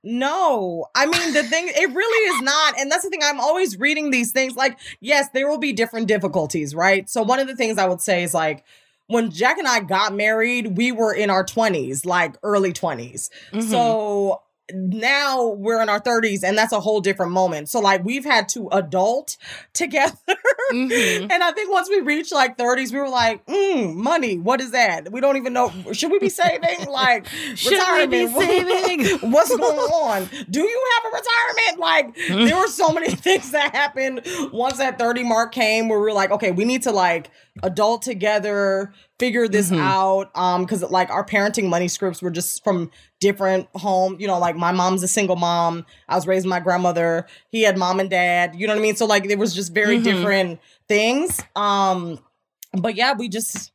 No, 0.03 0.87
I 0.95 1.05
mean 1.05 1.33
the 1.33 1.43
thing. 1.43 1.67
It 1.67 1.93
really 1.93 2.35
is 2.35 2.41
not, 2.41 2.79
and 2.79 2.91
that's 2.91 3.03
the 3.03 3.09
thing. 3.09 3.21
I'm 3.23 3.39
always 3.39 3.79
reading 3.79 4.11
these 4.11 4.31
things. 4.31 4.55
Like, 4.55 4.77
yes, 4.99 5.29
there 5.33 5.47
will 5.47 5.57
be 5.59 5.73
different 5.73 6.07
difficulties, 6.07 6.73
right? 6.75 7.09
So 7.09 7.21
one 7.23 7.39
of 7.39 7.47
the 7.47 7.55
things 7.55 7.77
I 7.77 7.87
would 7.87 8.01
say 8.01 8.23
is 8.23 8.33
like. 8.33 8.63
When 9.07 9.29
Jack 9.29 9.57
and 9.57 9.67
I 9.67 9.81
got 9.81 10.13
married, 10.13 10.77
we 10.77 10.93
were 10.93 11.13
in 11.13 11.29
our 11.29 11.43
20s, 11.43 12.05
like 12.05 12.37
early 12.43 12.71
20s. 12.71 13.29
Mhm. 13.51 13.63
So 13.69 14.41
now 14.73 15.47
we're 15.49 15.81
in 15.81 15.89
our 15.89 15.99
30s, 15.99 16.43
and 16.43 16.57
that's 16.57 16.71
a 16.73 16.79
whole 16.79 17.01
different 17.01 17.31
moment. 17.31 17.69
So, 17.69 17.79
like, 17.79 18.03
we've 18.03 18.25
had 18.25 18.49
to 18.49 18.69
adult 18.69 19.37
together. 19.73 20.15
Mhm. 20.71 21.31
And 21.31 21.43
I 21.43 21.51
think 21.51 21.71
once 21.71 21.89
we 21.89 21.99
reached 21.99 22.31
like 22.31 22.57
30s, 22.57 22.93
we 22.93 22.99
were 22.99 23.09
like, 23.09 23.45
mm, 23.45 23.93
money, 23.93 24.37
what 24.37 24.61
is 24.61 24.71
that? 24.71 25.11
We 25.11 25.19
don't 25.19 25.37
even 25.37 25.53
know. 25.53 25.71
Should 25.91 26.11
we 26.11 26.19
be 26.19 26.29
saving? 26.29 26.87
Like, 26.89 27.27
Should 27.55 27.81
we 27.93 28.07
be 28.07 28.27
saving? 28.27 29.07
What's 29.31 29.55
going 29.55 29.77
on? 29.79 30.29
Do 30.49 30.61
you 30.61 30.87
have 30.95 31.13
a 31.13 31.15
retirement? 31.17 31.79
Like, 31.79 32.15
there 32.47 32.57
were 32.57 32.67
so 32.67 32.91
many 32.91 33.09
things 33.09 33.51
that 33.51 33.75
happened 33.75 34.21
once 34.53 34.77
that 34.77 34.97
30 34.97 35.23
mark 35.23 35.51
came 35.51 35.89
where 35.89 35.99
we 35.99 36.05
were 36.05 36.13
like, 36.13 36.31
okay, 36.31 36.51
we 36.51 36.65
need 36.65 36.83
to 36.83 36.91
like 36.91 37.29
adult 37.63 38.01
together, 38.01 38.93
figure 39.19 39.47
this 39.47 39.69
Mhm. 39.71 39.79
out. 39.79 40.31
Um, 40.35 40.63
because 40.63 40.81
like 40.83 41.09
our 41.09 41.25
parenting 41.25 41.67
money 41.67 41.87
scripts 41.87 42.21
were 42.21 42.31
just 42.31 42.63
from 42.63 42.89
different 43.19 43.67
home. 43.75 44.15
You 44.19 44.27
know, 44.27 44.39
like 44.39 44.55
my 44.55 44.71
mom's 44.71 45.03
a 45.03 45.07
single 45.07 45.35
mom. 45.35 45.85
I 46.07 46.15
was 46.15 46.25
raised 46.27 46.45
with 46.45 46.49
my 46.49 46.59
grandmother. 46.59 47.27
He 47.49 47.63
had 47.63 47.77
mom 47.77 47.99
and 47.99 48.09
dad. 48.09 48.55
You 48.55 48.67
know 48.67 48.73
what 48.73 48.79
I 48.79 48.83
mean? 48.83 48.95
So 48.95 49.05
like 49.05 49.25
it 49.25 49.37
was 49.37 49.53
just 49.53 49.73
very 49.73 49.99
Mhm. 49.99 50.03
different 50.03 50.59
things. 50.87 51.39
Um, 51.55 52.19
but 52.73 52.95
yeah, 52.95 53.13
we 53.13 53.27
just 53.29 53.71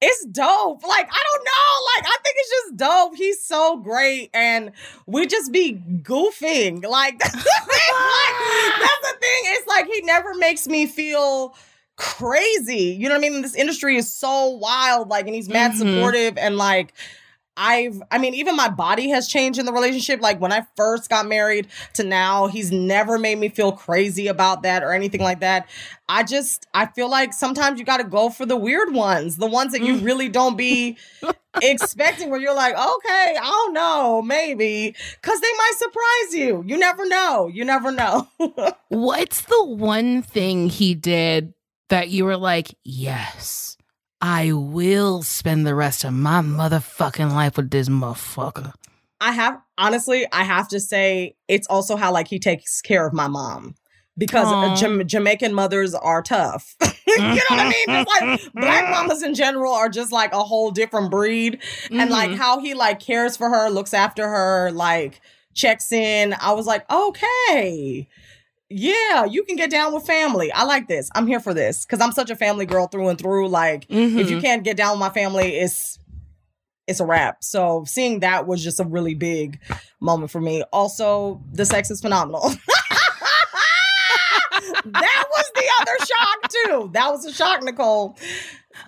it's 0.00 0.26
dope. 0.26 0.82
Like, 0.86 1.08
I 1.10 1.22
don't 1.32 1.44
know. 1.44 1.86
Like, 1.96 2.04
I 2.12 2.16
think 2.22 2.36
it's 2.36 2.50
just 2.50 2.76
dope. 2.76 3.16
He's 3.16 3.42
so 3.42 3.78
great. 3.78 4.28
And 4.34 4.72
we 5.06 5.26
just 5.26 5.50
be 5.50 5.80
goofing. 6.02 6.84
Like, 6.84 7.18
that's 7.20 7.32
the 7.32 7.38
thing. 7.40 7.94
Like, 7.94 8.80
that's 8.80 9.00
the 9.12 9.16
thing. 9.18 9.42
It's 9.46 9.66
like 9.66 9.86
he 9.86 10.02
never 10.02 10.34
makes 10.34 10.66
me 10.68 10.84
feel 10.86 11.56
crazy. 11.96 12.96
You 12.98 13.08
know 13.08 13.14
what 13.18 13.24
I 13.26 13.30
mean? 13.30 13.42
This 13.42 13.54
industry 13.54 13.96
is 13.96 14.10
so 14.12 14.50
wild. 14.50 15.08
Like, 15.08 15.26
and 15.26 15.34
he's 15.34 15.48
mad 15.48 15.72
Mhm. 15.72 15.78
supportive 15.78 16.36
and 16.38 16.56
like 16.56 16.92
I've 17.56 18.02
I 18.10 18.18
mean, 18.18 18.34
even 18.34 18.56
my 18.56 18.68
body 18.68 19.10
has 19.10 19.28
changed 19.28 19.60
in 19.60 19.66
the 19.66 19.72
relationship. 19.72 20.20
Like 20.20 20.40
when 20.40 20.50
I 20.50 20.66
first 20.76 21.08
got 21.08 21.26
married 21.28 21.68
to 21.92 22.02
now, 22.02 22.48
he's 22.48 22.72
never 22.72 23.16
made 23.16 23.38
me 23.38 23.48
feel 23.48 23.70
crazy 23.70 24.26
about 24.26 24.62
that 24.64 24.82
or 24.82 24.92
anything 24.92 25.20
like 25.20 25.38
that. 25.38 25.68
I 26.08 26.24
just 26.24 26.66
I 26.74 26.86
feel 26.86 27.08
like 27.08 27.32
sometimes 27.32 27.78
you 27.78 27.84
gotta 27.84 28.02
go 28.02 28.28
for 28.28 28.44
the 28.44 28.56
weird 28.56 28.92
ones, 28.92 29.36
the 29.36 29.46
ones 29.46 29.70
that 29.70 29.82
you 29.82 29.98
really 29.98 30.28
don't 30.28 30.56
be 30.56 30.96
expecting 31.62 32.28
where 32.30 32.40
you're 32.40 32.56
like, 32.56 32.74
okay, 32.74 33.36
I 33.40 33.44
don't 33.44 33.72
know, 33.72 34.20
maybe. 34.20 34.92
Cause 35.22 35.40
they 35.40 35.52
might 35.56 35.72
surprise 35.76 36.34
you. 36.34 36.64
You 36.66 36.76
never 36.76 37.06
know. 37.06 37.46
You 37.46 37.64
never 37.64 37.92
know. 37.92 38.26
What's 38.88 39.42
the 39.42 39.64
one 39.64 40.22
thing 40.22 40.68
he 40.68 40.96
did 40.96 41.54
that 41.88 42.08
you 42.10 42.24
were 42.24 42.36
like, 42.36 42.74
yes, 42.84 43.76
I 44.20 44.52
will 44.52 45.22
spend 45.22 45.66
the 45.66 45.74
rest 45.74 46.04
of 46.04 46.12
my 46.12 46.40
motherfucking 46.40 47.32
life 47.32 47.56
with 47.56 47.70
this 47.70 47.88
motherfucker? 47.88 48.72
I 49.20 49.32
have 49.32 49.58
honestly, 49.78 50.26
I 50.32 50.44
have 50.44 50.68
to 50.68 50.80
say 50.80 51.36
it's 51.48 51.66
also 51.68 51.96
how 51.96 52.12
like 52.12 52.28
he 52.28 52.38
takes 52.38 52.80
care 52.82 53.06
of 53.06 53.12
my 53.14 53.26
mom 53.28 53.74
because 54.18 54.52
uh, 54.52 54.74
Jam- 54.76 55.06
Jamaican 55.06 55.54
mothers 55.54 55.94
are 55.94 56.22
tough. 56.22 56.74
you 57.06 57.18
know 57.18 57.40
what 57.50 57.60
I 57.60 57.68
mean? 57.68 57.86
Just 57.88 58.08
like 58.08 58.52
black 58.54 58.90
mamas 58.90 59.22
in 59.22 59.34
general 59.34 59.72
are 59.72 59.88
just 59.88 60.12
like 60.12 60.32
a 60.32 60.42
whole 60.42 60.70
different 60.70 61.10
breed, 61.10 61.60
and 61.90 62.10
like 62.10 62.30
Mhm. 62.30 62.36
how 62.36 62.58
he 62.60 62.74
like 62.74 63.00
cares 63.00 63.36
for 63.36 63.48
her, 63.48 63.70
looks 63.70 63.94
after 63.94 64.28
her, 64.28 64.70
like 64.72 65.20
checks 65.54 65.90
in. 65.92 66.34
I 66.40 66.52
was 66.52 66.66
like, 66.66 66.84
okay. 66.90 68.08
Yeah, 68.70 69.24
you 69.26 69.44
can 69.44 69.56
get 69.56 69.70
down 69.70 69.92
with 69.94 70.06
family. 70.06 70.50
I 70.50 70.64
like 70.64 70.88
this. 70.88 71.10
I'm 71.14 71.26
here 71.26 71.40
for 71.40 71.54
this 71.54 71.84
because 71.84 72.00
I'm 72.00 72.12
such 72.12 72.30
a 72.30 72.36
family 72.36 72.66
girl 72.66 72.86
through 72.88 73.08
and 73.08 73.18
through. 73.18 73.48
Like, 73.48 73.84
if 73.88 74.30
you 74.30 74.38
Mhm. 74.38 74.40
can't 74.40 74.64
get 74.64 74.76
down 74.76 74.92
with 74.92 75.00
my 75.00 75.10
family, 75.10 75.56
it's 75.56 75.98
it's 76.86 77.00
a 77.00 77.04
wrap. 77.06 77.42
So 77.42 77.84
seeing 77.86 78.20
that 78.20 78.46
was 78.46 78.62
just 78.62 78.78
a 78.78 78.84
really 78.84 79.14
big 79.14 79.58
moment 80.00 80.30
for 80.30 80.38
me. 80.40 80.62
Also, 80.70 81.40
the 81.50 81.64
sex 81.64 81.90
is 81.90 82.00
phenomenal. 82.02 82.42
that 84.84 85.24
was 85.30 85.50
the 85.54 85.64
other 85.80 85.98
shock 86.04 86.50
too. 86.50 86.90
That 86.92 87.10
was 87.10 87.24
a 87.24 87.32
shock, 87.32 87.62
Nicole. 87.62 88.16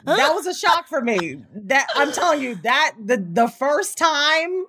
That 0.05 0.35
was 0.35 0.47
a 0.47 0.53
shock 0.55 0.89
for 0.89 1.01
me. 1.01 1.43
That 1.55 1.87
I'm 1.95 2.13
telling 2.13 2.43
you, 2.43 2.57
that 2.65 2.93
the 3.03 3.17
the 3.17 3.49
first 3.49 3.97
time 3.97 4.67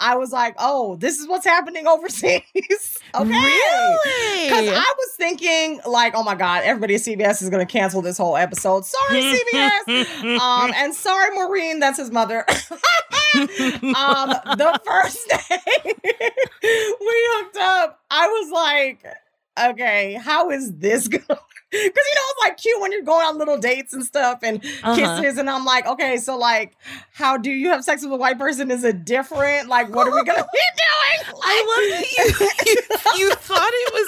I 0.00 0.16
was 0.16 0.32
like, 0.32 0.54
oh, 0.58 0.96
this 0.96 1.18
is 1.18 1.26
what's 1.26 1.44
happening 1.44 1.86
overseas. 1.86 2.42
okay. 3.14 3.28
Really? 3.28 4.44
Because 4.44 4.68
I 4.68 4.94
was 4.96 5.10
thinking, 5.16 5.80
like, 5.86 6.14
oh 6.14 6.22
my 6.22 6.34
God, 6.34 6.62
everybody 6.64 6.94
at 6.94 7.00
CBS 7.00 7.42
is 7.42 7.50
going 7.50 7.66
to 7.66 7.70
cancel 7.70 8.00
this 8.00 8.16
whole 8.16 8.36
episode. 8.36 8.84
Sorry, 8.84 9.22
CBS. 9.22 10.38
um, 10.40 10.72
and 10.76 10.94
sorry, 10.94 11.34
Maureen, 11.34 11.80
that's 11.80 11.98
his 11.98 12.10
mother. 12.10 12.44
um, 13.34 14.30
the 14.56 14.80
first 14.84 15.28
day 15.28 15.94
we 16.62 17.16
hooked 17.32 17.56
up, 17.56 18.00
I 18.10 18.26
was 18.26 18.50
like, 18.52 19.04
okay, 19.70 20.14
how 20.14 20.50
is 20.50 20.72
this 20.76 21.08
going? 21.08 21.24
Because 21.70 21.82
you 21.82 22.14
know 22.14 22.22
it's 22.30 22.44
like 22.44 22.56
cute 22.56 22.80
when 22.80 22.92
you're 22.92 23.02
going 23.02 23.26
on 23.26 23.36
little 23.36 23.58
dates 23.58 23.92
and 23.92 24.02
stuff 24.02 24.38
and 24.42 24.64
Uh-huh. 24.64 24.94
kisses, 24.96 25.36
and 25.36 25.50
I'm 25.50 25.66
like, 25.66 25.86
okay, 25.86 26.16
so 26.16 26.38
like, 26.38 26.72
how 27.12 27.36
do 27.36 27.50
you 27.50 27.68
have 27.68 27.84
sex 27.84 28.02
with 28.02 28.10
a 28.12 28.16
white 28.16 28.38
person? 28.38 28.70
Is 28.70 28.84
it 28.84 29.04
different? 29.04 29.68
Like, 29.68 29.94
what 29.94 30.06
are 30.08 30.14
we 30.14 30.24
gonna 30.24 30.46
be 30.52 30.58
doing? 31.28 31.36
I 31.44 31.56
love 31.68 32.00
that 32.00 32.06
you, 32.16 32.72
you 32.72 33.28
you 33.28 33.34
thought 33.34 33.70
it 33.70 33.92
was 33.92 34.06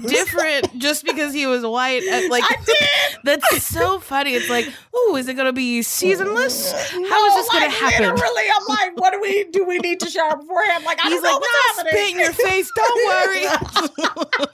be 0.02 0.08
different 0.16 0.76
just 0.80 1.04
because 1.04 1.32
he 1.32 1.46
was 1.46 1.64
white. 1.64 2.02
Uh, 2.02 2.22
Like 2.28 2.42
I 2.44 2.56
did. 2.66 3.18
that's 3.22 3.62
so 3.64 4.00
funny. 4.00 4.34
It's 4.34 4.50
like, 4.50 4.68
oh, 4.92 5.14
is 5.16 5.28
it 5.28 5.34
gonna 5.34 5.52
be 5.52 5.82
seasonless? 5.82 6.72
How 6.72 6.88
is 6.88 7.10
No, 7.10 7.36
this 7.36 7.48
gonna 7.50 7.70
happen? 7.70 8.10
Literally, 8.12 8.42
I'm 8.56 8.66
like, 8.68 8.96
what 9.00 9.12
do 9.12 9.20
we 9.20 9.44
do? 9.44 9.64
We 9.64 9.78
need 9.78 10.00
to 10.00 10.10
shower 10.10 10.36
beforehand. 10.36 10.82
Like, 10.84 10.98
I 11.00 11.10
He's 11.10 11.20
don't 11.20 11.22
know 11.22 11.30
like, 11.30 11.40
what's 11.40 11.76
no, 11.78 11.84
happening. 11.84 11.92
spit 11.92 12.12
in 12.14 12.18
your 12.18 12.32
face. 12.32 12.70
Don't 12.74 13.06
worry. 13.06 14.45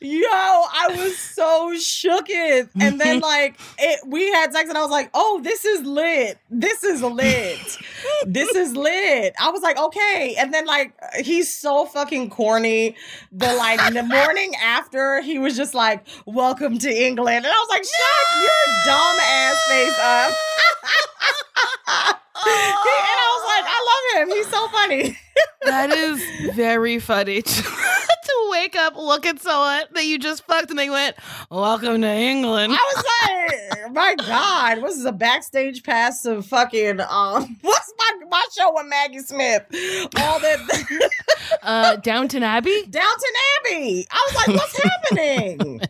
Yo, 0.00 0.28
I 0.30 0.88
was 0.96 1.18
so 1.18 1.72
shooketh. 1.74 2.70
And 2.80 3.00
then 3.00 3.20
like 3.32 3.58
it, 3.78 4.00
we 4.06 4.30
had 4.30 4.52
sex 4.52 4.68
and 4.68 4.76
I 4.78 4.82
was 4.82 4.90
like, 4.90 5.10
oh, 5.14 5.40
this 5.42 5.64
is 5.64 5.86
lit. 5.86 6.38
This 6.50 6.84
is 6.84 7.02
lit. 7.02 7.78
this 8.26 8.54
is 8.54 8.76
lit. 8.76 9.34
I 9.40 9.50
was 9.50 9.62
like, 9.62 9.78
okay. 9.78 10.34
And 10.38 10.52
then 10.52 10.66
like 10.66 10.92
he's 11.20 11.52
so 11.52 11.86
fucking 11.86 12.30
corny. 12.30 12.96
The 13.32 13.52
like 13.54 13.92
the 13.92 14.02
morning 14.02 14.54
after 14.62 15.20
he 15.20 15.38
was 15.38 15.56
just 15.56 15.74
like, 15.74 16.06
welcome 16.26 16.78
to 16.78 16.90
England. 16.90 17.44
And 17.44 17.46
I 17.46 17.58
was 17.58 17.68
like, 17.68 17.84
shut 17.84 18.42
your 18.42 18.50
dumb 18.84 19.18
ass 19.20 19.56
face 19.68 19.98
up. 20.00 20.32
and 22.44 23.18
I 23.18 23.28
was 23.34 23.44
like, 23.46 23.64
I 23.66 24.20
love 24.20 24.28
him. 24.28 24.36
He's 24.36 24.48
so 24.48 24.68
funny. 24.68 25.18
that 25.64 25.90
is 25.90 26.54
very 26.54 26.98
funny 26.98 27.42
to, 27.42 27.62
to 27.62 28.48
wake 28.50 28.76
up, 28.76 28.96
look 28.96 29.26
at 29.26 29.40
someone 29.40 29.84
that 29.92 30.04
you 30.04 30.18
just 30.18 30.44
fucked, 30.46 30.70
and 30.70 30.78
they 30.78 30.90
went, 30.90 31.16
"Welcome 31.50 32.00
to 32.02 32.08
England." 32.08 32.72
I 32.72 32.94
was 32.94 33.04
like, 33.84 33.92
my 33.92 34.14
God, 34.16 34.82
what's 34.82 34.96
this 34.96 35.04
a 35.04 35.12
backstage 35.12 35.82
pass 35.82 36.24
of 36.24 36.46
fucking 36.46 37.00
um 37.00 37.56
what's 37.62 37.92
my 37.98 38.12
my 38.30 38.44
show 38.56 38.72
with 38.74 38.86
Maggie 38.86 39.18
Smith? 39.20 39.62
All 40.18 40.40
that 40.40 41.08
Uh, 41.62 41.96
Downton 41.96 42.42
Abbey. 42.42 42.82
Downton 42.88 43.30
Abbey. 43.64 44.06
I 44.10 44.26
was 44.30 44.34
like, 44.46 44.56
what's 44.56 44.82
happening? 44.82 45.80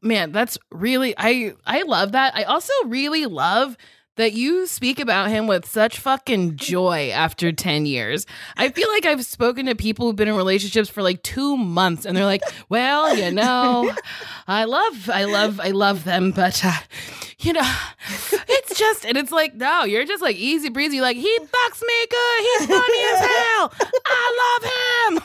man 0.00 0.30
that's 0.30 0.56
really 0.70 1.12
i 1.18 1.52
i 1.66 1.82
love 1.82 2.12
that 2.12 2.32
i 2.36 2.44
also 2.44 2.72
really 2.86 3.26
love 3.26 3.76
that 4.16 4.32
you 4.32 4.66
speak 4.66 5.00
about 5.00 5.30
him 5.30 5.46
with 5.46 5.66
such 5.66 5.98
fucking 5.98 6.56
joy 6.56 7.10
after 7.12 7.52
10 7.52 7.86
years. 7.86 8.26
I 8.56 8.68
feel 8.68 8.88
like 8.90 9.06
I've 9.06 9.24
spoken 9.24 9.66
to 9.66 9.74
people 9.74 10.06
who've 10.06 10.16
been 10.16 10.28
in 10.28 10.36
relationships 10.36 10.88
for 10.88 11.02
like 11.02 11.22
2 11.22 11.56
months 11.56 12.04
and 12.04 12.16
they're 12.16 12.24
like, 12.24 12.42
"Well, 12.68 13.16
you 13.16 13.30
know, 13.30 13.92
I 14.46 14.64
love 14.64 15.10
I 15.10 15.24
love 15.24 15.60
I 15.60 15.70
love 15.70 16.04
them, 16.04 16.30
but 16.30 16.64
uh, 16.64 16.72
you 17.40 17.52
know, 17.52 17.74
it's 18.48 18.78
just 18.78 19.04
and 19.04 19.16
it's 19.16 19.32
like, 19.32 19.54
no, 19.54 19.84
you're 19.84 20.04
just 20.06 20.22
like 20.22 20.36
easy 20.36 20.68
breezy 20.68 21.00
like 21.00 21.16
he 21.16 21.38
fucks 21.38 21.82
me 21.82 22.06
good. 22.10 22.40
He's 22.40 22.66
funny 22.66 23.02
as 23.12 23.20
hell. 23.20 23.72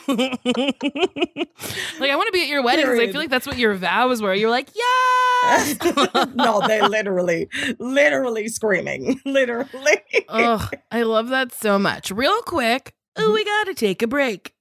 I 0.09 0.13
love 0.13 0.39
him. 0.43 1.45
like 1.99 2.11
I 2.11 2.15
want 2.15 2.27
to 2.27 2.31
be 2.31 2.41
at 2.41 2.47
your 2.47 2.63
wedding 2.63 2.85
because 2.85 2.99
I 2.99 3.11
feel 3.11 3.21
like 3.21 3.29
that's 3.29 3.47
what 3.47 3.57
your 3.57 3.73
vows 3.75 4.21
were. 4.21 4.33
You're 4.33 4.49
like, 4.49 4.69
"Yes." 4.75 5.77
no, 6.35 6.61
they 6.67 6.81
literally, 6.87 7.47
literally 7.79 8.47
screaming. 8.47 9.19
Literally. 9.25 10.01
Oh, 10.27 10.69
I 10.91 11.03
love 11.03 11.29
that 11.29 11.53
so 11.53 11.79
much. 11.79 12.11
Real 12.11 12.41
quick, 12.41 12.93
oh, 13.15 13.31
we 13.33 13.43
gotta 13.45 13.73
take 13.73 14.01
a 14.01 14.07
break. 14.07 14.53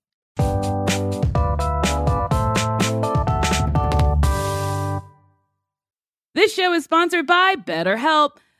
This 6.34 6.54
show 6.54 6.72
is 6.72 6.84
sponsored 6.84 7.26
by 7.26 7.56
BetterHelp. 7.56 8.36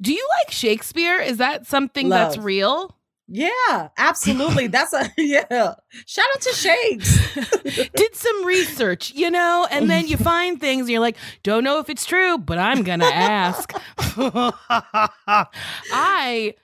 do 0.00 0.12
you 0.12 0.26
like 0.40 0.52
Shakespeare? 0.52 1.18
Is 1.20 1.38
that 1.38 1.66
something 1.66 2.08
that's 2.08 2.36
real? 2.38 2.96
Yeah, 3.26 3.88
absolutely. 3.96 4.66
That's 4.66 4.92
a 4.92 5.10
yeah. 5.16 5.74
Shout 6.06 6.26
out 6.34 6.40
to 6.42 6.52
Shakes. 6.52 7.34
Did 7.96 8.14
some 8.14 8.44
research, 8.44 9.12
you 9.14 9.30
know, 9.30 9.66
and 9.70 9.88
then 9.88 10.06
you 10.06 10.18
find 10.18 10.60
things 10.60 10.82
and 10.82 10.90
you're 10.90 11.00
like, 11.00 11.16
don't 11.42 11.64
know 11.64 11.78
if 11.78 11.88
it's 11.88 12.04
true, 12.04 12.36
but 12.36 12.58
I'm 12.58 12.82
gonna 12.82 13.06
ask. 13.06 13.72
I 15.90 16.54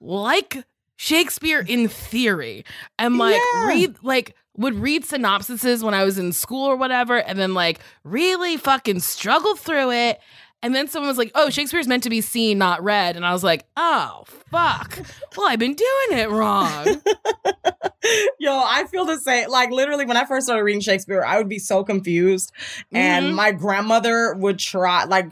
like 0.00 0.64
Shakespeare 0.96 1.60
in 1.60 1.88
theory. 1.88 2.64
And 2.98 3.18
like 3.18 3.40
Yeah. 3.54 3.66
read 3.68 3.96
like 4.02 4.34
would 4.56 4.74
read 4.74 5.04
synopsises 5.04 5.82
when 5.82 5.94
I 5.94 6.04
was 6.04 6.18
in 6.18 6.32
school 6.32 6.64
or 6.66 6.76
whatever, 6.76 7.16
and 7.18 7.38
then 7.38 7.54
like 7.54 7.80
really 8.04 8.56
fucking 8.56 9.00
struggle 9.00 9.56
through 9.56 9.90
it. 9.92 10.20
And 10.62 10.74
then 10.74 10.86
someone 10.88 11.08
was 11.08 11.18
like, 11.18 11.32
"Oh, 11.34 11.50
Shakespeare's 11.50 11.88
meant 11.88 12.04
to 12.04 12.10
be 12.10 12.20
seen, 12.20 12.58
not 12.58 12.82
read," 12.84 13.16
and 13.16 13.26
I 13.26 13.32
was 13.32 13.42
like, 13.42 13.64
"Oh, 13.76 14.24
fuck! 14.50 14.98
Well, 15.36 15.48
I've 15.48 15.58
been 15.58 15.74
doing 15.74 16.18
it 16.20 16.30
wrong." 16.30 17.00
Yo, 18.38 18.52
I 18.64 18.84
feel 18.90 19.04
the 19.04 19.18
same. 19.18 19.48
Like 19.48 19.70
literally, 19.70 20.04
when 20.04 20.16
I 20.16 20.24
first 20.24 20.46
started 20.46 20.62
reading 20.64 20.80
Shakespeare, 20.80 21.24
I 21.24 21.38
would 21.38 21.48
be 21.48 21.58
so 21.58 21.84
confused, 21.84 22.52
and 22.92 23.26
Mhm. 23.26 23.34
my 23.34 23.52
grandmother 23.52 24.34
would 24.34 24.58
try 24.58 25.04
like. 25.04 25.30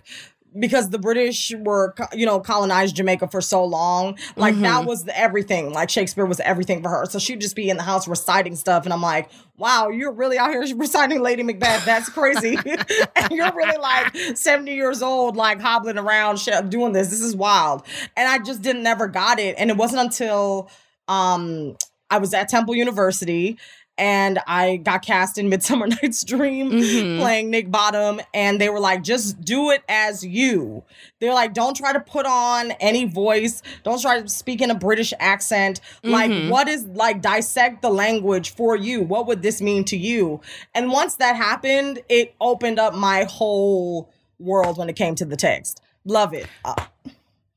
Because 0.59 0.91
the 0.91 0.99
British 0.99 1.53
were, 1.61 1.95
you 2.13 2.27
know, 2.27 2.41
colonized 2.41 2.97
Jamaica 2.97 3.29
for 3.29 3.41
so 3.41 3.65
long, 3.65 4.19
like 4.37 4.59
that 4.63 4.83
Mhm. 4.83 4.87
was 4.87 5.05
the 5.05 5.17
everything. 5.17 5.73
Like 5.73 5.91
Shakespeare 5.91 6.27
was 6.27 6.41
everything 6.41 6.83
for 6.83 6.89
her. 6.89 7.07
So 7.09 7.21
she'd 7.21 7.41
just 7.41 7.55
be 7.55 7.71
in 7.71 7.77
the 7.77 7.85
house 7.85 8.09
reciting 8.09 8.57
stuff, 8.57 8.85
and 8.85 8.93
I'm 8.93 9.01
like, 9.01 9.31
"Wow, 9.59 9.91
you're 9.91 10.11
really 10.11 10.39
out 10.39 10.51
here 10.51 10.65
reciting 10.77 11.21
Lady 11.23 11.45
Macbeth? 11.45 11.85
That's 11.85 12.09
crazy." 12.09 12.59
and 13.17 13.31
you're 13.31 13.53
really 13.55 13.79
like 13.79 14.17
70 14.37 14.75
years 14.75 15.03
old, 15.03 15.37
like 15.37 15.61
hobbling 15.61 15.99
around, 15.99 16.41
doing 16.69 16.93
this. 16.93 17.11
This 17.11 17.21
is 17.21 17.37
wild. 17.37 17.83
And 18.17 18.29
I 18.29 18.39
just 18.39 18.61
didn't 18.61 18.83
never 18.83 19.07
got 19.07 19.39
it. 19.39 19.55
And 19.57 19.71
it 19.71 19.77
wasn't 19.77 20.03
until 20.03 20.69
um 21.07 21.77
I 22.13 22.19
was 22.19 22.35
at 22.35 22.49
Temple 22.49 22.75
University 22.75 23.57
and 24.01 24.41
I 24.47 24.77
got 24.79 25.03
cast 25.05 25.39
in 25.39 25.49
Midsummer 25.51 25.87
Night's 26.03 26.25
Dream 26.25 26.71
Mhm. 26.73 27.19
playing 27.21 27.51
Nick 27.51 27.71
Bottom 27.71 28.21
and 28.35 28.61
they 28.61 28.69
were 28.71 28.81
like 28.81 29.03
just 29.05 29.41
do 29.43 29.71
it 29.71 29.83
as 29.89 30.25
you. 30.25 30.83
They're 31.21 31.35
like 31.35 31.53
don't 31.55 31.77
try 31.77 31.93
to 31.93 32.01
put 32.01 32.25
on 32.27 32.71
any 32.81 33.05
voice, 33.05 33.63
don't 33.85 34.01
try 34.01 34.21
to 34.23 34.29
speak 34.29 34.61
in 34.63 34.71
a 34.71 34.75
British 34.75 35.13
accent. 35.21 35.81
Like 36.03 36.31
Mhm. 36.31 36.49
what 36.49 36.67
is 36.67 36.87
like 36.87 37.21
dissect 37.21 37.83
the 37.83 37.91
language 37.91 38.55
for 38.55 38.75
you. 38.75 39.03
What 39.03 39.27
would 39.27 39.43
this 39.43 39.61
mean 39.61 39.85
to 39.85 39.97
you? 39.97 40.41
And 40.75 40.91
once 40.91 41.17
that 41.17 41.37
happened, 41.37 42.01
it 42.09 42.35
opened 42.41 42.79
up 42.79 42.95
my 42.95 43.25
whole 43.25 44.11
world 44.39 44.79
when 44.79 44.89
it 44.89 44.97
came 44.97 45.15
to 45.17 45.27
the 45.27 45.37
text. 45.37 45.83
Love 46.07 46.33
it. 46.33 46.47
Uh, 46.65 46.75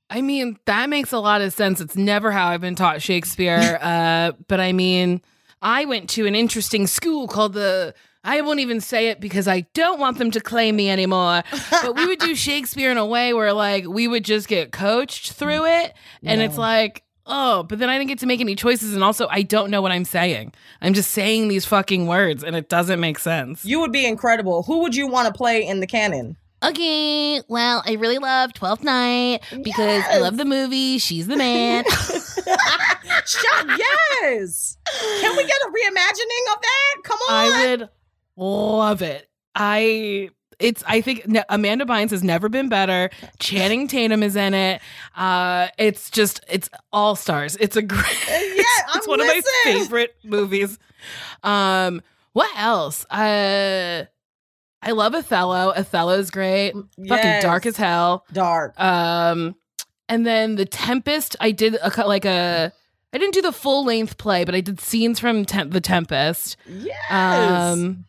I 0.10 0.22
mean, 0.22 0.60
that 0.66 0.90
makes 0.90 1.12
a 1.12 1.18
lot 1.20 1.42
of 1.42 1.54
sense. 1.54 1.80
It's 1.82 1.96
never 1.96 2.30
how 2.32 2.48
I've 2.50 2.62
been 2.62 2.76
taught 2.76 3.02
Shakespeare. 3.02 3.80
uh, 3.82 4.34
but 4.48 4.60
I 4.60 4.74
mean, 4.74 5.22
I 5.64 5.86
went 5.86 6.10
to 6.12 6.28
an 6.28 6.36
interesting 6.36 6.86
school 6.86 7.28
called 7.28 7.54
the. 7.54 7.96
I 8.26 8.40
won't 8.42 8.60
even 8.60 8.80
say 8.80 9.08
it 9.10 9.20
because 9.20 9.48
I 9.50 9.62
don't 9.74 10.00
want 10.00 10.18
them 10.18 10.32
to 10.32 10.40
claim 10.40 10.76
me 10.78 10.90
anymore. 10.90 11.44
But 11.72 11.96
we 11.96 12.06
would 12.06 12.20
do 12.20 12.36
Shakespeare 12.48 12.90
in 12.92 12.98
a 12.98 13.06
way 13.06 13.34
where, 13.34 13.52
like, 13.52 13.86
we 13.88 14.08
would 14.08 14.24
just 14.24 14.48
get 14.48 14.72
coached 14.72 15.34
through 15.34 15.66
it. 15.66 15.94
And 16.24 16.42
it's 16.42 16.58
like, 16.58 17.04
oh, 17.26 17.64
but 17.64 17.80
then 17.80 17.90
I 17.90 17.98
didn't 17.98 18.08
get 18.08 18.20
to 18.20 18.26
make 18.26 18.40
any 18.40 18.56
choices. 18.56 18.94
And 18.94 19.04
also, 19.04 19.28
I 19.30 19.42
don't 19.42 19.70
know 19.72 19.82
what 19.82 19.92
I'm 19.92 20.06
saying. 20.06 20.54
I'm 20.82 20.94
just 20.94 21.12
saying 21.12 21.50
these 21.50 21.66
fucking 21.66 22.08
words 22.08 22.46
and 22.46 22.56
it 22.56 22.70
doesn't 22.70 23.00
make 23.02 23.20
sense. 23.20 23.66
you 23.66 23.82
would 23.82 23.92
be 23.92 24.06
incredible. 24.06 24.64
Who 24.64 24.80
would 24.80 24.96
you 24.96 25.08
want 25.08 25.28
to 25.28 25.34
play 25.34 25.66
in 25.66 25.82
the 25.82 25.88
canon? 25.88 26.38
Okay, 26.64 27.42
well, 27.50 27.84
I 27.86 27.94
really 27.96 28.20
love 28.20 28.54
Twelfth 28.54 28.86
Night 28.86 29.42
because 29.64 30.02
I 30.10 30.20
love 30.20 30.38
the 30.38 30.46
movie. 30.46 30.98
She's 30.98 31.28
the 31.28 31.36
man. 31.36 31.84
Shut, 33.26 33.68
yes. 34.22 34.78
Can 35.22 35.36
we 35.38 35.44
get 35.44 35.58
a 35.66 35.70
reimagining 35.70 36.54
of 36.56 36.62
that? 36.62 36.96
Come 37.04 37.20
on. 37.30 37.30
I 37.30 37.76
would 37.78 37.90
love 38.36 39.02
it. 39.02 39.30
I 39.56 40.30
it's 40.60 40.84
I 40.88 41.02
think 41.02 41.28
no, 41.28 41.44
Amanda 41.50 41.86
Bynes 41.86 42.12
has 42.12 42.24
never 42.24 42.50
been 42.50 42.70
better. 42.70 43.10
Channing 43.40 43.88
Tatum 43.88 44.24
is 44.24 44.36
in 44.36 44.54
it. 44.54 44.82
Uh 45.16 45.68
it's 45.78 46.10
just 46.10 46.42
it's 46.50 46.70
all 46.92 47.16
stars. 47.16 47.56
It's 47.58 47.76
a 47.76 47.82
great 47.82 48.04
yeah, 48.28 48.64
it's 48.96 49.06
I'm 49.06 49.10
one 49.10 49.22
of 49.22 49.28
my 49.28 49.42
favorite 49.64 50.16
movies. 50.24 50.80
Um 51.44 52.02
what 52.34 52.50
else? 52.58 53.06
Uh 53.06 54.06
I 54.86 54.92
love 54.92 55.16
Othello. 55.16 55.72
Othello's 55.76 56.30
great. 56.30 56.74
Fucking 57.08 57.42
dark 57.42 57.66
as 57.66 57.78
hell. 57.78 58.26
dark. 58.34 58.78
Um, 58.80 59.56
and 60.10 60.26
then 60.26 60.56
the 60.56 60.66
Tempest, 60.66 61.38
I 61.40 61.52
did 61.52 61.78
a 61.82 61.90
cut 61.90 62.08
like 62.08 62.26
a. 62.26 62.74
I 63.14 63.18
didn't 63.20 63.34
do 63.36 63.42
the 63.42 63.52
full 63.52 63.86
length 63.86 64.18
play, 64.18 64.44
but 64.44 64.56
I 64.56 64.62
did 64.62 64.80
scenes 64.82 65.20
from 65.20 65.46
Tem- 65.46 65.70
the 65.70 65.82
Tempest. 65.82 66.58
Yes. 66.68 66.98
Um, 67.12 68.06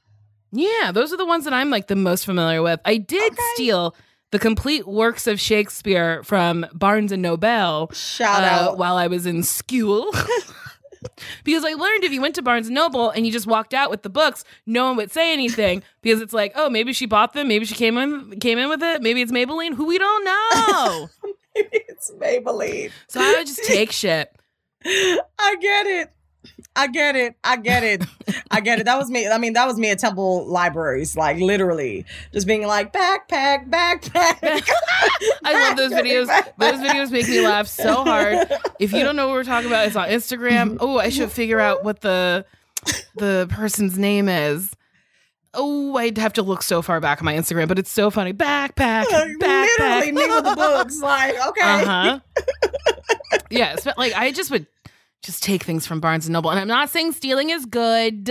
yeah, 0.51 0.93
those 0.93 1.12
are 1.12 1.17
the 1.19 1.27
ones 1.27 1.45
that 1.45 1.53
I'm 1.53 1.69
like 1.71 1.88
the 1.88 1.97
most 1.97 2.25
familiar 2.25 2.62
with. 2.62 2.81
I 2.85 2.97
did 2.97 3.33
Okay. 3.33 3.43
steal 3.55 3.95
the 4.31 4.38
complete 4.38 4.87
works 4.88 5.27
of 5.27 5.38
Shakespeare 5.38 6.23
from 6.25 6.67
Barnes 6.73 7.12
and 7.12 7.23
Noble 7.23 7.90
Shout 7.93 8.43
uh, 8.43 8.47
out. 8.71 8.79
while 8.79 8.97
I 8.97 9.07
was 9.09 9.27
in 9.27 9.43
school. 9.43 10.11
because 11.45 11.64
I 11.64 11.75
learned 11.75 12.03
if 12.05 12.12
you 12.12 12.21
went 12.21 12.35
to 12.37 12.43
Barnes 12.43 12.69
and 12.69 12.75
Noble 12.75 13.11
and 13.11 13.27
you 13.27 13.33
just 13.33 13.47
walked 13.47 13.75
out 13.75 13.90
with 13.90 14.03
the 14.03 14.09
books, 14.11 14.43
no 14.67 14.87
one 14.87 14.97
would 14.97 15.11
say 15.12 15.33
anything 15.33 15.83
because 16.03 16.21
it's 16.21 16.33
like, 16.33 16.53
oh, 16.57 16.71
maybe 16.71 16.93
she 16.93 17.07
bought 17.07 17.33
them, 17.35 17.47
maybe 17.49 17.64
she 17.67 17.75
came 17.75 17.99
in 17.99 18.40
came 18.40 18.59
in 18.59 18.69
with 18.69 18.83
it, 18.83 19.03
maybe 19.03 19.21
it's 19.23 19.33
Maybelline, 19.33 19.75
who 19.75 19.85
we 19.87 19.99
don't 19.99 20.25
know. 20.25 21.09
Maybe 21.57 21.85
it's 21.88 22.11
Maybelline. 22.11 22.90
so 23.07 23.21
I 23.21 23.35
would 23.38 23.47
just 23.47 23.62
take 23.62 23.93
shit. 23.93 24.35
I 24.85 25.57
get 25.61 25.87
it. 25.87 26.11
I 26.77 26.88
get 26.88 27.16
it. 27.16 27.37
I 27.44 27.57
get 27.57 27.83
it. 27.85 28.03
I 28.51 28.61
get 28.61 28.81
it. 28.81 28.85
That 28.85 28.99
was 28.99 29.09
me. 29.09 29.29
I 29.29 29.38
mean, 29.38 29.53
that 29.55 29.66
was 29.66 29.79
me 29.79 29.90
at 29.90 29.99
Temple 30.01 30.47
Libraries, 30.47 31.16
like 31.16 31.38
literally 31.38 32.05
just 32.33 32.47
being 32.47 32.66
like 32.66 32.92
backpack, 32.92 33.70
backpack. 33.70 34.42
I 35.44 35.53
love 35.68 35.77
those 35.77 35.92
videos. 35.92 36.27
Those 36.59 36.81
videos 36.81 37.11
make 37.11 37.29
me 37.29 37.40
laugh 37.40 37.66
so 37.68 38.03
hard. 38.05 38.49
If 38.81 38.92
you 38.92 39.05
don't 39.05 39.16
know 39.16 39.29
what 39.29 39.35
we're 39.35 39.44
talking 39.44 39.68
about, 39.68 39.87
it's 39.87 39.97
on 39.97 40.09
Instagram. 40.09 40.77
Oh, 40.81 40.99
I 40.99 41.09
should 41.11 41.31
figure 41.31 41.61
out 41.61 41.85
what 41.85 42.01
the 42.01 42.44
the 43.16 43.47
person's 43.51 43.97
name 43.97 44.29
is. 44.29 44.75
Oh, 45.57 45.97
I'd 45.97 46.18
have 46.18 46.33
to 46.35 46.42
look 46.42 46.62
so 46.62 46.83
far 46.83 47.01
back 47.01 47.20
on 47.20 47.25
my 47.25 47.35
Instagram, 47.35 47.68
but 47.68 47.79
it's 47.79 47.90
so 47.90 48.11
funny. 48.11 48.33
Backpack, 48.33 49.05
literally 49.05 49.37
backpack. 49.38 50.12
me 50.12 50.27
with 50.27 50.44
the 50.44 50.55
books. 50.57 51.01
Like, 51.01 51.35
okay. 51.49 51.61
Uh 51.62 51.85
huh. 51.85 52.18
yeah, 53.51 53.75
it's- 53.75 53.97
like 53.97 54.12
I 54.14 54.33
just 54.33 54.51
would 54.51 54.66
just 55.25 55.43
take 55.43 55.63
things 55.65 55.87
from 55.87 56.01
Barnes 56.01 56.27
and 56.27 56.33
Noble, 56.33 56.51
and 56.51 56.61
I'm 56.61 56.69
not 56.69 56.91
saying 56.91 57.13
stealing 57.13 57.51
is 57.51 57.65
good, 57.67 58.31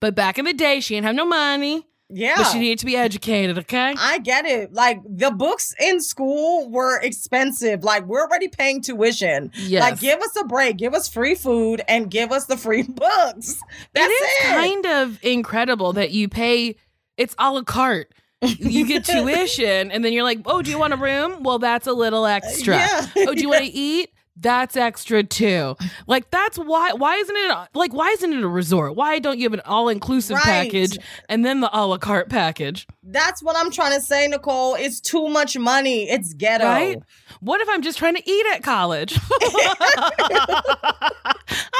but 0.00 0.14
back 0.14 0.38
in 0.38 0.44
the 0.44 0.52
day, 0.52 0.80
she 0.80 0.94
didn't 0.94 1.06
have 1.06 1.14
no 1.16 1.24
money, 1.26 1.86
Yeah. 2.08 2.34
but 2.36 2.44
she 2.52 2.58
needed 2.58 2.78
to 2.78 2.86
be 2.86 2.96
educated. 2.96 3.58
Okay. 3.58 3.94
I 3.98 4.18
get 4.18 4.46
it. 4.46 4.72
Like 4.72 5.00
the 5.04 5.30
books 5.30 5.74
in 5.80 6.00
school 6.00 6.70
were 6.70 7.00
expensive. 7.00 7.82
Like 7.84 8.06
we're 8.06 8.22
already 8.22 8.48
paying 8.48 8.80
tuition. 8.80 9.50
Yes. 9.56 9.82
Like 9.82 10.00
give 10.00 10.20
us 10.20 10.34
a 10.40 10.44
break, 10.44 10.76
give 10.78 10.94
us 10.94 11.08
free 11.08 11.34
food, 11.34 11.82
and 11.88 12.10
give 12.10 12.30
us 12.32 12.46
the 12.46 12.56
free 12.56 12.82
books. 12.88 13.60
That's 13.94 14.06
it 14.06 14.10
is 14.12 14.30
it. 14.44 14.54
kind 14.54 14.86
of 14.86 15.18
incredible 15.24 15.92
that 15.94 16.12
you 16.12 16.28
pay 16.28 16.76
it's 17.16 17.34
a 17.38 17.50
la 17.52 17.62
carte 17.62 18.12
you 18.40 18.86
get 18.86 19.04
tuition 19.32 19.90
and 19.90 20.04
then 20.04 20.12
you're 20.12 20.22
like 20.22 20.38
oh 20.46 20.62
do 20.62 20.70
you 20.70 20.78
want 20.78 20.92
a 20.92 20.96
room 20.96 21.42
well 21.42 21.58
that's 21.58 21.88
a 21.88 21.92
little 21.92 22.24
extra 22.24 22.76
Yeah. 22.76 23.06
oh 23.26 23.34
do 23.34 23.40
you 23.40 23.48
want 23.48 23.64
to 23.64 23.70
eat 23.72 24.10
that's 24.40 24.76
extra 24.76 25.22
too 25.22 25.76
like 26.06 26.30
that's 26.30 26.58
why 26.58 26.92
why 26.92 27.16
isn't 27.16 27.36
it 27.36 27.56
like 27.74 27.92
why 27.92 28.08
isn't 28.10 28.32
it 28.32 28.42
a 28.42 28.48
resort 28.48 28.94
why 28.94 29.18
don't 29.18 29.38
you 29.38 29.44
have 29.44 29.54
an 29.54 29.60
all-inclusive 29.64 30.36
Right. 30.36 30.44
package 30.44 30.98
and 31.28 31.44
then 31.44 31.60
the 31.60 31.70
a 31.76 31.86
la 31.86 31.98
carte 31.98 32.28
package 32.28 32.86
That's 33.02 33.42
what 33.42 33.56
I'm 33.56 33.70
trying 33.70 33.98
to 33.98 34.04
say, 34.04 34.28
Nicole. 34.28 34.74
It's 34.74 35.00
too 35.00 35.28
much 35.28 35.56
money. 35.58 36.08
It's 36.10 36.34
ghetto. 36.34 36.64
right 36.66 36.98
what 37.40 37.60
if 37.60 37.68
i'm 37.68 37.82
just 37.82 37.98
trying 37.98 38.14
to 38.14 38.22
eat 38.30 38.46
at 38.54 38.62
college 38.62 39.18
i 39.40 41.34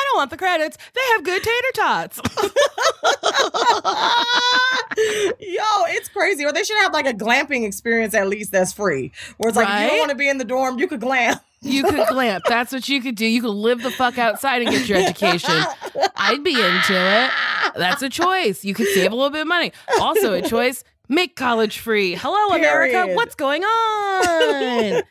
don't 0.07 0.17
want 0.17 0.31
the 0.31 0.37
credits 0.37 0.77
they 0.95 1.01
have 1.15 1.25
good 1.25 1.43
tater 1.43 1.73
tots 1.75 2.21
Yo, 5.41 5.63
it's 5.91 6.09
crazy. 6.09 6.45
Or 6.45 6.53
they 6.53 6.63
should 6.65 6.79
have 6.79 6.93
like 6.93 7.07
a 7.07 7.13
glamping 7.13 7.65
experience 7.65 8.15
at 8.15 8.29
least 8.29 8.51
that's 8.53 8.73
free. 8.73 9.13
Where 9.37 9.49
it's 9.49 9.57
like 9.57 9.69
you 9.83 9.89
don't 9.89 9.99
want 9.99 10.11
to 10.11 10.17
be 10.17 10.29
in 10.29 10.39
the 10.39 10.45
dorm, 10.45 10.79
you 10.79 10.87
could 10.89 11.01
glam. 11.01 11.37
You 11.61 11.85
could 11.85 12.07
glamp. 12.09 12.45
That's 12.49 12.73
what 12.73 12.89
you 12.89 13.01
could 13.01 13.17
do. 13.17 13.27
You 13.27 13.43
could 13.43 13.51
live 13.51 13.83
the 13.83 13.91
fuck 13.91 14.19
outside 14.19 14.63
and 14.63 14.71
get 14.71 14.89
your 14.89 14.99
education. 14.99 15.65
I'd 16.17 16.45
be 16.45 16.53
into 16.53 16.95
it. 16.95 17.31
That's 17.77 18.03
a 18.03 18.09
choice. 18.09 18.65
You 18.65 18.75
could 18.75 18.87
save 18.89 19.13
a 19.13 19.15
little 19.15 19.31
bit 19.31 19.43
of 19.43 19.49
money. 19.49 19.73
Also, 20.01 20.35
a 20.35 20.43
choice 20.43 20.85
make 21.09 21.37
college 21.37 21.79
free. 21.79 22.15
Hello, 22.15 22.55
America. 22.55 23.15
What's 23.15 23.35
going 23.35 23.65
on? 23.65 25.03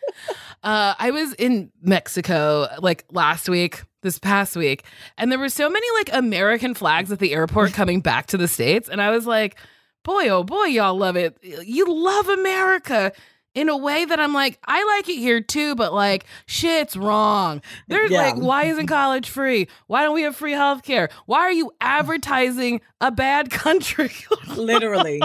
uh, 0.63 0.95
I 0.97 1.11
was 1.11 1.33
in 1.33 1.71
Mexico 1.81 2.67
like 2.79 3.05
last 3.11 3.49
week, 3.49 3.83
this 4.01 4.19
past 4.19 4.55
week, 4.55 4.85
and 5.17 5.31
there 5.31 5.39
were 5.39 5.49
so 5.49 5.69
many 5.69 5.87
like 5.97 6.09
American 6.13 6.73
flags 6.73 7.11
at 7.11 7.19
the 7.19 7.33
airport 7.33 7.73
coming 7.73 8.01
back 8.01 8.27
to 8.27 8.37
the 8.37 8.47
States. 8.47 8.89
And 8.89 9.01
I 9.01 9.09
was 9.09 9.25
like, 9.25 9.59
boy, 10.03 10.29
oh 10.29 10.43
boy, 10.43 10.65
y'all 10.65 10.97
love 10.97 11.15
it. 11.15 11.37
You 11.41 11.85
love 11.93 12.29
America 12.29 13.11
in 13.57 13.69
a 13.69 13.75
way 13.77 14.05
that 14.05 14.19
I'm 14.19 14.33
like, 14.35 14.59
I 14.67 14.83
like 14.85 15.09
it 15.09 15.17
here 15.17 15.41
too, 15.41 15.73
but 15.75 15.91
like, 15.91 16.25
shit's 16.45 16.95
wrong. 16.95 17.63
There's 17.87 18.11
Yeah. 18.11 18.21
like, 18.21 18.35
why 18.35 18.65
isn't 18.65 18.85
college 18.99 19.27
free? 19.29 19.67
Why 19.87 20.03
don't 20.03 20.13
we 20.13 20.21
have 20.21 20.35
free 20.35 20.53
healthcare? 20.53 21.09
Why 21.25 21.39
are 21.39 21.51
you 21.51 21.71
advertising 21.81 22.81
a 23.01 23.09
bad 23.11 23.49
country? 23.63 24.11
Literally. 24.55 25.21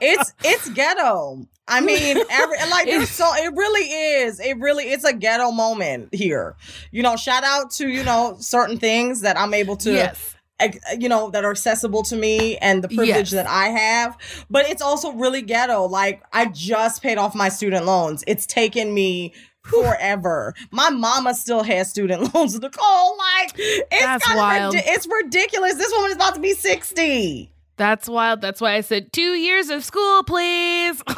it's 0.00 0.32
it's 0.44 0.68
ghetto. 0.70 1.46
I 1.66 1.80
mean, 1.80 2.18
every 2.30 2.56
like 2.70 2.86
there's 2.86 3.10
so 3.20 3.24
it 3.34 3.52
really 3.54 3.88
is. 4.22 4.38
It 4.38 4.58
really 4.58 4.84
it's 4.84 5.04
a 5.04 5.12
ghetto 5.12 5.50
moment 5.50 6.14
here. 6.14 6.54
You 6.92 7.02
know, 7.02 7.16
shout 7.16 7.42
out 7.42 7.72
to, 7.72 7.88
you 7.88 8.04
know, 8.04 8.36
certain 8.38 8.78
things 8.78 9.22
that 9.22 9.36
I'm 9.36 9.54
able 9.54 9.76
to 9.78 9.92
yes. 9.92 10.33
You 10.98 11.08
know 11.08 11.30
that 11.30 11.44
are 11.44 11.50
accessible 11.50 12.02
to 12.04 12.16
me 12.16 12.56
and 12.58 12.82
the 12.84 12.88
privilege 12.88 13.08
Yes. 13.08 13.30
that 13.32 13.46
I 13.46 13.68
have. 13.68 14.16
But 14.48 14.68
it's 14.68 14.82
also 14.82 15.12
really 15.12 15.42
ghetto. 15.42 15.86
Like 15.86 16.22
I 16.32 16.46
just 16.46 17.02
paid 17.02 17.18
off 17.18 17.34
my 17.34 17.48
student 17.48 17.86
loans. 17.86 18.22
It's 18.26 18.46
taken 18.46 18.94
me 18.94 19.32
forever. 19.62 20.54
My 20.70 20.90
mama 20.90 21.34
still 21.34 21.62
has 21.62 21.90
student 21.90 22.34
loans, 22.34 22.58
Nicole. 22.58 23.16
Like 23.18 23.52
it's 23.56 24.34
wild. 24.34 24.74
of 24.74 24.82
it's 24.84 25.06
ridiculous. 25.06 25.74
This 25.74 25.92
woman 25.92 26.10
is 26.10 26.16
about 26.16 26.34
to 26.36 26.40
be 26.40 26.52
60. 26.52 27.50
That's 27.76 28.08
wild. 28.08 28.40
That's 28.40 28.60
why 28.60 28.74
I 28.74 28.82
said 28.82 29.12
two 29.12 29.32
years 29.34 29.68
of 29.70 29.82
school, 29.84 30.22
please. 30.22 31.02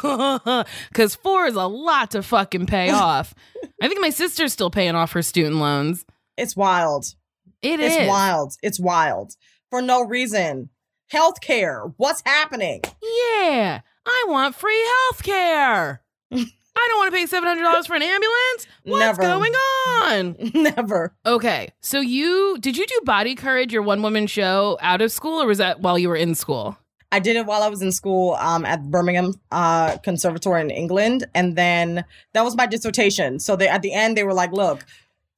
Because 0.89 1.13
four 1.15 1.45
is 1.45 1.53
a 1.55 1.67
lot 1.67 2.11
to 2.11 2.23
fucking 2.23 2.65
pay 2.65 2.89
off. 2.91 3.35
I 3.81 3.87
think 3.87 4.01
my 4.01 4.09
sister's 4.09 4.53
still 4.53 4.71
paying 4.71 4.95
off 4.95 5.11
her 5.11 5.21
student 5.21 5.57
loans. 5.57 6.03
It's 6.35 6.55
wild. 6.55 7.13
It 7.61 7.79
it's 7.79 7.95
is. 7.95 8.07
wild. 8.07 8.53
It's 8.61 8.79
wild. 8.79 9.33
For 9.69 9.81
no 9.81 10.03
reason. 10.03 10.69
Healthcare. 11.11 11.93
What's 11.97 12.21
happening? 12.25 12.81
Yeah. 13.01 13.81
I 14.05 14.25
want 14.27 14.55
free 14.55 14.85
health 14.85 15.23
care. 15.23 16.01
I 16.79 16.87
don't 16.89 16.99
want 16.99 17.11
to 17.13 17.17
pay 17.17 17.25
$700 17.25 17.87
for 17.87 17.95
an 17.95 18.03
ambulance. 18.03 18.67
What's 18.83 18.99
Never. 18.99 19.21
going 19.21 19.53
on? 19.53 20.35
Never. 20.53 21.15
Okay. 21.25 21.69
So 21.81 21.99
you 21.99 22.57
did 22.59 22.77
you 22.77 22.85
do 22.85 23.01
Body 23.03 23.33
Courage, 23.35 23.73
your 23.73 23.81
one 23.81 24.01
woman 24.03 24.27
show 24.27 24.77
out 24.81 25.01
of 25.01 25.11
school, 25.11 25.41
or 25.41 25.47
was 25.47 25.57
that 25.57 25.79
while 25.79 25.97
you 25.97 26.07
were 26.09 26.15
in 26.15 26.35
school? 26.35 26.77
I 27.11 27.19
did 27.19 27.35
it 27.37 27.45
while 27.45 27.63
I 27.63 27.69
was 27.69 27.81
in 27.81 27.91
school 27.93 28.33
um, 28.33 28.65
at 28.65 28.83
Birmingham 28.91 29.33
uh, 29.51 29.97
Conservatory 29.99 30.61
in 30.61 30.69
England, 30.69 31.25
and 31.33 31.55
then 31.55 32.03
that 32.33 32.43
was 32.43 32.55
my 32.55 32.67
dissertation. 32.67 33.39
So 33.39 33.55
they 33.55 33.67
at 33.69 33.81
the 33.81 33.93
end 33.93 34.15
they 34.17 34.23
were 34.23 34.33
like, 34.33 34.51
"Look, 34.51 34.85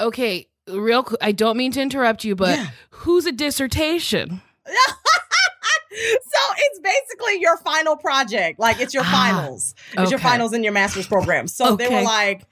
Okay, 0.01 0.47
real 0.69 1.03
qu- 1.03 1.17
I 1.21 1.31
don't 1.31 1.57
mean 1.57 1.71
to 1.73 1.81
interrupt 1.81 2.23
you, 2.23 2.35
but 2.35 2.57
Yeah. 2.57 2.67
who's 2.91 3.25
a 3.25 3.31
dissertation? 3.31 4.41
so 4.67 6.39
it's 6.57 6.79
basically 6.79 7.41
your 7.41 7.57
final 7.57 7.97
project. 7.97 8.59
Like 8.59 8.79
it's 8.79 8.93
your 8.93 9.03
Ah, 9.05 9.11
finals. 9.11 9.73
It's 9.97 10.11
your 10.11 10.19
finals 10.19 10.53
in 10.53 10.63
your 10.63 10.73
master's 10.73 11.07
program. 11.07 11.47
So 11.47 11.75
they 11.75 11.87
were 11.89 12.01
like, 12.03 12.43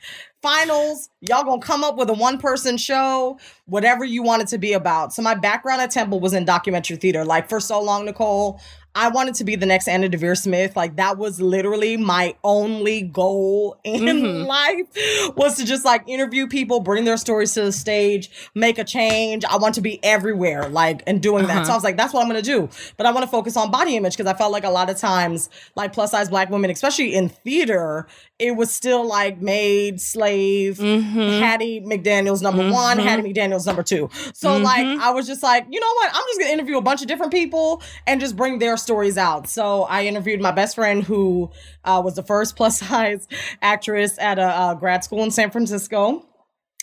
finals, 0.42 1.10
y'all 1.22 1.44
gonna 1.44 1.62
come 1.62 1.84
up 1.84 1.98
with 1.98 2.10
a 2.10 2.14
one 2.14 2.40
person 2.40 2.78
show, 2.78 3.40
whatever 3.66 4.04
you 4.04 4.24
want 4.24 4.42
it 4.42 4.48
to 4.50 4.58
be 4.58 4.74
about. 4.74 5.14
So 5.14 5.22
my 5.22 5.36
background 5.36 5.82
at 5.82 5.92
Temple 5.92 6.20
was 6.20 6.34
in 6.34 6.46
documentary 6.46 6.98
theater. 6.98 7.24
Like 7.26 7.48
for 7.50 7.60
so 7.60 7.82
long, 7.82 8.06
Nicole, 8.06 8.60
I 9.00 9.10
wanted 9.10 9.36
to 9.36 9.44
be 9.44 9.56
the 9.56 9.68
next 9.68 9.88
Anna 9.88 10.10
Deavere 10.10 10.36
Smith. 10.36 10.76
Like 10.76 10.96
that 10.96 11.20
was 11.20 11.40
literally 11.40 11.98
my 11.98 12.34
only 12.44 13.04
goal 13.04 13.78
in 13.84 14.02
Mhm. 14.02 14.48
life 14.48 15.34
was 15.38 15.56
to 15.58 15.66
just 15.66 15.86
like 15.86 16.02
interview 16.08 16.48
people, 16.48 16.80
bring 16.80 17.06
their 17.06 17.18
stories 17.18 17.54
to 17.54 17.62
the 17.62 17.72
stage, 17.72 18.32
make 18.56 18.80
a 18.80 18.84
change. 18.84 19.46
I 19.46 19.58
want 19.58 19.76
to 19.76 19.82
be 19.82 20.04
everywhere, 20.04 20.68
like 20.68 21.04
and 21.06 21.22
doing 21.22 21.46
that. 21.46 21.58
Uh-huh. 21.58 21.66
So 21.66 21.72
I 21.74 21.76
was 21.76 21.84
like, 21.84 21.96
that's 21.96 22.12
what 22.12 22.22
I'm 22.24 22.28
gonna 22.28 22.42
do. 22.42 22.70
But 22.98 23.06
I 23.06 23.12
want 23.12 23.24
to 23.24 23.30
focus 23.30 23.56
on 23.56 23.70
body 23.70 23.96
image 23.96 24.18
because 24.18 24.30
I 24.30 24.36
felt 24.36 24.52
like 24.52 24.64
a 24.64 24.70
lot 24.72 24.90
of 24.90 24.98
times, 24.98 25.50
like 25.76 25.94
plus 25.94 26.10
size 26.10 26.30
black 26.30 26.50
women, 26.50 26.72
especially 26.72 27.14
in 27.14 27.30
theater, 27.30 28.08
it 28.40 28.56
was 28.56 28.74
still 28.74 29.06
like 29.06 29.40
maid, 29.42 30.02
slave, 30.02 30.78
Mhm. 30.80 31.40
Hattie 31.40 31.82
McDaniels 31.82 32.42
number 32.42 32.68
one, 32.72 32.98
Mhm. 32.98 33.04
Hattie 33.04 33.32
McDaniels 33.32 33.68
number 33.68 33.84
two. 33.84 34.10
So 34.34 34.58
like 34.58 34.86
Mhm. 34.86 35.00
I 35.02 35.12
was 35.12 35.28
just 35.28 35.44
like, 35.44 35.68
you 35.70 35.80
know 35.80 35.94
what? 35.98 36.10
I'm 36.16 36.24
just 36.30 36.40
gonna 36.40 36.52
interview 36.52 36.78
a 36.78 36.82
bunch 36.82 37.02
of 37.02 37.08
different 37.08 37.32
people 37.32 37.82
and 38.08 38.20
just 38.20 38.36
bring 38.36 38.58
their 38.58 38.76
stories 38.88 39.18
out. 39.18 39.50
So 39.50 39.84
I 39.84 40.06
interviewed 40.06 40.40
my 40.40 40.52
best 40.52 40.76
friend 40.76 41.04
who 41.04 41.52
uh, 41.84 42.02
was 42.04 42.16
the 42.16 42.24
first 42.24 42.56
plus 42.56 42.80
size 42.88 43.28
actress 43.62 44.18
at 44.18 44.40
a, 44.40 44.44
uh 44.44 44.74
grad 44.76 45.04
school 45.04 45.24
in 45.24 45.32
San 45.32 45.52
Francisco. 45.52 46.24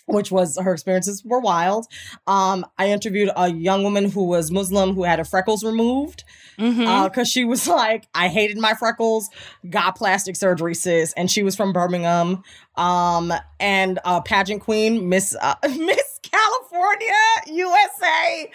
Which 0.07 0.31
was 0.31 0.59
her 0.61 0.75
experiences 0.75 1.25
were 1.25 1.41
wild. 1.41 1.87
Um, 2.27 2.67
I 2.77 2.91
interviewed 2.91 3.31
a 3.35 3.51
young 3.51 3.85
woman 3.85 4.11
who 4.11 4.25
was 4.25 4.51
Muslim 4.51 4.95
who 4.95 5.03
had 5.05 5.19
her 5.19 5.25
freckles 5.25 5.65
removed 5.65 6.25
because 6.59 7.27
she 7.27 7.47
was 7.47 7.67
like, 7.83 8.07
I 8.15 8.29
hated 8.29 8.59
my 8.59 8.75
freckles, 8.75 9.31
got 9.71 9.97
plastic 9.97 10.37
surgery, 10.37 10.75
sis, 10.75 11.15
and 11.15 11.31
she 11.31 11.43
was 11.43 11.57
from 11.57 11.73
Birmingham. 11.73 12.43
Um, 12.77 13.33
and 13.59 13.99
uh, 14.05 14.21
pageant 14.21 14.61
queen, 14.61 15.09
Miss 15.09 15.35
uh, 15.41 15.55
Miss 15.63 16.14
California, 16.35 17.13
USA, 17.47 18.51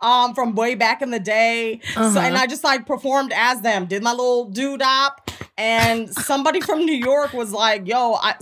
um, 0.00 0.34
from 0.34 0.54
way 0.54 0.74
back 0.74 1.02
in 1.02 1.10
the 1.10 1.20
day. 1.20 1.80
So, 1.94 2.00
Uh-huh. 2.00 2.18
and 2.20 2.36
I 2.36 2.46
just 2.46 2.64
like 2.64 2.86
performed 2.86 3.32
as 3.34 3.60
them, 3.62 3.86
did 3.86 4.02
my 4.02 4.10
little 4.12 4.44
doo 4.46 4.76
dop, 4.78 5.30
and 5.58 6.12
somebody 6.14 6.60
from 6.60 6.84
New 6.84 6.96
York 6.96 7.32
was 7.32 7.52
like, 7.52 7.86
"Yo, 7.86 8.14
I 8.14 8.34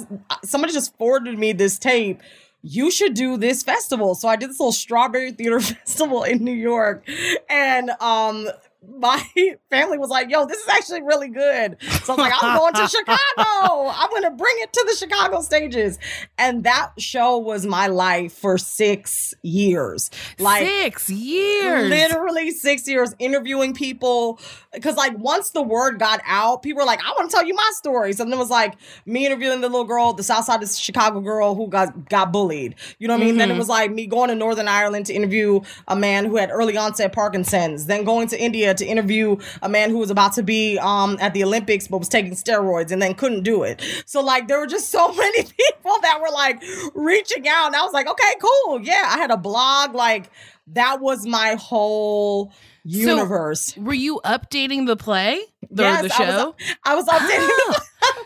somebody 0.45 0.73
just 0.73 0.97
forwarded 0.99 1.39
me 1.39 1.53
this 1.53 1.79
tape." 1.79 2.21
you 2.65 2.93
should 2.93 3.15
do 3.15 3.37
this 3.37 3.65
festival. 3.65 4.15
So 4.15 4.29
I 4.29 4.37
did 4.37 4.49
this 4.51 4.61
little 4.61 4.71
strawberry 4.71 5.33
theater 5.33 5.59
festival 5.75 6.23
in 6.23 6.45
New 6.45 6.53
York. 6.55 7.03
And 7.51 7.91
um 8.01 8.49
my 8.89 9.23
family 9.71 9.99
was 9.99 10.11
like, 10.11 10.31
yo, 10.31 10.47
this 10.47 10.59
is 10.59 10.69
actually 10.69 11.03
really 11.03 11.29
good. 11.29 11.77
So 11.81 12.13
I 12.13 12.17
was 12.17 12.19
like, 12.19 12.33
I'm 12.41 12.59
going 12.59 12.75
to 12.75 12.89
Chicago. 12.89 13.89
I'm 13.95 14.11
going 14.11 14.23
to 14.23 14.31
bring 14.31 14.55
it 14.59 14.73
to 14.73 14.85
the 14.89 14.97
Chicago 14.97 15.41
stages. 15.41 15.99
And 16.39 16.65
that 16.65 16.93
show 16.99 17.39
was 17.39 17.65
my 17.65 17.87
life 17.87 18.33
for 18.33 18.59
six 18.59 19.35
years. 19.43 20.11
Like 20.39 20.67
six 20.67 21.11
years. 21.11 21.91
Literally 21.91 22.51
six 22.51 22.89
years 22.89 23.15
interviewing 23.19 23.75
people. 23.75 24.41
Cause 24.81 24.97
like 24.97 25.17
once 25.19 25.51
the 25.51 25.63
word 25.63 25.99
got 25.99 26.21
out, 26.27 26.63
people 26.63 26.81
were 26.81 26.87
like, 26.87 27.01
I 27.05 27.11
want 27.11 27.31
to 27.31 27.37
tell 27.37 27.47
you 27.47 27.55
my 27.55 27.71
story. 27.75 28.13
So 28.13 28.25
then 28.25 28.33
it 28.33 28.39
was 28.39 28.51
like 28.51 28.75
me 29.07 29.27
interviewing 29.27 29.61
the 29.61 29.69
little 29.69 29.85
girl, 29.85 30.13
the 30.13 30.23
South 30.23 30.45
Side 30.45 30.63
of 30.63 30.71
Chicago 30.71 31.21
girl 31.21 31.55
who 31.55 31.69
got, 31.69 32.09
got 32.09 32.33
bullied. 32.33 32.75
You 32.99 33.09
know 33.09 33.15
what 33.15 33.23
I 33.23 33.25
mean? 33.25 33.31
Mm-hmm. 33.33 33.39
Then 33.39 33.51
it 33.51 33.53
mm-hmm. 33.53 33.59
was 33.59 33.69
like 33.69 33.93
me 33.93 34.07
going 34.07 34.29
to 34.31 34.35
Northern 34.35 34.69
Ireland 34.69 35.07
to 35.07 35.15
interview 35.15 35.61
a 35.89 35.95
man 35.95 36.25
who 36.25 36.37
had 36.37 36.51
early 36.51 36.77
onset 36.77 37.13
Parkinson's, 37.13 37.87
then 37.87 38.05
going 38.05 38.29
to 38.29 38.41
India 38.41 38.72
to 38.79 38.87
interview 38.87 39.37
a 39.63 39.69
man 39.69 39.91
who 39.91 39.99
was 39.99 40.11
about 40.11 40.33
to 40.35 40.43
be 40.43 40.79
um, 40.79 41.17
at 41.21 41.35
the 41.35 41.45
Olympics 41.45 41.89
but 41.89 41.99
was 41.99 42.09
taking 42.09 42.33
steroids 42.33 42.91
and 42.91 43.01
then 43.01 43.15
couldn't 43.15 43.43
do 43.43 43.63
it. 43.63 43.83
So 44.07 44.23
like 44.23 44.49
there 44.49 44.59
were 44.59 44.67
just 44.67 44.91
so 44.91 45.13
many 45.15 45.43
people 45.43 45.97
that 46.03 46.21
were 46.21 46.31
like 46.33 46.63
reaching 46.95 47.49
out, 47.49 47.67
and 47.69 47.77
I 47.77 47.83
was 47.83 47.93
like, 47.93 48.09
okay, 48.09 48.35
cool, 48.41 48.81
yeah. 48.83 49.07
I 49.09 49.19
had 49.19 49.31
a 49.31 49.37
blog, 49.37 49.95
like 49.95 50.31
that 50.69 51.01
was 51.01 51.27
my 51.27 51.57
whole 51.59 52.53
universe. 52.85 53.75
So, 53.75 53.81
were 53.83 53.95
you 53.95 54.21
updating 54.25 54.87
the 54.87 54.97
play? 54.97 55.41
The, 55.71 55.83
yes, 55.83 56.03
the 56.03 56.09
show? 56.11 56.55
I 56.85 56.95
was, 56.95 57.09
I 57.09 57.17
was 57.17 57.23
updating 57.23 57.79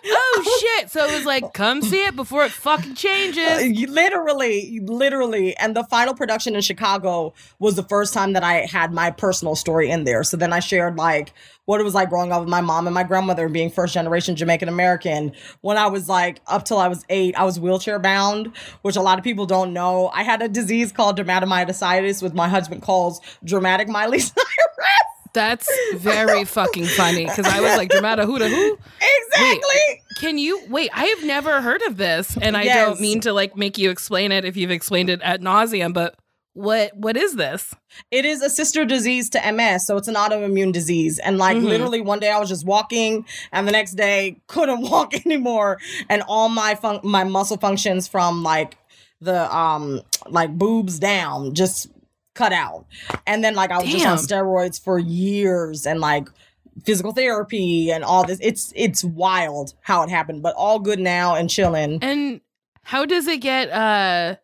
oh 0.07 0.61
shit. 0.61 0.91
So 0.91 1.05
it 1.05 1.15
was 1.15 1.25
like, 1.25 1.53
come 1.55 1.83
see 1.83 2.05
it 2.05 2.17
before 2.17 2.45
it 2.45 2.53
fucking 2.53 2.95
changes. 2.95 3.47
Uh, 3.47 3.91
literally, 3.91 4.81
literally. 4.81 5.57
And 5.57 5.75
the 5.77 5.85
final 5.85 6.15
production 6.15 6.55
in 6.55 6.61
Chicago 6.61 7.35
was 7.59 7.77
the 7.77 7.83
first 7.83 8.15
time 8.15 8.33
that 8.35 8.45
I 8.45 8.67
had 8.67 8.93
my 8.93 9.11
personal 9.11 9.57
story 9.57 9.91
in 9.91 10.05
there. 10.05 10.23
So 10.23 10.37
then 10.37 10.53
I 10.53 10.61
shared 10.61 10.97
like 10.97 11.33
what 11.67 11.81
it 11.81 11.85
was 11.85 11.95
like 11.95 12.09
growing 12.09 12.33
up 12.33 12.41
with 12.41 12.49
my 12.49 12.61
mom 12.61 12.87
and 12.87 12.95
my 12.95 13.03
grandmother 13.03 13.49
being 13.49 13.71
first 13.71 13.93
generation 13.95 14.37
Jamaican 14.37 14.69
American. 14.69 15.33
When 15.61 15.77
I 15.77 15.89
was 15.89 16.09
like 16.09 16.41
up 16.47 16.65
till 16.65 16.79
I 16.79 16.89
was 16.89 17.05
eight, 17.09 17.37
I 17.37 17.45
was 17.45 17.61
wheelchair 17.61 17.99
bound, 17.99 18.53
which 18.83 18.97
a 18.97 19.03
lot 19.03 19.19
of 19.19 19.25
people 19.25 19.47
don't 19.47 19.73
know. 19.73 20.09
I 20.15 20.23
had 20.23 20.43
a 20.43 20.49
disease 20.49 20.93
called 20.93 21.19
dermatomyositis, 21.19 22.23
which 22.23 22.33
my 22.33 22.49
husband 22.49 22.83
calls 22.83 23.21
dramatic 23.45 23.89
Miley 23.89 24.21
Cyrus. 24.21 24.37
That's 25.37 25.69
very 25.97 26.47
fucking 26.47 26.87
funny 26.87 27.27
because 27.27 27.45
I 27.47 27.61
was 27.61 27.77
like, 27.77 27.91
Dramata 27.91 28.25
who 28.25 28.39
to 28.39 28.49
who? 28.49 28.79
Exactly. 29.01 29.61
Wait, 29.89 30.01
can 30.19 30.39
you 30.39 30.63
wait? 30.71 30.91
I 30.95 31.05
have 31.05 31.25
never 31.25 31.61
heard 31.61 31.83
of 31.83 31.99
this, 31.99 32.39
and 32.41 32.57
I 32.57 32.63
yes. 32.63 32.75
don't 32.75 33.01
mean 33.03 33.21
to 33.21 33.35
like 33.35 33.55
make 33.55 33.77
you 33.77 33.91
explain 33.91 34.33
it 34.33 34.47
if 34.47 34.57
you've 34.57 34.71
explained 34.71 35.11
it 35.11 35.21
at 35.21 35.43
nauseum, 35.43 35.93
but 35.93 36.17
what 36.55 36.97
what 36.97 37.19
is 37.19 37.37
this? 37.37 37.75
It 38.11 38.25
is 38.25 38.41
a 38.41 38.49
sister 38.49 38.87
disease 38.87 39.29
to 39.31 39.53
MS, 39.53 39.87
so 39.87 39.99
it's 39.99 40.09
an 40.09 40.15
autoimmune 40.15 40.73
disease. 40.73 41.19
And 41.19 41.37
like 41.37 41.59
mm-hmm. 41.59 41.67
literally 41.67 42.01
one 42.01 42.19
day 42.19 42.31
I 42.31 42.39
was 42.39 42.49
just 42.49 42.65
walking, 42.65 43.27
and 43.53 43.69
the 43.69 43.73
next 43.73 43.93
day 43.93 44.41
couldn't 44.47 44.81
walk 44.91 45.15
anymore, 45.27 45.79
and 46.09 46.23
all 46.29 46.49
my 46.49 46.77
fun- 46.77 47.01
my 47.03 47.25
muscle 47.25 47.59
functions 47.59 48.09
from 48.09 48.43
like 48.43 48.79
the 49.21 49.55
um 49.55 50.01
like 50.31 50.57
boobs 50.57 50.99
down 50.99 51.55
just 51.55 51.89
cut 52.37 52.53
out. 52.53 52.87
And 53.27 53.43
then 53.43 53.55
like 53.55 53.71
I 53.71 53.79
was 53.79 53.91
Damn. 53.91 54.01
just 54.01 54.33
on 54.33 54.39
steroids 54.39 54.83
for 54.83 54.99
years 54.99 55.87
and 55.87 56.01
like 56.01 56.29
physical 56.85 57.13
therapy 57.13 57.91
and 57.91 58.05
all 58.05 58.25
this. 58.25 58.39
It's 58.41 58.73
it's 58.77 59.03
wild 59.03 59.75
how 59.81 60.03
it 60.03 60.11
happened, 60.11 60.43
but 60.43 60.55
all 60.57 60.79
good 60.79 61.01
now 61.01 61.35
and 61.35 61.51
chilling. 61.51 61.99
And 62.03 62.41
how 62.83 63.05
does 63.05 63.27
it 63.27 63.41
get 63.41 63.71
uh 63.71 64.37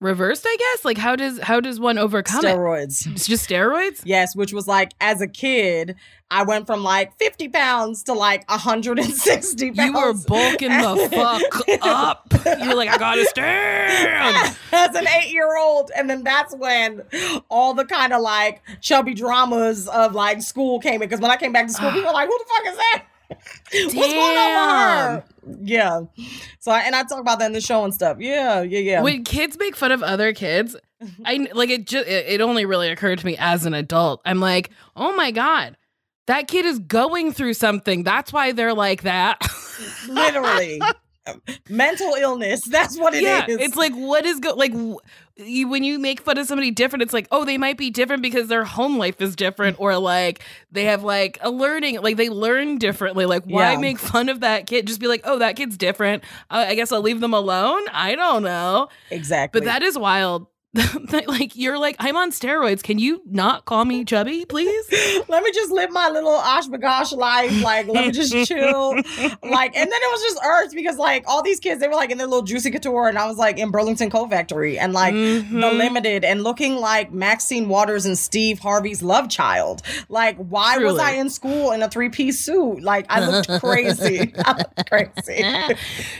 reversed 0.00 0.44
i 0.48 0.56
guess? 0.58 0.84
Like 0.84 0.98
how 0.98 1.14
does 1.14 1.38
how 1.40 1.60
does 1.60 1.78
one 1.78 1.98
overcome 1.98 2.42
steroids. 2.42 3.06
It? 3.06 3.12
it's 3.12 3.26
just 3.26 3.48
steroids? 3.48 4.00
Yes 4.04 4.34
which 4.34 4.52
was 4.52 4.66
like 4.66 4.92
as 5.00 5.20
a 5.20 5.26
kid 5.28 5.96
i 6.30 6.42
went 6.42 6.66
from 6.66 6.82
like 6.82 7.16
50 7.18 7.48
pounds 7.48 8.02
to 8.04 8.14
like 8.14 8.48
160 8.48 9.72
pounds 9.72 9.86
you 9.86 9.92
were 9.92 10.14
bulking 10.26 10.70
the 10.70 11.08
fuck 11.12 11.82
up. 11.82 12.32
You're 12.44 12.74
like 12.74 12.88
i 12.88 12.96
gotta 12.98 13.24
stand. 13.26 14.56
As 14.72 14.94
an 14.94 15.06
eight-year-old 15.08 15.90
and 15.96 16.08
then 16.08 16.22
that's 16.22 16.54
when 16.54 17.02
all 17.48 17.74
the 17.74 17.84
kind 17.84 18.12
of 18.12 18.22
like 18.22 18.62
chubby 18.80 19.14
dramas 19.14 19.88
of 19.88 20.14
like 20.14 20.40
school 20.42 20.78
came 20.80 20.94
in 21.02 21.08
because 21.08 21.20
when 21.20 21.30
i 21.30 21.36
came 21.36 21.52
back 21.52 21.66
to 21.66 21.72
school 21.72 21.90
people 21.90 22.06
were 22.06 22.12
like 22.14 22.28
who 22.28 22.38
the 22.38 22.44
fuck 22.48 22.72
is 22.72 22.76
that 22.76 23.04
What's 23.72 23.94
going 23.94 24.36
on 24.36 25.14
with 25.14 25.24
her? 25.24 25.24
Yeah. 25.62 26.00
So 26.58 26.72
I, 26.72 26.80
and 26.80 26.94
I 26.94 27.02
talk 27.04 27.20
about 27.20 27.38
that 27.38 27.46
in 27.46 27.52
the 27.52 27.60
show 27.60 27.84
and 27.84 27.94
stuff. 27.94 28.18
Yeah, 28.20 28.62
yeah, 28.62 28.78
yeah. 28.78 29.02
When 29.02 29.24
kids 29.24 29.56
make 29.58 29.76
fun 29.76 29.92
of 29.92 30.02
other 30.02 30.32
kids, 30.32 30.76
I 31.24 31.48
like 31.52 31.70
it. 31.70 31.86
Just 31.86 32.08
it, 32.08 32.26
it 32.28 32.40
only 32.40 32.64
really 32.64 32.88
occurred 32.88 33.18
to 33.20 33.26
me 33.26 33.36
as 33.38 33.66
an 33.66 33.74
adult. 33.74 34.20
I'm 34.24 34.40
like, 34.40 34.70
oh 34.96 35.14
my 35.14 35.30
god, 35.30 35.76
that 36.26 36.48
kid 36.48 36.66
is 36.66 36.78
going 36.78 37.32
through 37.32 37.54
something. 37.54 38.02
That's 38.02 38.32
why 38.32 38.52
they're 38.52 38.74
like 38.74 39.02
that. 39.02 39.40
Literally. 40.08 40.80
mental 41.68 42.14
illness. 42.14 42.62
That's 42.66 42.98
what 42.98 43.14
it 43.14 43.22
yeah, 43.22 43.46
is. 43.46 43.58
It's 43.60 43.76
like 43.76 43.94
what 43.94 44.26
is 44.26 44.40
go 44.40 44.54
like 44.54 44.72
you, 45.44 45.68
when 45.68 45.84
you 45.84 45.98
make 45.98 46.20
fun 46.20 46.38
of 46.38 46.46
somebody 46.46 46.70
different, 46.70 47.02
it's 47.02 47.12
like 47.12 47.28
oh 47.30 47.44
they 47.44 47.58
might 47.58 47.76
be 47.76 47.90
different 47.90 48.22
because 48.22 48.48
their 48.48 48.64
home 48.64 48.98
life 48.98 49.20
is 49.20 49.36
different, 49.36 49.78
or 49.80 49.96
like 49.98 50.42
they 50.70 50.84
have 50.84 51.02
like 51.02 51.38
a 51.40 51.50
learning 51.50 52.00
like 52.00 52.16
they 52.16 52.28
learn 52.28 52.78
differently. 52.78 53.26
Like 53.26 53.44
why 53.44 53.72
yeah. 53.72 53.78
make 53.78 53.98
fun 53.98 54.28
of 54.28 54.40
that 54.40 54.66
kid? 54.66 54.86
Just 54.86 55.00
be 55.00 55.06
like 55.06 55.22
oh 55.24 55.38
that 55.38 55.56
kid's 55.56 55.76
different. 55.76 56.24
Uh, 56.50 56.66
I 56.68 56.74
guess 56.74 56.92
I'll 56.92 57.02
leave 57.02 57.20
them 57.20 57.34
alone. 57.34 57.82
I 57.92 58.14
don't 58.14 58.42
know 58.42 58.88
exactly, 59.10 59.60
but 59.60 59.66
that 59.66 59.82
is 59.82 59.98
wild 59.98 60.46
like 61.26 61.56
you're 61.56 61.78
like 61.78 61.96
I'm 61.98 62.16
on 62.16 62.30
steroids. 62.30 62.80
Can 62.82 63.00
you 63.00 63.22
not 63.26 63.64
call 63.64 63.84
me 63.84 64.04
chubby, 64.04 64.44
please? 64.44 64.86
let 65.28 65.42
me 65.42 65.50
just 65.50 65.72
live 65.72 65.90
my 65.90 66.08
little 66.10 66.38
oshbagosh 66.38 67.16
life. 67.16 67.60
Like 67.60 67.88
let 67.88 68.06
me 68.06 68.12
just 68.12 68.32
chill. 68.46 68.94
like 68.94 69.76
and 69.76 69.90
then 69.90 70.00
it 70.00 70.10
was 70.12 70.22
just 70.22 70.38
earth 70.44 70.72
because 70.72 70.96
like 70.96 71.24
all 71.26 71.42
these 71.42 71.58
kids 71.58 71.80
they 71.80 71.88
were 71.88 71.94
like 71.94 72.10
in 72.10 72.18
their 72.18 72.28
little 72.28 72.44
juicy 72.44 72.70
couture 72.70 73.08
and 73.08 73.18
I 73.18 73.26
was 73.26 73.36
like 73.36 73.58
in 73.58 73.72
Burlington 73.72 74.10
Coat 74.10 74.30
Factory 74.30 74.78
and 74.78 74.92
like 74.92 75.12
mm-hmm. 75.12 75.58
the 75.58 75.72
limited 75.72 76.24
and 76.24 76.44
looking 76.44 76.76
like 76.76 77.12
Maxine 77.12 77.68
Waters 77.68 78.06
and 78.06 78.16
Steve 78.16 78.60
Harvey's 78.60 79.02
love 79.02 79.28
child. 79.28 79.82
Like 80.08 80.36
why 80.36 80.76
Truly. 80.76 80.92
was 80.92 81.00
I 81.00 81.12
in 81.12 81.30
school 81.30 81.72
in 81.72 81.82
a 81.82 81.90
three 81.90 82.10
piece 82.10 82.38
suit? 82.38 82.80
Like 82.80 83.06
I 83.08 83.26
looked 83.26 83.60
crazy. 83.60 84.32
I 84.44 84.56
looked 84.56 84.88
crazy. 84.88 85.42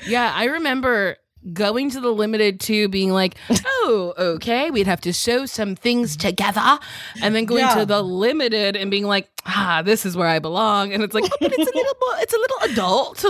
yeah, 0.08 0.32
I 0.34 0.46
remember 0.46 1.18
going 1.52 1.90
to 1.90 2.00
the 2.00 2.10
limited 2.10 2.60
to 2.60 2.88
being 2.88 3.12
like, 3.12 3.36
oh, 3.50 4.14
okay, 4.18 4.70
we'd 4.70 4.86
have 4.86 5.00
to 5.02 5.12
show 5.12 5.46
some 5.46 5.74
things 5.74 6.16
together. 6.16 6.78
And 7.22 7.34
then 7.34 7.44
going 7.44 7.60
yeah. 7.60 7.74
to 7.74 7.86
the 7.86 8.02
limited 8.02 8.76
and 8.76 8.90
being 8.90 9.04
like, 9.04 9.30
ah, 9.46 9.82
this 9.84 10.04
is 10.04 10.16
where 10.16 10.28
I 10.28 10.38
belong. 10.38 10.92
And 10.92 11.02
it's 11.02 11.14
like, 11.14 11.24
oh, 11.24 11.36
but 11.40 11.52
it's 11.52 11.70
a 11.70 11.76
little 11.76 11.94
it's 12.12 12.34
a 12.34 12.38
little 12.38 12.58
adult. 12.72 13.24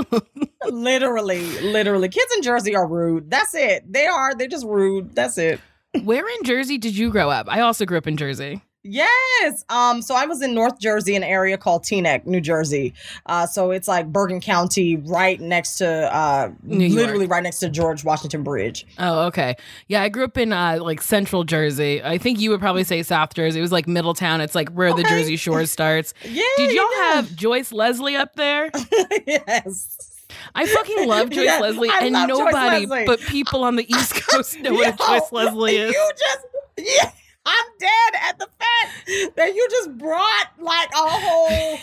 literally, 0.70 1.46
literally. 1.60 2.08
Kids 2.08 2.32
in 2.36 2.42
Jersey 2.42 2.74
are 2.74 2.86
rude. 2.86 3.30
That's 3.30 3.54
it. 3.54 3.90
They 3.90 4.06
are, 4.06 4.34
they're 4.34 4.48
just 4.48 4.66
rude. 4.66 5.14
That's 5.14 5.38
it. 5.38 5.60
Where 6.02 6.28
in 6.28 6.44
Jersey 6.44 6.78
did 6.78 6.96
you 6.96 7.10
grow 7.10 7.30
up? 7.30 7.46
I 7.48 7.60
also 7.60 7.84
grew 7.84 7.98
up 7.98 8.06
in 8.06 8.16
Jersey. 8.16 8.62
Yes. 8.82 9.64
Um, 9.68 10.00
so 10.00 10.14
I 10.14 10.24
was 10.24 10.40
in 10.40 10.54
North 10.54 10.80
Jersey, 10.80 11.14
an 11.14 11.22
area 11.22 11.58
called 11.58 11.82
Teaneck, 11.82 12.24
New 12.24 12.40
Jersey. 12.40 12.94
Uh, 13.26 13.46
so 13.46 13.70
it's 13.70 13.86
like 13.86 14.10
Bergen 14.10 14.40
County, 14.40 14.96
right 14.96 15.38
next 15.38 15.76
to, 15.78 16.14
uh, 16.14 16.50
literally 16.64 17.26
right 17.26 17.42
next 17.42 17.58
to 17.58 17.68
George 17.68 18.04
Washington 18.04 18.42
Bridge. 18.42 18.86
Oh, 18.98 19.26
okay. 19.26 19.56
Yeah, 19.88 20.02
I 20.02 20.08
grew 20.08 20.24
up 20.24 20.38
in 20.38 20.54
uh, 20.54 20.78
like 20.80 21.02
Central 21.02 21.44
Jersey. 21.44 22.02
I 22.02 22.16
think 22.16 22.40
you 22.40 22.50
would 22.50 22.60
probably 22.60 22.84
say 22.84 23.02
South 23.02 23.34
Jersey. 23.34 23.58
It 23.58 23.62
was 23.62 23.72
like 23.72 23.86
Middletown. 23.86 24.40
It's 24.40 24.54
like 24.54 24.70
where 24.70 24.88
okay. 24.88 25.02
the 25.02 25.08
Jersey 25.08 25.36
Shore 25.36 25.66
starts. 25.66 26.14
yeah. 26.24 26.42
Did 26.56 26.72
y'all 26.72 26.86
yeah. 26.96 27.12
have 27.14 27.36
Joyce 27.36 27.72
Leslie 27.72 28.16
up 28.16 28.34
there? 28.36 28.70
yes. 29.26 30.24
I 30.54 30.64
fucking 30.64 31.06
love 31.06 31.28
Joyce 31.30 31.44
yes, 31.44 31.60
Leslie, 31.60 31.90
I 31.90 31.98
and 32.04 32.12
nobody 32.12 32.86
Leslie. 32.86 33.04
but 33.04 33.20
people 33.20 33.62
on 33.64 33.76
the 33.76 33.90
East 33.92 34.14
Coast 34.14 34.58
know 34.60 34.70
Yo, 34.70 34.78
what 34.78 34.98
Joyce 34.98 35.32
Leslie 35.32 35.76
is. 35.76 35.92
You 35.92 36.10
just, 36.16 36.46
yeah. 36.78 37.10
I'm 37.46 37.64
dead 37.78 38.20
at 38.22 38.38
the 38.38 38.46
fact 38.46 39.36
that 39.36 39.54
you 39.54 39.68
just 39.70 39.96
brought 39.96 40.50
like 40.58 40.90
a 40.90 41.08
whole 41.08 41.76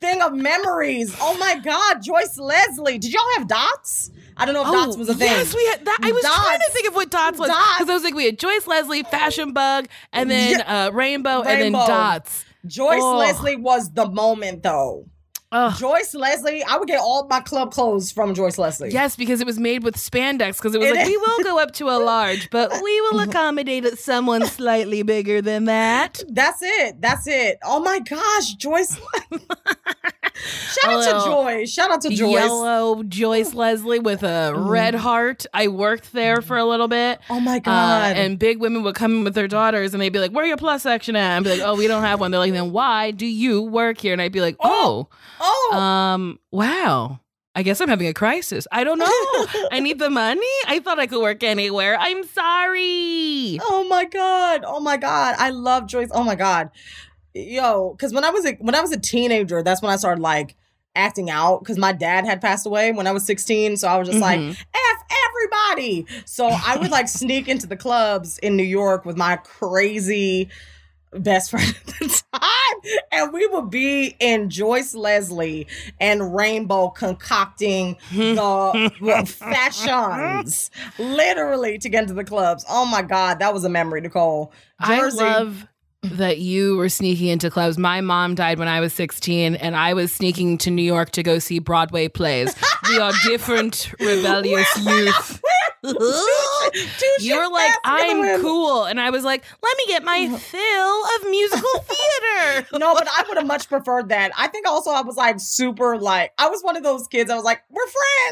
thing 0.00 0.22
of 0.22 0.34
memories. 0.34 1.14
Oh 1.20 1.36
my 1.38 1.58
God, 1.58 2.02
Joyce 2.02 2.38
Leslie. 2.38 2.98
Did 2.98 3.12
y'all 3.12 3.22
have 3.36 3.48
dots? 3.48 4.10
I 4.36 4.44
don't 4.44 4.54
know 4.54 4.62
if 4.62 4.68
oh, 4.68 4.86
dots 4.86 4.96
was 4.96 5.08
a 5.08 5.14
thing. 5.14 5.28
Yes, 5.28 5.54
we 5.54 5.64
had 5.66 5.84
that. 5.84 5.98
I 6.02 6.12
was 6.12 6.22
dots. 6.22 6.36
trying 6.36 6.58
to 6.58 6.70
think 6.72 6.88
of 6.88 6.94
what 6.94 7.10
dots 7.10 7.38
was 7.38 7.48
because 7.48 7.88
I 7.88 7.94
was 7.94 8.02
like, 8.04 8.14
we 8.14 8.26
had 8.26 8.38
Joyce 8.38 8.66
Leslie, 8.66 9.02
Fashion 9.04 9.52
Bug, 9.52 9.86
and 10.12 10.30
then 10.30 10.60
uh, 10.62 10.90
Rainbow, 10.92 11.42
Rainbow, 11.42 11.48
and 11.48 11.60
then 11.60 11.72
dots. 11.72 12.44
Joyce 12.66 13.00
oh. 13.02 13.18
Leslie 13.18 13.56
was 13.56 13.92
the 13.92 14.08
moment, 14.08 14.62
though. 14.62 15.06
Ugh. 15.54 15.72
Joyce 15.78 16.14
Leslie, 16.14 16.64
I 16.64 16.76
would 16.76 16.88
get 16.88 16.98
all 16.98 17.26
my 17.28 17.38
club 17.38 17.70
clothes 17.70 18.10
from 18.10 18.34
Joyce 18.34 18.58
Leslie. 18.58 18.90
Yes, 18.90 19.14
because 19.14 19.40
it 19.40 19.46
was 19.46 19.58
made 19.58 19.84
with 19.84 19.94
spandex. 19.96 20.56
Because 20.56 20.74
it 20.74 20.78
was 20.80 20.88
it 20.88 20.96
like, 20.96 21.02
is. 21.04 21.08
we 21.10 21.16
will 21.16 21.38
go 21.44 21.58
up 21.60 21.70
to 21.74 21.88
a 21.90 21.98
large, 22.04 22.50
but 22.50 22.72
we 22.82 23.00
will 23.02 23.20
accommodate 23.20 23.86
someone 23.98 24.44
slightly 24.46 25.02
bigger 25.04 25.40
than 25.40 25.66
that. 25.66 26.22
That's 26.28 26.60
it. 26.60 27.00
That's 27.00 27.28
it. 27.28 27.58
Oh 27.62 27.78
my 27.80 28.00
gosh, 28.00 28.54
Joyce. 28.54 28.98
Shout 30.36 30.92
out 30.92 31.24
to 31.24 31.30
Joyce. 31.30 31.70
Shout 31.72 31.90
out 31.92 32.00
to 32.02 32.08
Joyce. 32.10 32.32
Yellow 32.32 33.02
Joyce 33.04 33.54
Leslie 33.54 34.00
with 34.00 34.22
a 34.24 34.52
Mm. 34.54 34.68
red 34.68 34.94
heart. 34.96 35.46
I 35.54 35.68
worked 35.68 36.12
there 36.12 36.42
for 36.42 36.56
a 36.56 36.64
little 36.64 36.88
bit. 36.88 37.20
Oh 37.30 37.38
my 37.38 37.56
Uh, 37.58 37.60
god. 37.60 38.16
and 38.16 38.38
big 38.38 38.58
women 38.58 38.82
would 38.82 38.96
come 38.96 39.18
in 39.18 39.24
with 39.24 39.34
their 39.34 39.46
daughters 39.48 39.94
and 39.94 40.02
they'd 40.02 40.08
be 40.12 40.18
like, 40.18 40.32
Where 40.32 40.44
are 40.44 40.48
your 40.48 40.56
plus 40.56 40.82
section 40.82 41.14
at? 41.14 41.36
I'd 41.36 41.44
be 41.44 41.50
like, 41.50 41.60
Oh, 41.60 41.76
we 41.76 41.86
don't 41.86 42.02
have 42.02 42.18
one. 42.18 42.32
They're 42.32 42.40
like, 42.40 42.52
Then 42.52 42.72
why 42.72 43.12
do 43.12 43.26
you 43.26 43.62
work 43.62 43.98
here? 44.00 44.12
And 44.12 44.20
I'd 44.20 44.32
be 44.32 44.40
like, 44.40 44.56
Oh, 44.62 45.06
oh. 45.40 45.43
Um, 45.72 46.38
wow. 46.50 47.20
I 47.56 47.62
guess 47.62 47.80
I'm 47.80 47.88
having 47.88 48.08
a 48.08 48.14
crisis. 48.14 48.66
I 48.72 48.82
don't 48.82 48.98
know. 48.98 49.06
I 49.70 49.78
need 49.80 50.00
the 50.00 50.10
money. 50.10 50.40
I 50.66 50.80
thought 50.80 50.98
I 50.98 51.06
could 51.06 51.22
work 51.22 51.44
anywhere. 51.44 51.96
I'm 51.98 52.24
sorry. 52.24 53.60
Oh 53.62 53.86
my 53.88 54.04
god! 54.06 54.64
Oh 54.66 54.80
my 54.80 54.96
god! 54.96 55.36
I 55.38 55.50
love 55.50 55.86
Joyce. 55.86 56.08
Oh 56.12 56.24
my 56.24 56.34
god, 56.34 56.70
yo! 57.32 57.94
Because 57.96 58.12
when 58.12 58.24
I 58.24 58.30
was 58.30 58.44
a, 58.44 58.54
when 58.54 58.74
I 58.74 58.80
was 58.80 58.90
a 58.90 58.98
teenager, 58.98 59.62
that's 59.62 59.82
when 59.82 59.92
I 59.92 59.96
started 59.96 60.20
like 60.20 60.56
acting 60.96 61.30
out. 61.30 61.60
Because 61.60 61.78
my 61.78 61.92
dad 61.92 62.24
had 62.24 62.40
passed 62.40 62.66
away 62.66 62.90
when 62.90 63.06
I 63.06 63.12
was 63.12 63.24
sixteen, 63.24 63.76
so 63.76 63.86
I 63.86 63.98
was 63.98 64.08
just 64.08 64.20
like, 64.20 64.40
Mhm. 64.40 64.50
"f 64.50 64.98
everybody." 65.28 66.06
So 66.24 66.48
I 66.48 66.76
would 66.76 66.90
like 66.90 67.06
sneak 67.06 67.46
into 67.48 67.68
the 67.68 67.76
clubs 67.76 68.38
in 68.38 68.56
New 68.56 68.64
York 68.64 69.04
with 69.04 69.16
my 69.16 69.36
crazy 69.36 70.48
best 71.20 71.50
friend 71.50 71.68
at 71.68 71.86
the 71.86 72.22
time, 72.32 72.96
and 73.12 73.32
we 73.32 73.46
would 73.48 73.70
be 73.70 74.16
in 74.20 74.50
Joyce 74.50 74.94
Leslie 74.94 75.66
and 76.00 76.34
Rainbow 76.34 76.88
concocting 76.88 77.96
the, 78.12 79.24
fashions 79.26 80.70
literally 80.98 81.78
to 81.78 81.88
get 81.88 82.02
into 82.02 82.14
the 82.14 82.24
clubs. 82.24 82.64
Oh 82.68 82.84
my 82.84 83.02
god, 83.02 83.38
that 83.38 83.52
was 83.52 83.64
a 83.64 83.68
memory, 83.68 84.00
Nicole. 84.00 84.52
Jersey. 84.86 85.22
I 85.22 85.38
love 85.38 85.66
that 86.02 86.38
you 86.38 86.76
were 86.76 86.88
sneaking 86.88 87.28
into 87.28 87.50
clubs. 87.50 87.78
My 87.78 88.00
mom 88.00 88.34
died 88.34 88.58
when 88.58 88.68
I 88.68 88.80
was 88.80 88.92
16, 88.92 89.54
and 89.56 89.74
I 89.74 89.94
was 89.94 90.12
sneaking 90.12 90.58
to 90.58 90.70
New 90.70 90.82
York 90.82 91.10
to 91.12 91.22
go 91.22 91.38
see 91.38 91.58
Broadway 91.58 92.08
plays. 92.08 92.54
we 92.88 92.98
are 92.98 93.12
different, 93.26 93.92
rebellious 93.98 94.68
youth. 94.84 95.42
Two 96.72 97.06
You 97.20 97.36
were 97.36 97.44
shit 97.44 97.52
like, 97.52 97.72
I'm 97.84 98.40
cool. 98.40 98.84
And 98.84 98.98
I 98.98 99.10
was 99.10 99.22
like, 99.22 99.44
let 99.62 99.76
me 99.76 99.84
get 99.86 100.02
my 100.02 100.28
fill 100.38 101.04
of 101.04 101.30
musical 101.30 101.80
theater. 101.80 102.66
No, 102.78 102.94
but 102.94 103.06
I 103.06 103.24
would 103.28 103.36
have 103.36 103.46
much 103.46 103.68
preferred 103.68 104.08
that. 104.08 104.32
I 104.36 104.48
think 104.48 104.66
also 104.66 104.90
I 104.90 105.02
was 105.02 105.16
like 105.16 105.40
super 105.40 105.98
like 105.98 106.32
I 106.38 106.48
was 106.48 106.62
one 106.62 106.76
of 106.76 106.82
those 106.82 107.06
kids. 107.06 107.30
I 107.30 107.34
was 107.34 107.44
like, 107.44 107.62
we're 107.70 107.82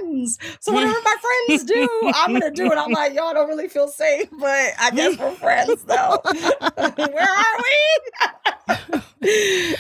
friends, 0.01 0.39
so 0.61 0.73
whatever 0.73 0.99
my 1.05 1.17
friends 1.49 1.65
do, 1.65 1.89
I'm 2.15 2.33
gonna 2.33 2.51
do 2.51 2.67
it. 2.73 2.79
I'm 2.79 2.91
like, 2.91 3.15
y'all 3.15 3.35
don't 3.35 3.49
really 3.49 3.69
feel 3.69 3.89
safe, 3.89 4.29
but 4.39 4.71
I 4.81 4.91
guess 4.95 5.19
we're 5.19 5.35
friends 5.35 5.85
though. 5.85 6.21
Where 6.25 7.29
are 7.29 7.59
we? 7.59 9.01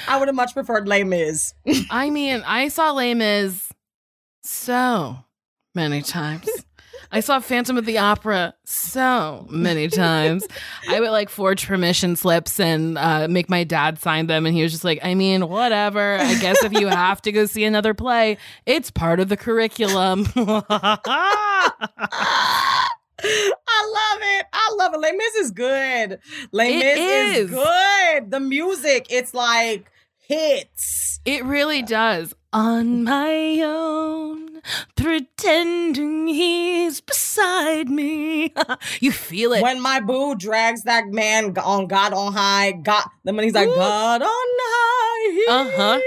I 0.09 0.17
would 0.19 0.29
have 0.29 0.35
much 0.35 0.53
preferred 0.53 0.87
Les 0.87 1.05
Mis. 1.05 1.55
I 1.91 2.11
mean, 2.11 2.43
I 2.47 2.69
saw 2.69 2.93
Les 2.93 3.15
Mis 3.15 3.71
so 4.43 5.17
many 5.75 6.03
times. 6.03 6.49
I 7.15 7.21
saw 7.21 7.41
Phantom 7.41 7.77
of 7.77 7.85
the 7.85 7.99
Opera 7.99 8.55
so 8.65 9.47
many 9.51 9.89
times. 9.89 10.47
I 10.89 10.99
would 10.99 11.11
like 11.11 11.29
forge 11.29 11.67
permission 11.67 12.17
slips 12.17 12.59
and 12.59 12.97
uh, 12.97 13.29
make 13.29 13.51
my 13.51 13.65
dad 13.65 14.01
sign 14.01 14.29
them. 14.29 14.47
And 14.47 14.57
he 14.57 14.63
was 14.63 14.73
just 14.73 14.83
like, 14.83 14.99
I 15.03 15.15
mean, 15.15 15.47
whatever. 15.49 16.17
I 16.19 16.35
guess 16.41 16.65
if 16.65 16.73
you 16.73 16.87
have 16.89 17.21
to 17.23 17.33
go 17.33 17.45
see 17.45 17.65
another 17.65 17.93
play, 17.93 18.39
it's 18.65 18.91
part 18.91 19.21
of 19.21 19.29
the 19.29 19.37
curriculum. 19.37 20.27
I 20.37 20.99
love 23.25 24.19
it. 24.23 24.47
I 24.53 24.75
love 24.79 24.95
it. 24.95 25.01
Les 25.01 25.13
Mis 25.13 25.35
is 25.37 25.51
good. 25.51 26.19
Les 26.51 26.77
Mis 26.77 26.99
is. 26.99 27.37
is. 27.37 27.51
good. 27.51 28.31
The 28.31 28.41
music, 28.41 29.07
it's 29.11 29.35
like 29.35 29.91
hits. 30.27 31.21
it 31.27 31.45
really 31.45 31.83
does. 31.83 32.35
On 32.55 33.05
my 33.05 33.61
own, 33.65 34.61
pretending 34.95 36.27
he's 36.27 37.01
beside 37.01 37.89
me. 37.89 38.53
you 39.01 39.11
feel 39.11 39.55
it. 39.55 39.63
When 39.63 39.81
my 39.81 40.01
boo 40.01 40.35
drags 40.35 40.83
that 40.83 41.07
man 41.07 41.57
on 41.57 41.87
God 41.87 42.13
on 42.13 42.35
high, 42.35 42.73
God, 42.73 43.05
when 43.23 43.39
he's 43.39 43.55
like 43.55 43.69
Ooh. 43.69 43.75
God 43.75 44.21
on 44.23 44.29
high, 44.29 45.45
Uh-huh. 45.49 46.01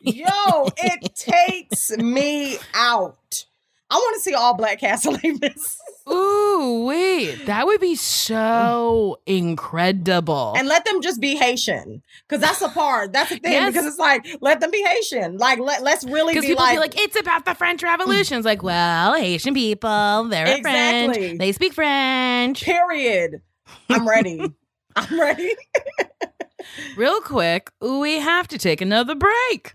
Yo, 0.00 0.70
it 0.76 1.14
takes 1.16 1.90
me 1.96 2.58
out. 2.74 3.44
I 3.88 3.94
want 3.94 4.16
to 4.16 4.20
see 4.20 4.34
all 4.34 4.54
black 4.56 4.80
cast 4.80 5.06
Les 5.06 5.30
Mis. 5.40 5.78
Ooh, 6.10 6.84
wait. 6.86 7.46
That 7.46 7.66
would 7.66 7.80
be 7.80 7.94
so 7.94 9.18
incredible. 9.26 10.54
and 10.56 10.68
let 10.68 10.84
them 10.84 11.00
just 11.00 11.20
be 11.20 11.36
Haitian, 11.36 12.02
because 12.28 12.40
that's 12.40 12.58
the 12.58 12.68
part. 12.68 13.12
That's 13.12 13.30
the 13.30 13.38
thing. 13.38 13.52
Yes. 13.52 13.72
Because 13.72 13.86
it's 13.86 13.98
like 13.98 14.26
let 14.40 14.60
them 14.60 14.70
be 14.70 14.82
Haitian. 14.82 15.38
Like 15.38 15.58
let 15.58 15.82
let's 15.82 16.04
really 16.04 16.34
be 16.34 16.40
people 16.40 16.62
like, 16.62 16.74
be 16.74 16.80
like, 16.80 17.00
it's 17.00 17.18
about 17.18 17.44
the 17.44 17.54
French 17.54 17.82
Revolution. 17.82 18.36
It's 18.38 18.44
like, 18.44 18.62
well, 18.62 19.14
Haitian 19.14 19.54
people, 19.54 20.24
they're 20.28 20.56
Exactly. 20.56 21.14
French. 21.28 21.38
They 21.38 21.52
speak 21.52 21.72
French. 21.72 22.62
period. 22.62 23.40
I'm 23.88 24.06
ready. 24.08 24.40
I'm 24.96 25.20
ready. 25.20 25.54
Real 26.96 27.20
quick, 27.20 27.70
we 27.80 28.18
have 28.20 28.48
to 28.48 28.58
take 28.58 28.80
another 28.80 29.14
break. 29.14 29.74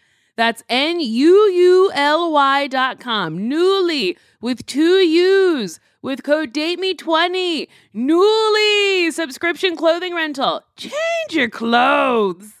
That's 0.35 0.63
N 0.69 0.99
U 0.99 1.49
U 1.51 1.91
L 1.93 2.31
Y 2.31 2.67
dot 2.67 2.99
com. 2.99 3.37
Nuuly 3.37 4.17
with 4.41 4.65
two 4.65 4.99
U's 4.99 5.79
with 6.01 6.23
code 6.23 6.53
DATEME20. 6.53 7.67
Nuuly 7.95 9.11
subscription 9.11 9.75
clothing 9.75 10.15
rental. 10.15 10.63
Change 10.77 10.93
your 11.31 11.49
clothes. 11.49 12.60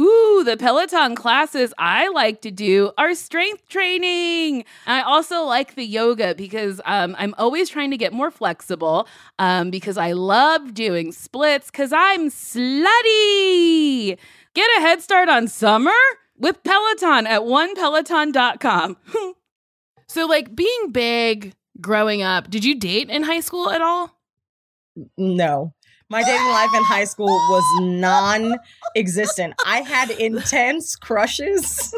Ooh, 0.00 0.42
the 0.44 0.56
Peloton 0.56 1.14
classes 1.14 1.74
I 1.76 2.08
like 2.08 2.40
to 2.40 2.50
do 2.50 2.90
are 2.96 3.14
strength 3.14 3.68
training. 3.68 4.64
I 4.86 5.02
also 5.02 5.42
like 5.42 5.74
the 5.74 5.84
yoga 5.84 6.34
because 6.34 6.80
um, 6.86 7.14
I'm 7.18 7.34
always 7.36 7.68
trying 7.68 7.90
to 7.90 7.98
get 7.98 8.14
more 8.14 8.30
flexible 8.30 9.06
um, 9.38 9.70
because 9.70 9.98
I 9.98 10.12
love 10.12 10.72
doing 10.72 11.12
splits 11.12 11.70
because 11.70 11.92
I'm 11.92 12.30
slutty. 12.30 14.16
Get 14.54 14.78
a 14.78 14.80
head 14.80 15.02
start 15.02 15.28
on 15.28 15.48
summer 15.48 15.90
with 16.38 16.62
Peloton 16.64 17.26
at 17.26 17.42
onepeloton.com. 17.42 18.96
So, 20.10 20.26
like 20.26 20.56
being 20.56 20.90
big 20.90 21.54
growing 21.80 22.20
up, 22.20 22.50
did 22.50 22.64
you 22.64 22.74
date 22.74 23.08
in 23.08 23.22
high 23.22 23.38
school 23.38 23.70
at 23.70 23.80
all? 23.80 24.18
No. 25.16 25.72
My 26.10 26.24
dating 26.24 26.48
life 26.48 26.70
in 26.74 26.82
high 26.82 27.04
school 27.04 27.28
was 27.28 27.62
non 27.80 28.56
existent. 28.96 29.54
I 29.64 29.82
had 29.82 30.10
intense 30.10 30.96
crushes. 30.96 31.94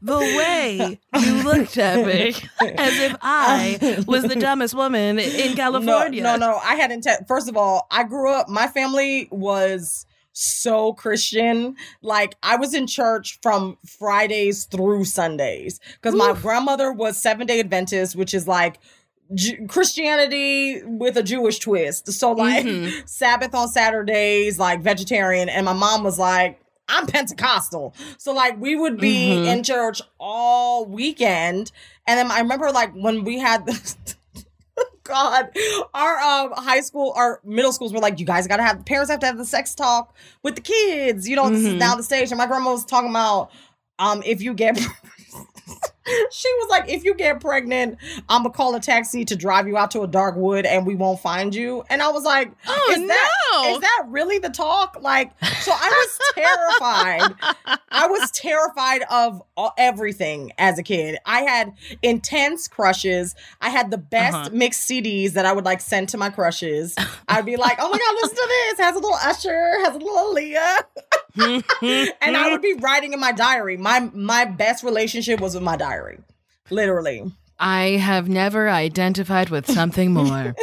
The 0.00 0.18
way 0.18 0.98
you 1.20 1.42
looked 1.42 1.76
at 1.76 2.06
me 2.06 2.28
as 2.60 2.98
if 2.98 3.16
I 3.20 4.04
was 4.06 4.22
the 4.22 4.36
dumbest 4.36 4.74
woman 4.74 5.18
in 5.18 5.54
California. 5.54 6.22
No, 6.22 6.36
no, 6.36 6.52
no. 6.52 6.58
I 6.58 6.76
had 6.76 6.90
intense. 6.92 7.22
First 7.28 7.48
of 7.48 7.56
all, 7.56 7.86
I 7.90 8.04
grew 8.04 8.30
up, 8.30 8.48
my 8.48 8.68
family 8.68 9.28
was 9.30 10.06
so 10.32 10.92
Christian. 10.92 11.76
Like 12.02 12.36
I 12.42 12.56
was 12.56 12.74
in 12.74 12.86
church 12.86 13.38
from 13.42 13.78
Fridays 13.86 14.64
through 14.64 15.04
Sundays 15.04 15.80
because 15.94 16.14
my 16.14 16.34
grandmother 16.34 16.92
was 16.92 17.20
seven 17.20 17.46
day 17.46 17.60
Adventist, 17.60 18.16
which 18.16 18.34
is 18.34 18.46
like 18.46 18.78
Ju- 19.34 19.66
Christianity 19.68 20.82
with 20.84 21.16
a 21.16 21.22
Jewish 21.22 21.58
twist. 21.58 22.12
So 22.12 22.32
like 22.32 22.64
Mhm. 22.64 22.92
Sabbath 23.08 23.54
on 23.54 23.68
Saturdays, 23.68 24.58
like 24.58 24.80
vegetarian, 24.82 25.48
and 25.48 25.64
my 25.64 25.72
mom 25.72 26.04
was 26.04 26.18
like. 26.18 26.60
I'm 26.88 27.08
Pentecostal. 27.08 27.96
So 28.16 28.32
like 28.32 28.60
we 28.60 28.76
would 28.76 28.98
be 29.00 29.30
Mhm. 29.30 29.46
in 29.48 29.62
church 29.64 30.00
all 30.20 30.86
weekend. 30.86 31.72
And 32.06 32.16
then 32.16 32.30
I 32.30 32.38
remember 32.38 32.70
like 32.70 32.92
when 32.92 33.24
we 33.24 33.40
had 33.40 33.66
God, 35.02 35.48
our 35.94 36.18
um 36.18 36.52
high 36.56 36.80
school, 36.80 37.12
our 37.16 37.40
middle 37.44 37.72
schools 37.72 37.92
were 37.92 37.98
like, 37.98 38.20
you 38.20 38.24
guys 38.26 38.46
gotta 38.46 38.62
have 38.62 38.84
parents 38.84 39.10
have 39.10 39.18
to 39.18 39.26
have 39.26 39.36
the 39.36 39.44
sex 39.44 39.74
talk 39.74 40.14
with 40.44 40.54
the 40.54 40.60
kids. 40.60 41.28
You 41.28 41.34
know, 41.34 41.48
this 41.50 41.64
is 41.64 41.74
Mhm. 41.74 41.78
down 41.80 41.96
the 41.96 42.04
stage. 42.04 42.30
And 42.30 42.38
my 42.38 42.46
grandma 42.46 42.70
was 42.70 42.84
talking 42.84 43.10
about 43.10 43.50
um 43.98 44.22
if 44.24 44.40
you 44.40 44.54
get 44.54 44.78
she 46.30 46.48
was 46.60 46.68
like, 46.70 46.88
if 46.88 47.04
you 47.04 47.14
get 47.14 47.40
pregnant, 47.40 47.98
I'm 48.28 48.42
gonna 48.44 48.50
call 48.54 48.74
a 48.76 48.80
taxi 48.80 49.24
to 49.24 49.34
drive 49.36 49.66
you 49.66 49.76
out 49.76 49.90
to 49.92 50.02
a 50.02 50.06
dark 50.06 50.36
wood 50.36 50.64
and 50.64 50.86
we 50.86 50.94
won't 50.94 51.20
find 51.20 51.54
you. 51.54 51.82
And 51.90 52.00
I 52.00 52.08
was 52.10 52.22
like, 52.24 52.52
Oh, 52.68 52.88
is 52.92 53.08
that 53.08 53.30
no. 53.52 53.74
is 53.74 53.80
that 53.80 54.04
really 54.08 54.38
the 54.38 54.50
talk? 54.50 54.98
Like, 55.00 55.32
so 55.60 55.72
I 55.74 55.88
was 55.88 56.18
terrified. 56.34 57.78
I 57.90 58.06
was 58.06 58.30
terrified 58.30 59.02
of 59.10 59.42
all, 59.56 59.72
everything 59.76 60.52
as 60.58 60.78
a 60.78 60.82
kid. 60.84 61.18
I 61.26 61.40
had 61.42 61.72
intense 62.02 62.68
crushes. 62.68 63.34
I 63.60 63.70
had 63.70 63.90
the 63.90 63.98
best 63.98 64.36
Uh-huh. 64.36 64.50
mixed 64.52 64.88
CDs 64.88 65.32
that 65.32 65.46
I 65.46 65.52
would 65.52 65.64
like 65.64 65.80
send 65.80 66.08
to 66.10 66.18
my 66.18 66.30
crushes. 66.30 66.94
I'd 67.28 67.46
be 67.46 67.56
like, 67.56 67.78
oh 67.80 67.90
my 67.90 67.98
God, 67.98 68.14
listen 68.22 68.36
to 68.36 68.48
this. 68.48 68.78
Has 68.80 68.94
a 68.94 68.98
little 69.00 69.14
Usher, 69.22 69.80
has 69.84 69.94
a 69.96 69.98
little 69.98 70.34
Aaliyah. 70.34 70.78
and 71.36 72.36
I 72.36 72.50
would 72.50 72.62
be 72.62 72.74
writing 72.74 73.12
in 73.12 73.20
my 73.20 73.32
diary. 73.32 73.76
My 73.76 74.10
my 74.12 74.44
best 74.44 74.82
relationship 74.82 75.40
was 75.40 75.54
with 75.54 75.62
my 75.62 75.76
diary. 75.76 76.18
Literally. 76.70 77.30
I 77.58 77.96
have 77.96 78.28
never 78.28 78.68
identified 78.68 79.48
with 79.48 79.70
something 79.70 80.12
more. 80.12 80.54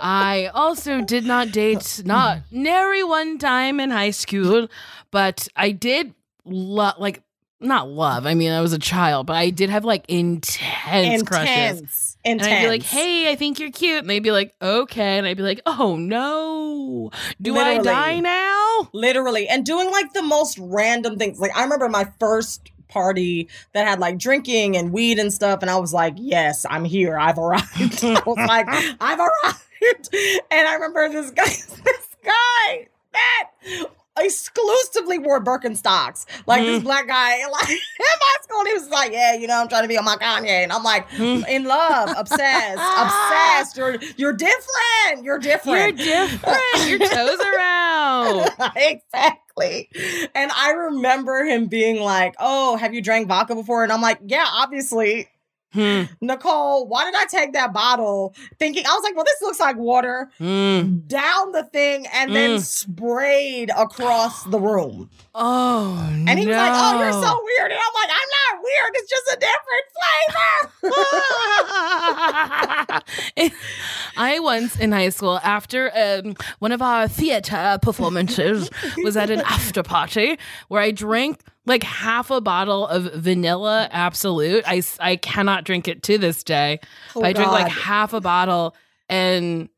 I 0.00 0.50
also 0.54 1.00
did 1.00 1.24
not 1.24 1.50
date, 1.50 2.02
not 2.04 2.42
nary 2.52 3.02
one 3.02 3.38
time 3.38 3.80
in 3.80 3.90
high 3.90 4.10
school, 4.10 4.68
but 5.10 5.48
I 5.56 5.72
did 5.72 6.14
love, 6.44 6.94
like, 6.98 7.22
not 7.60 7.88
love. 7.88 8.26
I 8.26 8.34
mean, 8.34 8.52
I 8.52 8.60
was 8.60 8.72
a 8.72 8.78
child, 8.78 9.26
but 9.26 9.36
I 9.36 9.50
did 9.50 9.70
have 9.70 9.84
like 9.84 10.04
intense, 10.08 11.22
crushes. 11.22 11.80
Intense. 11.80 12.14
And 12.24 12.42
I'd 12.42 12.62
be 12.62 12.68
like, 12.68 12.82
hey, 12.82 13.30
I 13.30 13.36
think 13.36 13.58
you're 13.58 13.70
cute. 13.70 14.00
And 14.00 14.10
they'd 14.10 14.18
be 14.20 14.32
like, 14.32 14.54
okay. 14.60 15.18
And 15.18 15.26
I'd 15.26 15.36
be 15.36 15.42
like, 15.42 15.60
oh 15.66 15.96
no. 15.96 17.10
Do 17.40 17.56
I 17.56 17.78
die 17.78 18.20
now? 18.20 18.58
literally 18.92 19.48
and 19.48 19.64
doing 19.64 19.90
like 19.90 20.12
the 20.12 20.22
most 20.22 20.58
random 20.60 21.18
things 21.18 21.38
like 21.38 21.56
i 21.56 21.62
remember 21.62 21.88
my 21.88 22.06
first 22.18 22.70
party 22.88 23.48
that 23.72 23.86
had 23.86 23.98
like 23.98 24.18
drinking 24.18 24.76
and 24.76 24.92
weed 24.92 25.18
and 25.18 25.32
stuff 25.32 25.60
and 25.62 25.70
i 25.70 25.76
was 25.76 25.92
like 25.92 26.14
yes 26.16 26.64
i'm 26.70 26.84
here 26.84 27.18
i've 27.18 27.38
arrived 27.38 27.66
i 28.04 28.22
was 28.24 28.48
like 28.48 28.66
i've 29.00 29.18
arrived 29.18 30.14
and 30.50 30.68
i 30.68 30.74
remember 30.74 31.08
this 31.08 31.30
guy 31.30 31.44
this 31.84 32.16
guy 32.24 32.88
that 33.12 33.50
exclusively 34.20 35.18
wore 35.18 35.42
Birkenstocks. 35.42 36.26
Like 36.46 36.62
this 36.62 36.80
Mm. 36.80 36.84
black 36.84 37.06
guy, 37.06 37.46
like 37.50 37.70
in 37.70 37.78
my 38.20 38.34
school, 38.42 38.64
he 38.64 38.72
was 38.74 38.88
like, 38.88 39.12
"Yeah, 39.12 39.34
you 39.34 39.46
know, 39.46 39.60
I'm 39.60 39.68
trying 39.68 39.82
to 39.82 39.88
be 39.88 39.98
on 39.98 40.04
my 40.04 40.16
Kanye," 40.16 40.62
and 40.62 40.72
I'm 40.72 40.82
like, 40.82 41.08
Mm. 41.10 41.48
"In 41.48 41.64
love, 41.64 42.10
obsessed, 42.16 42.78
obsessed. 42.98 43.76
You're 43.76 43.96
you're 44.16 44.32
different. 44.32 45.22
You're 45.24 45.38
different. 45.38 45.98
You're 45.98 46.26
different. 46.26 46.42
different. 46.42 46.88
Your 46.88 46.98
toes 47.08 47.38
are 47.40 47.58
out. 47.60 48.50
exactly. 48.76 49.88
And 50.34 50.50
I 50.52 50.70
remember 50.70 51.44
him 51.44 51.66
being 51.66 52.00
like, 52.00 52.34
"Oh, 52.38 52.76
have 52.76 52.94
you 52.94 53.02
drank 53.02 53.28
vodka 53.28 53.54
before?" 53.54 53.82
And 53.84 53.92
I'm 53.92 54.02
like, 54.02 54.18
"Yeah, 54.24 54.46
obviously." 54.50 55.28
Hmm. 55.72 56.04
Nicole, 56.22 56.86
why 56.88 57.04
did 57.04 57.14
I 57.14 57.26
take 57.26 57.52
that 57.52 57.72
bottle 57.74 58.34
thinking 58.58 58.86
I 58.86 58.90
was 58.90 59.02
like, 59.04 59.14
"Well, 59.14 59.24
this 59.26 59.42
looks 59.42 59.60
like 59.60 59.76
water." 59.76 60.30
Hmm. 60.38 61.00
Down 61.06 61.52
the 61.52 61.64
thing 61.64 62.06
and 62.12 62.34
then 62.34 62.56
Mm. 62.58 62.62
sprayed 62.64 63.70
across 63.76 64.44
the 64.44 64.58
room. 64.58 65.10
Oh, 65.34 65.94
And 66.26 66.38
he 66.38 66.46
was 66.46 66.56
like, 66.56 66.72
"Oh, 66.74 66.98
you're 67.02 67.12
so 67.12 67.42
weird." 67.44 67.70
And 67.70 67.80
I'm 67.80 67.92
like, 67.94 68.10
"I'm 68.10 68.30
not 68.38 68.62
weird. 68.64 68.94
It's 68.94 69.10
just 69.10 69.30
a 69.32 69.36
different 69.40 69.86
flavor." 69.98 70.38
I 74.16 74.38
once 74.40 74.76
in 74.78 74.92
high 74.92 75.08
school, 75.10 75.38
after 75.44 75.90
um, 75.96 76.34
one 76.58 76.72
of 76.72 76.82
our 76.82 77.06
theater 77.08 77.78
performances, 77.82 78.68
was 79.04 79.16
at 79.16 79.30
an 79.30 79.40
after 79.42 79.82
party 79.82 80.38
where 80.68 80.82
I 80.82 80.90
drank 80.90 81.40
like 81.68 81.82
half 81.82 82.30
a 82.30 82.40
bottle 82.40 82.86
of 82.86 83.12
vanilla 83.14 83.88
Absolut. 83.90 84.64
I, 84.66 84.82
I 85.00 85.16
cannot 85.16 85.64
drink 85.64 85.88
it 85.88 86.02
to 86.04 86.18
this 86.18 86.42
day. 86.42 86.80
Oh, 87.14 87.22
I 87.22 87.32
drink 87.32 87.50
like 87.50 87.70
half 87.70 88.12
a 88.12 88.20
bottle 88.20 88.74
and 89.08 89.68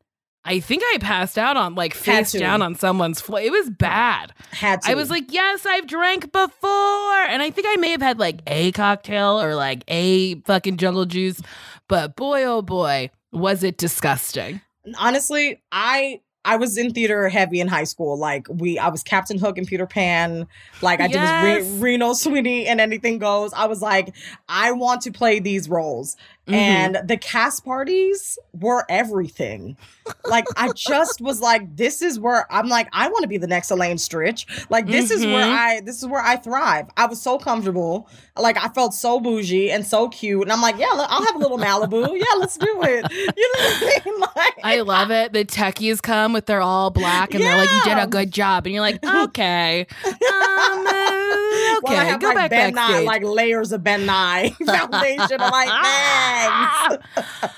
I 0.43 0.59
think 0.59 0.81
I 0.83 0.97
passed 0.99 1.37
out 1.37 1.55
on 1.55 1.75
like 1.75 1.93
face 1.93 2.31
down 2.31 2.61
on 2.61 2.73
someone's 2.75 3.21
floor. 3.21 3.41
It 3.41 3.51
was 3.51 3.69
bad. 3.69 4.33
had 4.51 4.81
to. 4.81 4.91
I 4.91 4.95
was 4.95 5.11
like, 5.11 5.31
yes, 5.31 5.65
I've 5.65 5.85
drank 5.85 6.31
before. 6.31 7.21
And 7.29 7.43
I 7.43 7.51
think 7.51 7.67
I 7.69 7.75
may 7.75 7.91
have 7.91 8.01
had 8.01 8.17
like 8.17 8.41
a 8.47 8.71
cocktail 8.71 9.39
or 9.39 9.53
like 9.53 9.83
a 9.87 10.35
fucking 10.41 10.77
jungle 10.77 11.05
juice. 11.05 11.41
But 11.87 12.15
boy, 12.15 12.43
oh 12.45 12.63
boy, 12.63 13.11
was 13.31 13.63
it 13.63 13.77
disgusting. 13.77 14.61
honestly, 14.97 15.61
I 15.71 16.21
I 16.43 16.55
was 16.55 16.77
in 16.77 16.91
theater 16.93 17.29
heavy 17.29 17.59
in 17.59 17.67
high 17.67 17.83
school. 17.83 18.17
Like 18.17 18.47
we, 18.49 18.79
I 18.79 18.89
was 18.89 19.03
Captain 19.03 19.37
Hook 19.37 19.57
and 19.57 19.67
Peter 19.67 19.85
Pan. 19.85 20.47
Like 20.81 20.99
I 20.99 21.05
Yes. 21.07 21.63
did 21.63 21.71
Re- 21.73 21.79
Reno 21.91 22.13
Sweeney 22.13 22.65
and 22.67 22.81
Anything 22.81 23.19
Goes. 23.19 23.53
I 23.53 23.67
was 23.67 23.81
like, 23.81 24.13
I 24.49 24.71
want 24.71 25.01
to 25.03 25.11
play 25.11 25.39
these 25.39 25.69
roles. 25.69 26.15
Mhm. 26.47 26.53
And 26.53 26.99
the 27.07 27.17
cast 27.17 27.63
parties 27.63 28.37
were 28.51 28.83
everything. 28.89 29.77
Like 30.25 30.45
I 30.57 30.71
just 30.75 31.21
was 31.21 31.39
like, 31.39 31.75
this 31.77 32.01
is 32.01 32.19
where 32.19 32.51
I'm 32.51 32.67
like, 32.67 32.87
I 32.93 33.07
want 33.09 33.21
to 33.21 33.27
be 33.27 33.37
the 33.37 33.47
next 33.47 33.69
Elaine 33.69 33.97
Stritch. 33.97 34.45
Like 34.71 34.87
this 34.87 35.11
is 35.11 35.23
where 35.23 35.45
Mhm. 35.45 35.51
I 35.57 35.81
this 35.81 35.97
is 36.01 36.07
where 36.07 36.21
I 36.21 36.37
thrive. 36.37 36.87
I 36.97 37.05
was 37.05 37.21
so 37.21 37.37
comfortable. 37.37 38.09
Like 38.35 38.57
I 38.57 38.69
felt 38.69 38.93
so 38.95 39.19
bougie 39.19 39.69
and 39.71 39.85
so 39.85 40.09
cute. 40.09 40.41
And 40.41 40.51
I'm 40.51 40.61
like, 40.61 40.77
yeah, 40.79 40.87
I'll 40.91 41.23
have 41.25 41.35
a 41.35 41.39
little 41.39 41.59
Malibu. 41.59 42.17
Yeah, 42.17 42.25
let's 42.39 42.57
do 42.57 42.81
it. 42.83 43.05
You 43.11 43.53
know 43.53 43.63
what 43.63 43.83
I 43.83 44.01
mean? 44.05 44.19
Like 44.35 44.53
I 44.63 44.81
love 44.81 45.11
it. 45.11 45.33
The 45.33 45.43
techies 45.45 46.01
come 46.01 46.33
with 46.33 46.45
they're 46.45 46.61
all 46.61 46.89
black 46.89 47.33
and 47.33 47.43
they're 47.43 47.57
like, 47.57 47.69
you 47.71 47.81
did 47.83 47.97
a 47.97 48.07
good 48.07 48.31
job. 48.31 48.65
And 48.65 48.73
you're 48.73 48.81
like, 48.81 49.03
okay. 49.05 49.85
Um, 50.05 50.13
uh, 50.13 51.77
okay, 51.77 51.79
well, 51.83 51.97
I 51.97 52.05
have 52.05 52.21
go 52.21 52.27
like 52.27 52.35
back 52.35 52.49
Ben 52.49 52.73
Nye, 52.75 52.99
like 53.01 53.23
layers 53.23 53.71
of 53.71 53.83
Ben 53.83 54.05
Nye 54.05 54.51
foundation. 54.65 55.41
I'm 55.41 55.51
like, 55.51 55.67
man, 55.67 56.30
bags. 56.31 57.03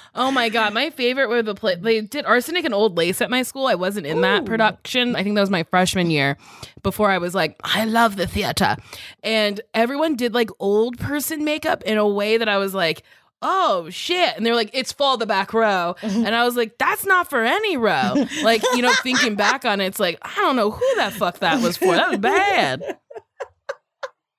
oh 0.16 0.32
my 0.32 0.50
god, 0.50 0.74
my 0.74 0.90
favorite 0.90 1.30
were 1.30 1.42
the 1.42 1.56
play. 1.56 1.76
They 1.76 2.02
did 2.02 2.26
arsenic 2.26 2.66
and 2.66 2.74
old 2.74 2.98
lace 2.98 3.22
at 3.22 3.30
my 3.30 3.44
school. 3.44 3.68
I 3.68 3.76
wasn't 3.76 4.08
in 4.08 4.22
that 4.22 4.46
production. 4.46 5.16
I 5.16 5.24
think 5.24 5.36
that 5.36 5.42
was 5.42 5.50
my 5.50 5.64
freshman 5.64 6.10
year. 6.10 6.38
Before 6.82 7.10
I 7.10 7.18
was 7.18 7.34
like, 7.34 7.60
I 7.64 7.86
love 7.86 8.16
the 8.16 8.28
theater, 8.28 8.78
and 9.24 9.62
everyone 9.74 10.16
did 10.16 10.34
like 10.34 10.50
old 10.60 10.98
person 10.98 11.44
makeup 11.44 11.84
in 11.84 11.98
a 11.98 12.08
way 12.08 12.38
that 12.38 12.50
I 12.50 12.58
was 12.58 12.74
like. 12.74 13.04
Oh 13.46 13.90
shit. 13.90 14.38
And 14.38 14.46
they're 14.46 14.56
like, 14.56 14.70
it's 14.72 14.94
fall 14.94 15.18
the 15.18 15.26
back 15.26 15.54
row. 15.54 15.98
And 16.02 16.34
I 16.34 16.46
was 16.46 16.56
like, 16.56 16.78
that's 16.78 17.06
not 17.06 17.30
for 17.30 17.44
any 17.44 17.76
row. 17.76 18.26
Like, 18.42 18.64
you 18.74 18.82
know, 18.82 18.94
thinking 19.04 19.36
back 19.36 19.66
on 19.66 19.82
it, 19.82 19.88
it's 19.88 20.00
like, 20.00 20.18
I 20.22 20.34
don't 20.36 20.56
know 20.56 20.72
who 20.72 20.96
that 20.96 21.12
fuck 21.12 21.40
that 21.40 21.62
was 21.62 21.76
for. 21.76 21.94
That 21.94 22.10
was 22.10 22.20
bad. 22.20 22.82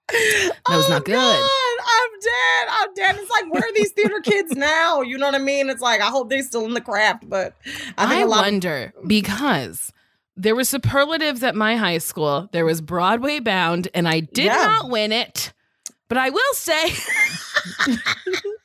That 0.08 0.76
was 0.76 0.86
oh, 0.86 0.90
not 0.90 1.04
good. 1.04 1.14
God, 1.14 1.73
I'm 1.86 2.10
dead. 2.20 2.68
I'm 2.70 2.94
dead. 2.94 3.16
It's 3.20 3.30
like, 3.30 3.52
where 3.52 3.62
are 3.62 3.72
these 3.74 3.92
theater 3.92 4.20
kids 4.20 4.52
now? 4.56 5.02
You 5.02 5.18
know 5.18 5.26
what 5.26 5.34
I 5.34 5.38
mean? 5.38 5.68
It's 5.70 5.80
like, 5.82 6.00
I 6.00 6.06
hope 6.06 6.28
they're 6.30 6.42
still 6.42 6.64
in 6.64 6.74
the 6.74 6.80
craft, 6.80 7.28
but 7.28 7.54
I 7.98 8.04
I, 8.04 8.08
think 8.08 8.24
a 8.24 8.28
lot 8.28 8.42
wonder 8.42 8.92
because 9.06 9.92
there 10.36 10.54
were 10.56 10.64
superlatives 10.64 11.42
at 11.42 11.54
my 11.54 11.76
high 11.76 11.98
school. 11.98 12.48
There 12.52 12.64
was 12.64 12.80
Broadway 12.80 13.38
Bound, 13.40 13.88
and 13.94 14.08
I 14.08 14.20
did 14.20 14.46
Yeah. 14.46 14.56
not 14.56 14.90
win 14.90 15.12
it. 15.12 15.52
But 16.08 16.18
I 16.18 16.30
will 16.30 16.54
say, 16.54 16.92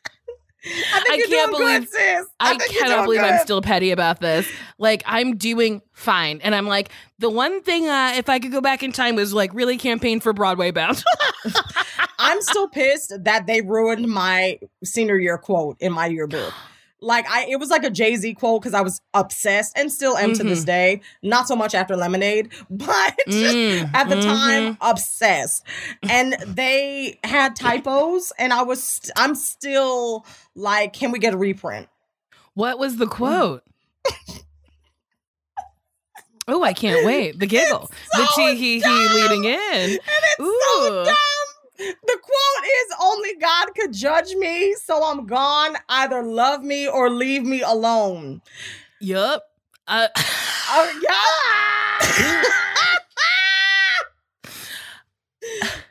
I 0.69 1.03
I 1.09 1.23
can't 1.27 1.51
believe- 1.51 1.91
good. 1.91 2.25
I, 2.39 2.57
think 2.57 2.71
cannot 2.77 3.05
believe 3.05 3.21
I'm 3.21 3.39
still 3.39 3.61
petty 3.61 3.91
about 3.91 4.19
this. 4.21 4.47
Like, 4.77 5.03
I'm 5.05 5.35
doing 5.37 5.81
fine. 5.93 6.39
And 6.41 6.55
I'm 6.55 6.67
like, 6.67 6.89
the 7.19 7.29
one 7.29 7.61
thing, 7.61 7.87
uh, 7.87 8.13
if 8.15 8.29
I 8.29 8.39
could 8.39 8.51
go 8.51 8.61
back 8.61 8.83
in 8.83 8.91
time, 8.91 9.15
was 9.15 9.33
like 9.33 9.53
really 9.53 9.77
campaign 9.77 10.19
for 10.19 10.31
Broadway 10.33 10.71
Bound. 10.71 11.03
I'm 12.19 12.41
still 12.41 12.67
pissed 12.67 13.13
that 13.23 13.47
they 13.47 13.61
ruined 13.61 14.07
my 14.07 14.59
senior 14.83 15.17
year 15.17 15.37
quote 15.37 15.77
in 15.79 15.93
my 15.93 16.07
yearbook. 16.07 16.53
Like 17.01 17.29
I, 17.29 17.45
it 17.49 17.59
was 17.59 17.69
like 17.69 17.83
a 17.83 17.89
Jay 17.89 18.15
Z 18.15 18.33
quote 18.33 18.61
because 18.61 18.73
I 18.73 18.81
was 18.81 19.01
obsessed 19.13 19.77
and 19.77 19.91
still 19.91 20.17
am 20.17 20.33
to 20.33 20.43
this 20.43 20.63
day. 20.65 21.01
Not 21.23 21.47
so 21.47 21.55
much 21.55 21.73
after 21.73 21.95
Lemonade, 21.95 22.49
but 22.69 23.15
Mm, 23.27 23.89
at 23.93 24.09
the 24.09 24.15
mhm. 24.15 24.23
time 24.23 24.77
obsessed. 24.81 25.63
And 26.09 26.33
they 26.45 27.19
had 27.23 27.55
typos, 27.55 28.31
and 28.37 28.51
I 28.51 28.63
was, 28.63 28.83
st- 28.83 29.11
I'm 29.15 29.35
still 29.35 30.25
like, 30.55 30.93
can 30.93 31.11
we 31.11 31.19
get 31.19 31.33
a 31.33 31.37
reprint? 31.37 31.87
What 32.53 32.79
was 32.79 32.97
the 32.97 33.07
quote? 33.07 33.63
oh, 36.47 36.63
I 36.63 36.73
can't 36.73 37.05
wait. 37.05 37.39
The 37.39 37.45
giggle. 37.47 37.89
the 38.13 38.25
so 38.25 38.35
tee 38.35 38.55
hee 38.55 38.79
hee 38.81 39.07
leading 39.13 39.45
in. 39.45 39.53
And 39.53 39.99
it's 40.01 40.37
so 40.37 40.43
Ooh. 41.01 41.05
dumb. 41.05 41.15
The 41.79 42.19
quote 42.21 42.65
is 42.65 42.95
only 43.01 43.35
God 43.35 43.69
could 43.73 43.93
judge 43.93 44.33
me, 44.35 44.75
so 44.75 45.01
I'm 45.03 45.25
gone. 45.25 45.77
Either 45.87 46.21
love 46.21 46.61
me 46.61 46.89
or 46.89 47.09
leave 47.09 47.43
me 47.43 47.61
alone. 47.61 48.41
Yup. 48.99 49.43
Uh, 49.87 50.09
yeah. 50.17 51.99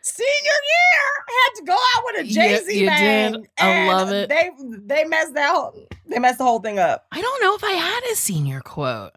Senior 0.03 0.59
year 0.69 1.25
had 1.29 1.55
to 1.57 1.65
go 1.65 1.73
out 1.73 2.03
with 2.05 2.21
a 2.21 2.25
Jay 2.25 2.59
Z 2.59 2.81
you 2.81 2.87
bang. 2.87 3.47
I 3.59 3.89
love 3.89 4.11
it. 4.13 4.29
They 4.29 4.51
they 4.59 5.05
messed 5.05 5.33
that 5.35 5.55
whole, 5.55 5.89
they 6.07 6.19
messed 6.19 6.39
the 6.39 6.45
whole 6.45 6.61
thing 6.61 6.79
up. 6.79 7.07
I 7.13 7.21
don't 7.23 7.43
know 7.43 7.55
if 7.55 7.65
I 7.65 7.73
had 7.73 8.03
a 8.13 8.17
senior 8.17 8.61
quote. 8.61 9.13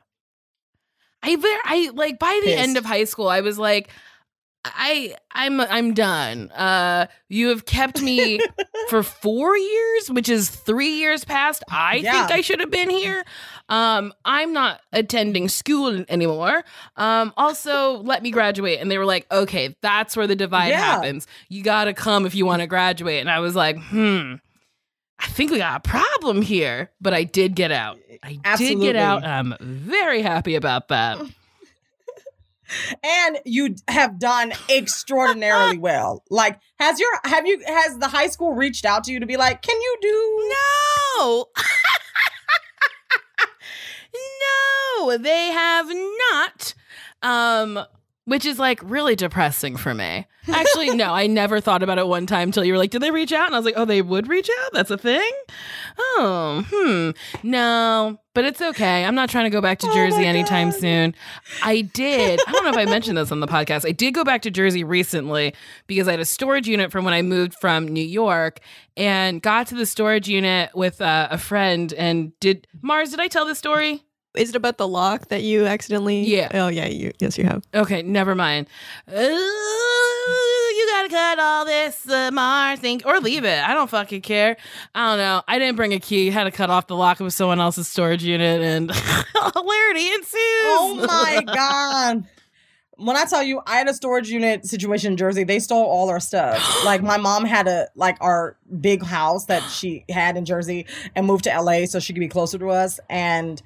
I 1.23 1.37
I 1.65 1.91
like 1.93 2.17
by 2.17 2.39
the 2.45 2.53
end 2.53 2.77
of 2.77 2.85
high 2.85 3.03
school, 3.03 3.27
I 3.27 3.41
was 3.41 3.59
like, 3.59 3.89
I 4.63 5.15
I'm 5.31 5.59
I'm 5.59 5.93
done. 5.93 6.51
Uh, 6.51 7.07
you 7.29 7.47
have 7.49 7.65
kept 7.65 8.01
me 8.01 8.39
for 8.89 9.01
four 9.01 9.57
years, 9.57 10.11
which 10.11 10.29
is 10.29 10.49
three 10.49 10.97
years 10.97 11.25
past. 11.25 11.63
I 11.69 11.95
Yeah. 11.95 12.11
think 12.27 12.31
I 12.31 12.41
should 12.41 12.59
have 12.59 12.69
been 12.69 12.89
here. 12.89 13.23
Um, 13.69 14.13
I'm 14.23 14.53
not 14.53 14.81
attending 14.93 15.47
school 15.49 16.03
anymore. 16.09 16.63
Um, 16.95 17.33
also, 17.37 17.97
let 18.03 18.21
me 18.21 18.29
graduate. 18.29 18.79
And 18.79 18.91
they 18.91 18.97
were 18.99 19.05
like, 19.05 19.25
okay, 19.31 19.75
that's 19.81 20.15
where 20.15 20.27
the 20.27 20.35
divide 20.35 20.67
Yeah. 20.69 20.77
happens. 20.81 21.25
You 21.49 21.63
got 21.63 21.85
to 21.85 21.93
come 21.93 22.25
if 22.27 22.35
you 22.35 22.45
want 22.45 22.61
to 22.61 22.67
graduate. 22.67 23.21
And 23.21 23.31
I 23.31 23.39
was 23.39 23.55
like, 23.55 23.77
hmm. 23.81 24.35
I 25.19 25.27
think 25.27 25.51
we 25.51 25.57
got 25.59 25.85
a 25.85 25.89
problem 25.89 26.41
here, 26.41 26.89
but 26.99 27.13
I 27.13 27.23
did 27.23 27.55
get 27.55 27.71
out. 27.71 27.99
I 28.23 28.29
did 28.33 28.41
Absolutely. 28.43 28.87
get 28.87 28.95
out. 28.95 29.23
I'm 29.23 29.55
very 29.59 30.21
happy 30.21 30.55
about 30.55 30.87
that. 30.89 31.17
And 33.03 33.39
you 33.45 33.75
have 33.87 34.19
done 34.19 34.53
extraordinarily 34.69 35.77
well. 35.77 36.23
Like, 36.29 36.59
has 36.79 36.99
your 36.99 37.09
have 37.23 37.45
you 37.45 37.61
has 37.65 37.97
the 37.97 38.07
high 38.07 38.27
school 38.27 38.53
reached 38.53 38.85
out 38.85 39.03
to 39.05 39.11
you 39.11 39.19
to 39.19 39.25
be 39.25 39.37
like, 39.37 39.61
can 39.61 39.79
you 39.79 39.97
do 40.01 40.53
No. 41.17 41.45
no, 45.03 45.17
they 45.17 45.47
have 45.47 45.87
not. 46.31 46.73
Um 47.21 47.85
which 48.25 48.45
is 48.45 48.59
like 48.59 48.79
really 48.83 49.15
depressing 49.15 49.77
for 49.77 49.93
me. 49.93 50.27
Actually, 50.51 50.95
no, 50.95 51.13
I 51.13 51.27
never 51.27 51.59
thought 51.59 51.83
about 51.83 51.99
it 51.99 52.07
one 52.07 52.25
time 52.25 52.49
until 52.49 52.63
you 52.63 52.73
were 52.73 52.79
like, 52.79 52.89
did 52.89 53.01
they 53.01 53.11
reach 53.11 53.31
out? 53.31 53.45
And 53.45 53.55
I 53.55 53.59
was 53.59 53.65
like, 53.65 53.75
oh, 53.77 53.85
they 53.85 54.01
would 54.01 54.27
reach 54.27 54.49
out? 54.63 54.73
That's 54.73 54.89
a 54.89 54.97
thing? 54.97 55.29
Oh, 55.97 56.65
hmm. 56.67 57.47
No, 57.47 58.17
but 58.33 58.45
it's 58.45 58.61
okay. 58.61 59.05
I'm 59.05 59.13
not 59.13 59.29
trying 59.29 59.43
to 59.43 59.49
go 59.51 59.61
back 59.61 59.79
to 59.79 59.87
Oh 59.87 59.93
Jersey 59.93 60.25
anytime 60.25 60.71
soon. 60.71 61.13
I 61.63 61.81
did. 61.81 62.39
I 62.47 62.51
don't 62.51 62.63
know 62.63 62.71
if 62.71 62.77
I 62.77 62.85
mentioned 62.85 63.17
this 63.17 63.31
on 63.31 63.39
the 63.39 63.47
podcast. 63.47 63.85
I 63.87 63.91
did 63.91 64.13
go 64.13 64.23
back 64.23 64.41
to 64.43 64.51
Jersey 64.51 64.83
recently 64.83 65.53
because 65.85 66.07
I 66.07 66.11
had 66.11 66.19
a 66.19 66.25
storage 66.25 66.67
unit 66.67 66.91
from 66.91 67.05
when 67.05 67.13
I 67.13 67.21
moved 67.21 67.53
from 67.55 67.87
New 67.87 68.03
York 68.05 68.59
and 68.97 69.41
got 69.41 69.67
to 69.67 69.75
the 69.75 69.85
storage 69.85 70.27
unit 70.27 70.71
with 70.73 71.01
uh, 71.01 71.27
a 71.29 71.37
friend 71.37 71.93
and 71.93 72.37
did 72.39 72.67
Mars, 72.81 73.11
did 73.11 73.19
I 73.19 73.27
tell 73.27 73.45
this 73.45 73.59
story? 73.59 74.03
Is 74.35 74.49
it 74.49 74.55
about 74.55 74.77
the 74.77 74.87
lock 74.87 75.27
that 75.27 75.43
you 75.43 75.65
accidentally? 75.65 76.23
Yeah. 76.23 76.47
Oh 76.53 76.69
yeah. 76.69 76.87
You 76.87 77.11
yes 77.19 77.37
you 77.37 77.43
have. 77.43 77.63
Okay, 77.73 78.01
never 78.01 78.33
mind. 78.33 78.67
Ooh, 79.13 80.10
you 80.27 80.87
gotta 80.89 81.09
cut 81.09 81.39
all 81.39 81.65
this, 81.65 82.09
uh, 82.09 82.31
Mars, 82.31 82.79
think, 82.79 83.03
or 83.05 83.19
leave 83.19 83.43
it. 83.43 83.63
I 83.63 83.73
don't 83.73 83.89
fucking 83.89 84.21
care. 84.21 84.57
I 84.95 85.09
don't 85.09 85.17
know. 85.17 85.41
I 85.47 85.59
didn't 85.59 85.75
bring 85.75 85.93
a 85.93 85.99
key. 85.99 86.29
Had 86.29 86.45
to 86.45 86.51
cut 86.51 86.69
off 86.69 86.87
the 86.87 86.95
lock 86.95 87.19
of 87.19 87.31
someone 87.33 87.59
else's 87.59 87.87
storage 87.87 88.23
unit, 88.23 88.61
and 88.61 88.91
hilarity 89.53 90.07
ensues. 90.13 90.31
Oh 90.35 91.05
my 91.07 91.43
god. 91.45 92.25
When 92.97 93.17
I 93.17 93.25
tell 93.25 93.41
you 93.41 93.61
I 93.65 93.77
had 93.77 93.87
a 93.87 93.93
storage 93.95 94.29
unit 94.29 94.65
situation 94.65 95.13
in 95.13 95.17
Jersey, 95.17 95.43
they 95.43 95.59
stole 95.59 95.85
all 95.85 96.09
our 96.09 96.19
stuff. 96.19 96.63
like 96.85 97.01
my 97.01 97.17
mom 97.17 97.45
had 97.45 97.67
a 97.67 97.87
like 97.95 98.17
our 98.21 98.57
big 98.79 99.03
house 99.03 99.45
that 99.45 99.63
she 99.63 100.05
had 100.09 100.37
in 100.37 100.45
Jersey 100.45 100.85
and 101.15 101.25
moved 101.25 101.45
to 101.45 101.61
LA 101.61 101.85
so 101.85 101.99
she 101.99 102.13
could 102.13 102.19
be 102.19 102.27
closer 102.27 102.59
to 102.59 102.69
us 102.69 102.99
and 103.09 103.61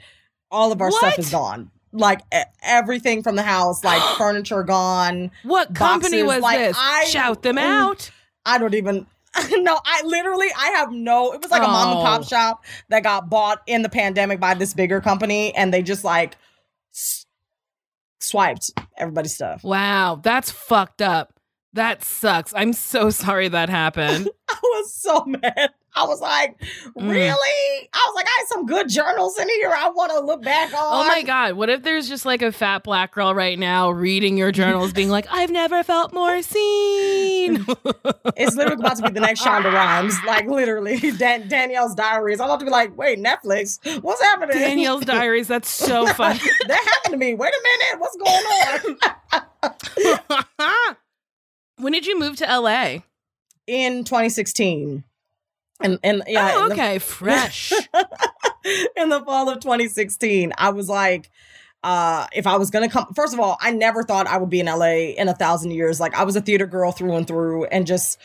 all 0.52 0.72
of 0.72 0.80
our 0.80 0.92
stuff 0.92 1.20
is 1.20 1.30
gone. 1.30 1.70
Like 1.98 2.22
everything 2.62 3.24
from 3.24 3.36
the 3.36 3.44
house, 3.44 3.84
like 3.84 4.02
furniture 4.18 4.64
gone. 4.64 5.32
What 5.44 5.74
company 5.74 6.24
was 6.24 6.42
like, 6.42 6.58
this? 6.60 6.78
I- 6.80 7.06
Shout 7.06 7.42
them 7.42 7.58
out. 7.58 8.12
I 8.46 8.58
don't 8.58 8.74
even 8.76 9.08
no, 9.52 9.80
I 9.86 10.02
literally 10.06 10.48
I 10.58 10.68
have 10.78 10.92
no 10.92 11.32
it 11.34 11.42
was 11.42 11.52
like 11.52 11.64
a 11.64 11.68
mom 11.68 11.90
and 11.90 12.00
Oh. 12.00 12.04
pop 12.04 12.24
shop 12.26 12.64
that 12.90 13.04
got 13.04 13.30
bought 13.30 13.62
in 13.68 13.82
the 13.82 13.90
pandemic 13.90 14.40
by 14.40 14.54
this 14.54 14.74
bigger 14.74 15.02
company 15.02 15.54
and 15.56 15.74
they 15.74 15.82
just 15.82 16.04
like 16.04 16.38
s- 16.94 17.26
swiped 18.20 18.72
everybody's 18.98 19.36
stuff. 19.36 19.64
Wow, 19.64 20.20
that's 20.24 20.52
fucked 20.52 21.02
up. 21.02 21.34
That 21.74 22.04
sucks. 22.04 22.54
I'm 22.56 22.72
so 22.74 23.10
sorry 23.10 23.48
that 23.50 23.70
happened. 23.70 24.30
I 24.50 24.58
was 24.64 24.94
so 24.94 25.26
mad. 25.26 25.72
I 25.96 26.06
was 26.06 26.20
like, 26.22 26.60
Mm. 26.98 27.10
really? 27.10 27.90
I 27.94 28.04
was 28.08 28.16
like, 28.16 28.26
I 28.28 28.36
had 28.40 28.48
some 28.48 28.66
good 28.66 28.90
journals 28.90 29.38
in 29.40 29.48
here 29.50 29.72
I 29.76 29.90
want 29.90 30.12
to 30.12 30.20
look 30.20 30.42
back 30.44 30.74
on. 30.74 31.06
Oh 31.06 31.08
my 31.08 31.22
god, 31.24 31.54
what 31.54 31.70
if 31.70 31.84
there's 31.84 32.08
just 32.10 32.26
like 32.26 32.42
a 32.42 32.52
fat 32.52 32.84
black 32.84 33.14
girl 33.14 33.34
right 33.34 33.58
now 33.58 33.90
reading 33.92 34.38
your 34.38 34.52
journals 34.52 34.92
being 34.94 35.10
like, 35.10 35.26
"I've 35.32 35.52
never 35.52 35.84
felt 35.84 36.14
more 36.14 36.42
seen." 36.42 37.66
It's 38.38 38.56
literally 38.58 38.82
about 38.82 38.98
to 38.98 39.04
be 39.04 39.12
the 39.12 39.22
next 39.22 39.42
Shonda 39.44 39.72
Rhimes. 39.72 40.14
Like 40.28 40.48
literally, 40.48 41.00
Dan- 41.18 41.48
Danielle's 41.48 41.96
diaries. 41.96 42.42
I'm 42.42 42.48
about 42.50 42.60
to 42.60 42.66
be 42.66 42.72
like, 42.72 42.98
wait, 42.98 43.18
Netflix, 43.18 43.80
what's 44.04 44.22
happening? 44.22 44.58
Danielle's 44.58 45.06
diaries. 45.06 45.48
That's 45.48 45.70
so 45.70 46.06
funny. 46.08 46.40
that 46.68 46.84
happened 46.96 47.14
to 47.14 47.18
me. 47.18 47.34
Wait 47.34 47.54
a 47.54 47.62
minute, 47.64 48.02
what's 48.02 48.18
going 48.18 48.98
on? 49.64 50.96
when 51.78 51.94
did 51.94 52.06
you 52.06 52.20
move 52.20 52.36
to 52.38 52.46
LA? 52.46 52.98
in 53.68 54.04
2016. 54.04 55.04
And 55.82 56.00
and 56.04 56.24
yeah, 56.28 56.54
oh, 56.56 56.64
in 56.64 56.70
the- 56.70 56.76
okay, 56.76 57.00
fresh. 57.00 57.72
in 58.96 59.10
the 59.10 59.22
fall 59.26 59.50
of 59.50 59.60
2016, 59.60 60.54
I 60.58 60.70
was 60.70 60.90
like, 60.90 61.30
uh, 61.86 62.26
if 62.34 62.48
I 62.48 62.58
was 62.58 62.72
gonna 62.72 62.90
come, 62.90 63.14
first 63.14 63.34
of 63.36 63.40
all, 63.40 63.58
I 63.62 63.70
never 63.72 64.02
thought 64.02 64.26
I 64.26 64.38
would 64.38 64.50
be 64.50 64.60
in 64.60 64.66
LA 64.66 65.14
in 65.22 65.28
a 65.30 65.36
thousand 65.36 65.70
years. 65.72 66.00
Like 66.00 66.16
I 66.16 66.24
was 66.24 66.36
a 66.36 66.42
theater 66.42 66.66
girl 66.66 66.92
through 66.92 67.16
and 67.16 67.28
through, 67.28 67.66
and 67.66 67.86
just 67.86 68.18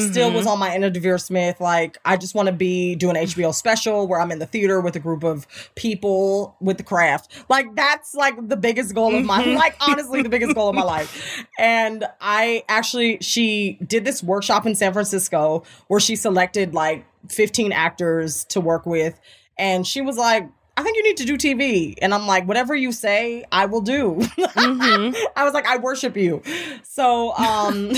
still 0.00 0.28
Mm-hmm. 0.28 0.36
was 0.36 0.46
on 0.48 0.58
my 0.58 0.70
Anna 0.70 0.90
Deavere 0.90 1.20
Smith. 1.20 1.60
Like 1.60 1.96
I 2.04 2.16
just 2.16 2.34
want 2.34 2.46
to 2.48 2.52
be 2.52 2.96
doing 2.96 3.14
HBO 3.14 3.54
special 3.54 4.08
where 4.08 4.20
I'm 4.20 4.32
in 4.32 4.40
the 4.40 4.46
theater 4.46 4.80
with 4.80 4.96
a 4.96 4.98
group 4.98 5.22
of 5.22 5.46
people 5.76 6.56
with 6.60 6.76
the 6.78 6.82
craft. 6.82 7.44
Like 7.48 7.76
that's 7.76 8.14
like 8.14 8.34
the 8.48 8.56
biggest 8.56 8.94
goal 8.96 9.14
of 9.14 9.24
my 9.24 9.44
Mm-hmm. 9.44 9.56
like 9.56 9.76
honestly 9.80 10.22
the 10.22 10.28
biggest 10.28 10.56
goal 10.56 10.70
of 10.70 10.74
my 10.74 10.82
life. 10.82 11.46
And 11.58 12.04
I 12.20 12.64
actually 12.68 13.18
she 13.20 13.78
did 13.86 14.04
this 14.04 14.24
workshop 14.24 14.66
in 14.66 14.74
San 14.74 14.92
Francisco 14.92 15.62
where 15.86 16.00
she 16.00 16.16
selected 16.16 16.74
like 16.74 17.04
15 17.28 17.70
actors 17.70 18.44
to 18.46 18.60
work 18.60 18.86
with, 18.86 19.20
and 19.56 19.86
she 19.86 20.00
was 20.00 20.16
like. 20.16 20.48
I 20.76 20.82
think 20.82 20.96
you 20.96 21.02
need 21.04 21.16
to 21.18 21.24
do 21.24 21.36
TV. 21.36 21.94
And 22.02 22.12
I'm 22.12 22.26
like, 22.26 22.46
whatever 22.48 22.74
you 22.74 22.92
say, 22.92 23.44
I 23.52 23.66
will 23.66 23.80
do. 23.80 24.16
Mm-hmm. 24.18 25.16
I 25.36 25.44
was 25.44 25.54
like, 25.54 25.66
I 25.66 25.76
worship 25.76 26.16
you. 26.16 26.42
So 26.82 27.34
um 27.34 27.92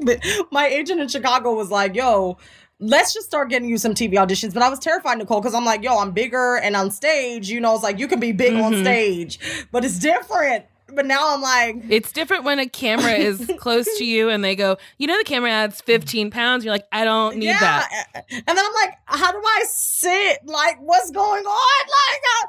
my 0.50 0.66
agent 0.66 1.00
in 1.00 1.08
Chicago 1.08 1.54
was 1.54 1.70
like, 1.70 1.94
yo, 1.94 2.38
let's 2.78 3.12
just 3.12 3.26
start 3.26 3.50
getting 3.50 3.68
you 3.68 3.78
some 3.78 3.94
TV 3.94 4.14
auditions. 4.14 4.54
But 4.54 4.62
I 4.62 4.68
was 4.68 4.78
terrified, 4.78 5.18
Nicole, 5.18 5.40
because 5.40 5.54
I'm 5.54 5.64
like, 5.64 5.82
yo, 5.82 5.98
I'm 5.98 6.12
bigger 6.12 6.56
and 6.56 6.74
on 6.76 6.90
stage, 6.90 7.48
you 7.48 7.60
know, 7.60 7.74
it's 7.74 7.82
like 7.82 7.98
you 7.98 8.08
can 8.08 8.20
be 8.20 8.32
big 8.32 8.54
on 8.54 8.74
stage, 8.80 9.38
but 9.70 9.84
it's 9.84 9.98
different. 9.98 10.64
But 10.94 11.06
now 11.06 11.34
I'm 11.34 11.40
like, 11.42 11.76
It's 11.88 12.12
different 12.12 12.44
when 12.44 12.58
a 12.58 12.68
camera 12.68 13.12
is 13.12 13.50
close 13.58 13.86
to 13.98 14.04
you 14.04 14.28
and 14.28 14.42
they 14.44 14.56
go, 14.56 14.76
you 14.98 15.06
know, 15.06 15.16
the 15.18 15.24
camera 15.24 15.50
adds 15.50 15.80
15 15.82 16.30
pounds. 16.30 16.64
You're 16.64 16.72
like, 16.74 16.86
I 16.92 17.04
don't 17.04 17.36
need 17.36 17.48
that. 17.48 18.24
And 18.30 18.42
then 18.46 18.58
I'm 18.58 18.72
like, 18.74 18.94
how 19.06 19.32
do 19.32 19.38
I 19.44 19.64
sit? 19.68 20.38
Like, 20.44 20.78
what's 20.80 21.10
going 21.10 21.44
on? 21.44 21.86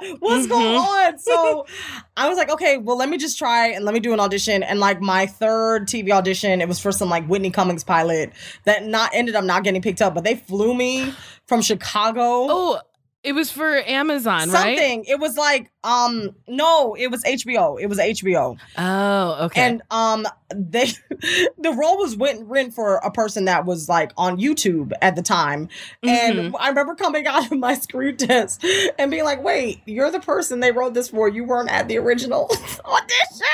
Like, 0.02 0.12
uh, 0.12 0.16
what's 0.20 0.48
going 0.48 0.62
Mm-hmm. 0.62 1.06
on? 1.08 1.20
So 1.20 1.66
I 2.18 2.28
was 2.30 2.38
like, 2.38 2.50
okay, 2.52 2.78
well, 2.78 2.98
let 2.98 3.10
me 3.10 3.18
just 3.18 3.38
try 3.38 3.68
and 3.68 3.84
let 3.86 3.94
me 3.94 4.00
do 4.00 4.14
an 4.14 4.20
audition. 4.20 4.64
And 4.64 4.80
like 4.80 5.02
my 5.02 5.26
third 5.26 5.88
TV 5.88 6.12
audition, 6.12 6.62
it 6.62 6.68
was 6.68 6.80
for 6.80 6.92
some 6.92 7.10
like 7.10 7.26
Whitney 7.28 7.52
Cummings 7.52 7.84
pilot 7.84 8.32
that 8.66 8.86
not 8.86 9.12
ended 9.14 9.36
up 9.36 9.44
not 9.44 9.64
getting 9.64 9.82
picked 9.82 10.02
up, 10.02 10.14
but 10.14 10.24
they 10.24 10.36
flew 10.36 10.74
me 10.74 11.14
from 11.48 11.62
Chicago. 11.62 12.22
Oh, 12.50 12.80
it 13.24 13.34
was 13.34 13.52
for 13.52 13.78
Amazon, 13.88 14.50
right? 14.50 14.78
Something. 14.78 15.06
It 15.06 15.20
was 15.20 15.38
like, 15.38 15.72
um, 15.84 16.36
no, 16.48 16.96
it 16.96 17.08
was 17.08 17.24
HBO. 17.24 17.80
It 17.82 17.88
was 17.88 17.98
HBO. 17.98 18.58
Oh, 18.78 19.46
okay. 19.46 19.62
And 19.62 19.82
um 19.92 20.28
they 20.54 20.88
the 21.58 21.72
role 21.72 21.98
was 21.98 22.16
written, 22.18 22.48
written 22.48 22.72
for 22.72 22.98
a 22.98 23.10
person 23.12 23.46
that 23.46 23.66
was 23.66 23.88
like 23.90 24.12
on 24.18 24.38
YouTube 24.38 24.92
at 25.02 25.16
the 25.16 25.22
time. 25.22 25.70
And 26.04 26.32
Mm-hmm. 26.40 26.56
I 26.60 26.70
remember 26.70 26.96
coming 26.96 27.26
out 27.28 27.52
of 27.52 27.58
my 27.58 27.74
screen 27.76 28.18
test 28.18 28.64
and 29.00 29.10
being 29.12 29.24
like, 29.24 29.42
wait, 29.44 29.82
you're 29.86 30.12
the 30.12 30.20
person 30.20 30.60
they 30.60 30.72
wrote 30.72 30.94
this 30.94 31.10
for. 31.10 31.28
You 31.30 31.44
weren't 31.46 31.72
at 31.72 31.88
the 31.88 31.98
original 31.98 32.46
audition. 32.86 33.48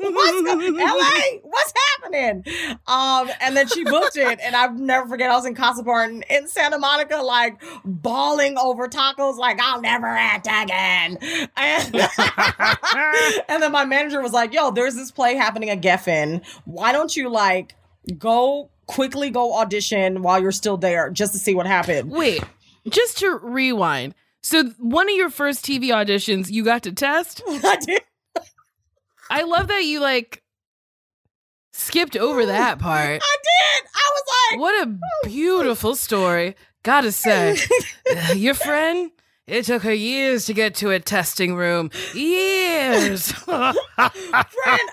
What's 0.00 0.32
LA? 0.76 1.38
What's 1.42 1.72
happening? 2.02 2.44
Um, 2.86 3.30
and 3.40 3.56
then 3.56 3.66
she 3.68 3.84
booked 3.84 4.16
it, 4.16 4.38
and 4.40 4.54
I'll 4.54 4.72
never 4.74 5.08
forget. 5.08 5.30
I 5.30 5.36
was 5.36 5.46
in 5.46 5.54
Casa 5.54 5.82
Bar 5.82 6.04
in 6.08 6.48
Santa 6.48 6.78
Monica, 6.78 7.16
like 7.16 7.60
bawling 7.84 8.56
over 8.58 8.88
tacos, 8.88 9.36
like 9.36 9.60
I'll 9.60 9.80
never 9.80 10.06
act 10.06 10.46
again. 10.46 10.70
And, 10.84 11.18
and 13.48 13.62
then 13.62 13.72
my 13.72 13.84
manager 13.84 14.20
was 14.20 14.32
like, 14.32 14.52
"Yo, 14.52 14.70
there's 14.70 14.94
this 14.94 15.10
play 15.10 15.34
happening 15.34 15.70
at 15.70 15.80
Geffen. 15.80 16.44
Why 16.64 16.92
don't 16.92 17.16
you 17.16 17.28
like 17.30 17.74
go 18.18 18.70
quickly 18.86 19.30
go 19.30 19.54
audition 19.54 20.22
while 20.22 20.40
you're 20.40 20.52
still 20.52 20.76
there, 20.76 21.10
just 21.10 21.32
to 21.32 21.38
see 21.38 21.54
what 21.54 21.66
happened?" 21.66 22.10
Wait, 22.10 22.42
just 22.88 23.18
to 23.18 23.38
rewind. 23.42 24.14
So, 24.42 24.64
one 24.78 25.08
of 25.08 25.16
your 25.16 25.30
first 25.30 25.64
TV 25.64 25.84
auditions, 25.84 26.50
you 26.50 26.64
got 26.64 26.82
to 26.82 26.92
test. 26.92 27.40
I 27.48 27.76
did. 27.76 28.02
I 29.30 29.42
love 29.42 29.68
that 29.68 29.84
you 29.84 30.00
like 30.00 30.42
skipped 31.72 32.14
over 32.14 32.44
that 32.44 32.78
part. 32.78 33.22
I 33.22 33.36
did. 33.42 33.88
I 33.94 34.10
was 34.12 34.22
like, 34.50 34.60
What 34.60 34.86
a 34.86 34.98
beautiful 35.28 35.96
story. 35.96 36.56
Gotta 36.82 37.10
say, 37.10 37.56
uh, 38.14 38.34
your 38.34 38.52
friend, 38.52 39.10
it 39.46 39.64
took 39.66 39.82
her 39.82 39.92
years 39.92 40.46
to 40.46 40.54
get 40.54 40.74
to 40.76 40.90
a 40.90 40.98
testing 40.98 41.54
room. 41.54 41.90
Years. 42.14 43.30
friend, 43.32 43.76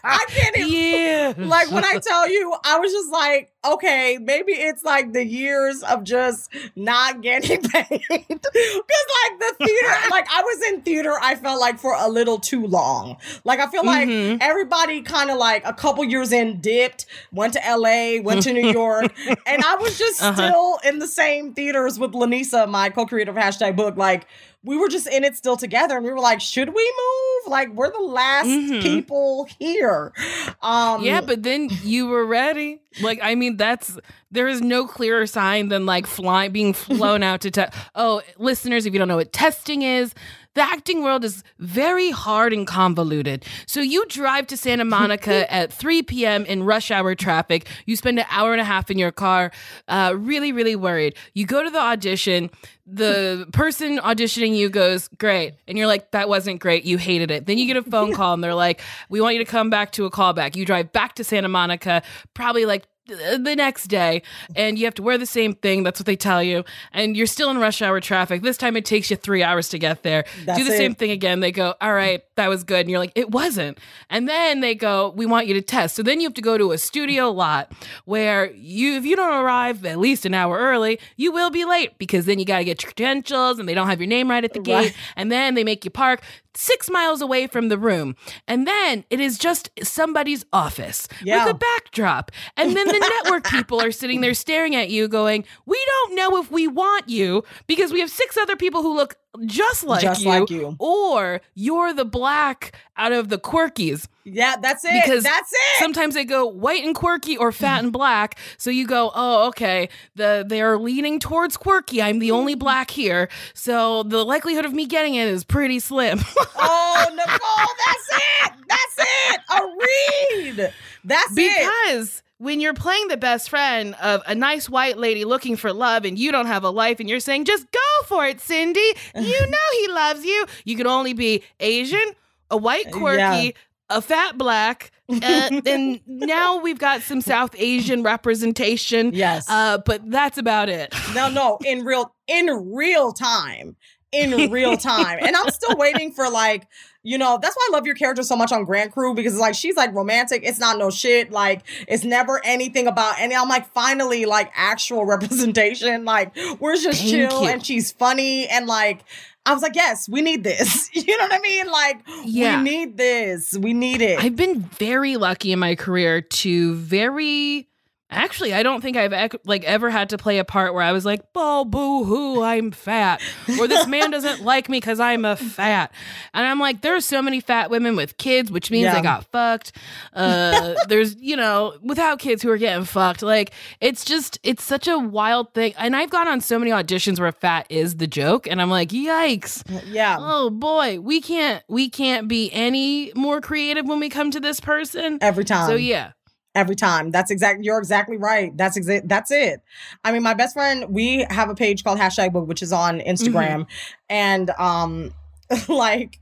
I 0.03 0.25
can't 0.27 0.57
even. 0.57 0.69
years. 0.71 1.37
like 1.37 1.71
when 1.71 1.85
I 1.85 1.99
tell 2.05 2.29
you, 2.29 2.53
I 2.65 2.77
was 2.79 2.91
just 2.91 3.11
like, 3.11 3.51
okay, 3.63 4.17
maybe 4.21 4.51
it's 4.53 4.83
like 4.83 5.13
the 5.13 5.25
years 5.25 5.83
of 5.83 6.03
just 6.03 6.49
not 6.75 7.21
getting 7.21 7.61
paid. 7.69 8.01
Because 8.09 8.41
like 8.51 9.39
the 9.39 9.55
theater, 9.65 9.87
like 10.11 10.27
I 10.29 10.41
was 10.43 10.61
in 10.73 10.81
theater, 10.81 11.13
I 11.21 11.35
felt 11.35 11.59
like 11.61 11.79
for 11.79 11.93
a 11.97 12.09
little 12.09 12.37
too 12.39 12.65
long. 12.67 13.17
Like 13.45 13.59
I 13.59 13.67
feel 13.67 13.85
like 13.85 14.09
Mhm. 14.09 14.37
everybody 14.41 15.01
kind 15.01 15.29
of 15.29 15.37
like 15.37 15.65
a 15.65 15.73
couple 15.73 16.03
years 16.03 16.31
in 16.31 16.59
dipped, 16.59 17.05
went 17.31 17.53
to 17.53 17.59
LA, 17.65 18.19
went 18.21 18.41
to 18.43 18.53
New 18.53 18.69
York, 18.71 19.13
and 19.45 19.63
I 19.63 19.75
was 19.75 19.97
just 19.97 20.21
Uh-huh. 20.21 20.35
still 20.49 20.79
in 20.91 20.99
the 20.99 21.07
same 21.07 21.53
theaters 21.53 21.97
with 21.99 22.11
Lanisa, 22.11 22.67
my 22.67 22.89
co-creator 22.89 23.31
of 23.31 23.37
hashtag 23.37 23.75
book. 23.75 23.95
Like 23.95 24.25
we 24.63 24.77
were 24.77 24.89
just 24.89 25.07
in 25.07 25.23
it 25.23 25.35
still 25.35 25.57
together, 25.57 25.95
and 25.97 26.05
we 26.05 26.11
were 26.11 26.19
like, 26.19 26.39
should 26.41 26.69
we 26.73 26.83
move? 26.83 27.51
Like 27.51 27.73
we're 27.73 27.91
the 27.91 27.99
last 28.03 28.47
Mhm. 28.47 28.81
people 28.81 29.47
here. 29.59 30.13
Um, 30.61 31.03
yeah, 31.03 31.21
but 31.21 31.41
then 31.43 31.69
you 31.83 32.07
were 32.07 32.25
ready. 32.25 32.81
Like, 33.01 33.19
I 33.23 33.33
mean, 33.35 33.57
that's 33.57 33.97
there 34.29 34.47
is 34.47 34.61
no 34.61 34.85
clearer 34.85 35.25
sign 35.25 35.69
than 35.69 35.85
like 35.85 36.05
flying, 36.05 36.51
being 36.51 36.73
flown 36.73 37.23
out 37.29 37.41
to 37.41 37.51
test. 37.51 37.73
Oh, 37.95 38.21
listeners, 38.37 38.85
if 38.85 38.93
you 38.93 38.99
don't 38.99 39.07
know 39.07 39.15
what 39.17 39.33
testing 39.33 39.81
is, 39.81 40.13
the 40.53 40.61
acting 40.61 41.03
world 41.03 41.23
is 41.23 41.43
very 41.59 42.11
hard 42.11 42.51
and 42.51 42.67
convoluted. 42.67 43.45
So 43.65 43.79
you 43.79 44.05
drive 44.07 44.47
to 44.47 44.57
Santa 44.57 44.83
Monica 44.83 45.51
at 45.53 45.71
3 45.71 46.03
p.m. 46.03 46.45
in 46.45 46.63
rush 46.63 46.91
hour 46.91 47.15
traffic. 47.15 47.67
You 47.85 47.95
spend 47.95 48.19
an 48.19 48.25
hour 48.29 48.51
and 48.51 48.59
a 48.59 48.65
half 48.65 48.91
in 48.91 48.97
your 48.97 49.11
car, 49.11 49.51
uh, 49.87 50.13
really, 50.17 50.51
really 50.51 50.75
worried. 50.75 51.15
You 51.33 51.45
go 51.45 51.63
to 51.63 51.69
the 51.69 51.79
audition. 51.79 52.49
The 52.85 53.47
person 53.53 53.99
auditioning 53.99 54.55
you 54.55 54.69
goes, 54.69 55.07
Great. 55.17 55.53
And 55.67 55.77
you're 55.77 55.87
like, 55.87 56.11
That 56.11 56.27
wasn't 56.27 56.59
great. 56.59 56.83
You 56.83 56.97
hated 56.97 57.31
it. 57.31 57.45
Then 57.45 57.57
you 57.57 57.65
get 57.65 57.77
a 57.77 57.83
phone 57.83 58.13
call 58.15 58.33
and 58.33 58.43
they're 58.43 58.55
like, 58.55 58.81
We 59.09 59.21
want 59.21 59.35
you 59.35 59.43
to 59.43 59.49
come 59.49 59.69
back 59.69 59.93
to 59.93 60.05
a 60.05 60.11
callback. 60.11 60.55
You 60.55 60.65
drive 60.65 60.91
back 60.91 61.15
to 61.15 61.23
Santa 61.23 61.47
Monica, 61.47 62.03
probably 62.33 62.65
like 62.65 62.85
Uh, 63.11 63.37
the 63.37 63.55
next 63.55 63.87
day 63.87 64.21
and 64.55 64.79
you 64.79 64.85
have 64.85 64.93
to 64.93 65.03
wear 65.03 65.17
the 65.17 65.25
same 65.25 65.53
thing 65.53 65.83
that's 65.83 65.99
what 65.99 66.05
they 66.05 66.15
tell 66.15 66.41
you 66.41 66.63
and 66.93 67.17
you're 67.17 67.27
still 67.27 67.49
in 67.49 67.57
rush 67.57 67.81
hour 67.81 67.99
traffic. 67.99 68.41
This 68.41 68.57
time 68.57 68.77
it 68.77 68.85
takes 68.85 69.09
you 69.09 69.17
three 69.17 69.43
hours 69.43 69.69
to 69.69 69.79
get 69.79 70.03
there. 70.03 70.23
That's 70.45 70.59
do 70.59 70.63
the 70.63 70.73
it. 70.73 70.77
same 70.77 70.95
thing 70.95 71.11
again. 71.11 71.39
They 71.39 71.51
go 71.51 71.75
all 71.81 71.93
right 71.93 72.23
that 72.35 72.47
was 72.47 72.63
good 72.63 72.81
and 72.81 72.89
you're 72.89 72.99
like 72.99 73.11
it 73.15 73.31
wasn't. 73.31 73.79
And 74.09 74.29
then 74.29 74.61
they 74.61 74.75
go 74.75 75.13
we 75.15 75.25
want 75.25 75.47
you 75.47 75.53
to 75.55 75.61
test. 75.61 75.95
So 75.95 76.03
then 76.03 76.21
you 76.21 76.27
have 76.27 76.33
to 76.35 76.41
go 76.41 76.57
to 76.57 76.71
a 76.71 76.77
studio 76.77 77.31
lot 77.31 77.71
where 78.05 78.51
you 78.53 78.95
if 78.95 79.05
you 79.05 79.15
don't 79.15 79.43
arrive 79.43 79.85
at 79.85 79.99
least 79.99 80.25
an 80.25 80.33
hour 80.33 80.57
early 80.57 80.99
you 81.17 81.31
will 81.31 81.49
be 81.49 81.65
late 81.65 81.97
because 81.97 82.25
then 82.25 82.39
you 82.39 82.45
got 82.45 82.59
to 82.59 82.63
get 82.63 82.81
your 82.83 82.91
credentials 82.91 83.59
and 83.59 83.67
they 83.67 83.73
don't 83.73 83.87
have 83.87 83.99
your 83.99 84.07
name 84.07 84.29
right 84.29 84.43
at 84.43 84.53
the 84.53 84.59
gate 84.59 84.93
and 85.15 85.31
then 85.31 85.55
they 85.55 85.63
make 85.63 85.83
you 85.83 85.91
park 85.91 86.21
six 86.53 86.89
miles 86.89 87.21
away 87.21 87.47
from 87.47 87.69
the 87.69 87.77
room 87.77 88.15
and 88.47 88.67
then 88.67 89.03
it 89.09 89.19
is 89.19 89.37
just 89.37 89.69
somebody's 89.83 90.45
office 90.51 91.07
Yeah. 91.23 91.45
with 91.45 91.55
a 91.55 91.57
backdrop 91.57 92.31
and 92.57 92.75
then 92.75 92.87
the 92.87 92.99
network 93.23 93.45
people 93.49 93.81
are 93.81 93.91
sitting 93.91 94.21
there 94.21 94.33
staring 94.33 94.75
at 94.75 94.89
you 94.89 95.07
going 95.07 95.45
we 95.65 95.81
don't 95.85 96.15
know 96.15 96.37
if 96.41 96.51
we 96.51 96.67
want 96.67 97.07
you 97.07 97.43
because 97.67 97.93
we 97.93 97.99
have 98.01 98.09
six 98.09 98.37
other 98.37 98.55
people 98.55 98.81
who 98.81 98.93
look 98.95 99.15
just 99.45 99.83
like 99.83 100.01
Just 100.01 100.21
you 100.21 100.27
like 100.29 100.49
you. 100.49 100.75
or 100.79 101.41
you're 101.55 101.93
the 101.93 102.05
black 102.05 102.75
out 102.97 103.11
of 103.13 103.29
the 103.29 103.37
quirkies 103.37 104.07
Yeah, 104.25 104.55
that's 104.61 104.83
it. 104.83 105.01
because 105.03 105.23
that's 105.23 105.51
it. 105.53 105.79
sometimes 105.79 106.15
they 106.15 106.25
go 106.25 106.45
white 106.45 106.83
and 106.83 106.93
quirky 106.93 107.37
or 107.37 107.51
fat 107.51 107.83
and 107.83 107.93
black 108.01 108.37
so 108.57 108.69
you 108.69 108.85
go 108.85 109.11
oh 109.15 109.47
okay 109.47 109.89
the 110.15 110.45
they 110.47 110.61
are 110.61 110.77
leaning 110.77 111.17
towards 111.19 111.55
quirky 111.55 112.01
i'm 112.01 112.19
the 112.19 112.31
only 112.31 112.55
mm. 112.55 112.59
black 112.59 112.91
here 112.91 113.29
so 113.53 114.03
the 114.03 114.23
likelihood 114.25 114.65
of 114.65 114.73
me 114.73 114.85
getting 114.85 115.15
it 115.15 115.27
is 115.27 115.43
pretty 115.43 115.79
slim 115.79 116.19
oh, 116.57 117.05
Nicole, 117.15 117.75
that's 117.85 118.09
it. 118.13 118.53
That's 118.67 118.97
it. 118.99 119.41
A 119.49 120.57
read. 120.61 120.73
That's 121.03 121.31
it. 121.35 121.35
Because 121.35 122.23
when 122.41 122.59
you're 122.59 122.73
playing 122.73 123.07
the 123.07 123.17
best 123.17 123.49
friend 123.49 123.93
of 124.01 124.21
a 124.25 124.33
nice 124.33 124.67
white 124.67 124.97
lady 124.97 125.25
looking 125.25 125.55
for 125.55 125.71
love 125.71 126.05
and 126.05 126.17
you 126.17 126.31
don't 126.31 126.47
have 126.47 126.63
a 126.63 126.69
life 126.71 126.99
and 126.99 127.07
you're 127.07 127.19
saying, 127.19 127.45
just 127.45 127.69
go 127.71 128.05
for 128.07 128.25
it, 128.25 128.41
Cindy. 128.41 128.79
You 129.15 129.47
know 129.47 129.57
he 129.79 129.87
loves 129.89 130.25
you. 130.25 130.45
You 130.65 130.75
can 130.75 130.87
only 130.87 131.13
be 131.13 131.43
Asian, 131.59 132.03
a 132.49 132.57
white 132.57 132.91
quirky, 132.91 133.19
Yeah. 133.19 133.51
a 133.91 134.01
fat 134.01 134.37
black. 134.39 134.91
Uh, 135.07 135.49
and 135.67 135.99
now 136.07 136.59
we've 136.61 136.79
got 136.79 137.01
some 137.01 137.21
South 137.21 137.53
Asian 137.59 138.01
representation. 138.01 139.13
Yes. 139.13 139.45
Uh, 139.49 139.77
but 139.85 140.01
that's 140.09 140.37
about 140.37 140.67
it. 140.69 140.93
No, 141.13 141.29
no, 141.29 141.59
in 141.63 141.83
real 141.85 142.15
in 142.27 142.47
real 142.73 143.11
time. 143.13 143.75
in 144.11 144.49
real 144.51 144.77
time. 144.93 145.19
and 145.21 145.35
I'm 145.35 145.49
still 145.51 145.75
waiting 145.77 146.11
for 146.11 146.29
like, 146.29 146.67
you 147.03 147.17
know, 147.17 147.39
that's 147.41 147.55
why 147.55 147.67
I 147.71 147.73
love 147.73 147.85
your 147.85 147.95
character 147.95 148.21
so 148.23 148.35
much 148.35 148.51
on 148.51 148.63
Grand 148.63 148.91
Crew 148.91 149.13
because 149.15 149.37
like 149.39 149.55
she's 149.55 149.75
like 149.75 149.93
romantic. 149.95 150.41
It's 150.45 150.59
not 150.59 150.77
no 150.77 150.89
shit. 150.89 151.31
Like 151.31 151.63
it's 151.87 152.03
never 152.03 152.39
anything 152.45 152.87
about 152.87 153.15
any. 153.19 153.35
I'm 153.35 153.49
like 153.49 153.67
finally 153.73 154.25
like 154.25 154.51
actual 154.55 155.05
representation. 155.41 156.05
Like 156.05 156.35
we're 156.59 156.75
just 156.75 156.99
Thank 157.01 157.11
chill 157.11 157.41
you. 157.43 157.49
and 157.49 157.65
she's 157.65 157.91
funny 157.91 158.47
and 158.47 158.67
like 158.67 159.03
I 159.43 159.53
was 159.55 159.63
like, 159.63 159.75
yes, 159.75 160.07
we 160.07 160.21
need 160.21 160.43
this. 160.43 160.89
You 160.93 161.17
know 161.17 161.23
what 161.25 161.33
I 161.33 161.39
mean? 161.39 161.65
Like 161.67 162.01
Yeah. 162.25 162.57
we 162.57 162.63
need 162.69 162.97
this. 162.97 163.57
We 163.57 163.73
need 163.73 164.01
it. 164.01 164.19
I've 164.23 164.35
been 164.35 164.59
very 164.61 165.17
lucky 165.17 165.51
in 165.51 165.57
my 165.57 165.73
career 165.75 166.21
to 166.21 166.75
very 166.75 167.67
actually 168.11 168.53
I 168.53 168.61
don't 168.63 168.81
think 168.81 168.97
I've 168.97 169.13
ec- 169.13 169.41
like 169.45 169.63
ever 169.63 169.89
had 169.89 170.09
to 170.09 170.17
play 170.17 170.37
a 170.37 170.43
part 170.43 170.73
where 170.73 170.83
I 170.83 170.91
was 170.91 171.05
like, 171.05 171.21
"Oh, 171.35 171.65
boo 171.65 172.03
hoo, 172.03 172.43
I'm 172.43 172.71
fat," 172.71 173.21
or 173.59 173.67
"This 173.67 173.87
man 173.87 174.11
doesn't 174.15 174.41
like 174.43 174.69
me 174.69 174.77
because 174.79 174.99
I'm 174.99 175.25
a 175.25 175.35
fat," 175.35 175.91
and 176.33 176.45
I'm 176.45 176.59
like, 176.59 176.81
there's 176.81 177.05
so 177.05 177.21
many 177.21 177.39
fat 177.39 177.69
women 177.69 177.95
with 177.95 178.17
kids, 178.17 178.51
which 178.51 178.69
means 178.71 178.83
Yeah. 178.85 178.95
they 178.95 179.01
got 179.01 179.25
fucked. 179.25 179.71
Uh, 180.13 180.75
there's 180.87 181.15
you 181.15 181.35
know 181.35 181.73
without 181.81 182.19
kids 182.19 182.41
who 182.43 182.49
are 182.51 182.57
getting 182.57 182.85
fucked. 182.85 183.21
Like 183.23 183.51
it's 183.79 184.03
just 184.05 184.39
it's 184.43 184.63
such 184.63 184.87
a 184.87 184.97
wild 184.99 185.53
thing, 185.53 185.73
and 185.77 185.95
I've 185.95 186.09
gone 186.09 186.27
on 186.27 186.41
so 186.41 186.59
many 186.59 186.71
auditions 186.71 187.19
where 187.19 187.31
fat 187.31 187.65
is 187.69 187.97
the 187.97 188.07
joke, 188.07 188.47
and 188.47 188.61
I'm 188.61 188.69
like, 188.69 188.89
yikes 188.89 189.63
yeah. 189.87 190.17
oh 190.19 190.49
boy 190.49 190.99
we 190.99 191.21
can't 191.21 191.63
we 191.67 191.89
can't 191.89 192.27
be 192.27 192.51
any 192.51 193.11
more 193.15 193.39
creative 193.41 193.85
when 193.87 193.99
we 193.99 194.09
come 194.09 194.31
to 194.31 194.39
this 194.39 194.59
person 194.59 195.17
Every 195.21 195.45
time. 195.45 195.67
so 195.69 195.75
yeah 195.75 196.11
Every 196.53 196.75
time. 196.75 197.11
That's 197.11 197.31
exactly 197.31 197.65
you're 197.65 197.77
exactly 197.77 198.17
right. 198.17 198.55
That's 198.57 198.77
exa- 198.77 199.07
that's 199.07 199.31
it. 199.31 199.61
I 200.03 200.11
mean, 200.11 200.21
my 200.21 200.33
best 200.33 200.53
friend, 200.53 200.85
we 200.89 201.25
have 201.29 201.49
a 201.49 201.55
page 201.55 201.83
called 201.83 201.97
hashtag 201.97 202.33
book, 202.33 202.47
which 202.47 202.61
is 202.61 202.73
on 202.73 202.99
Instagram. 202.99 203.67
And 204.09 204.49
um 204.59 205.13
like 205.67 206.19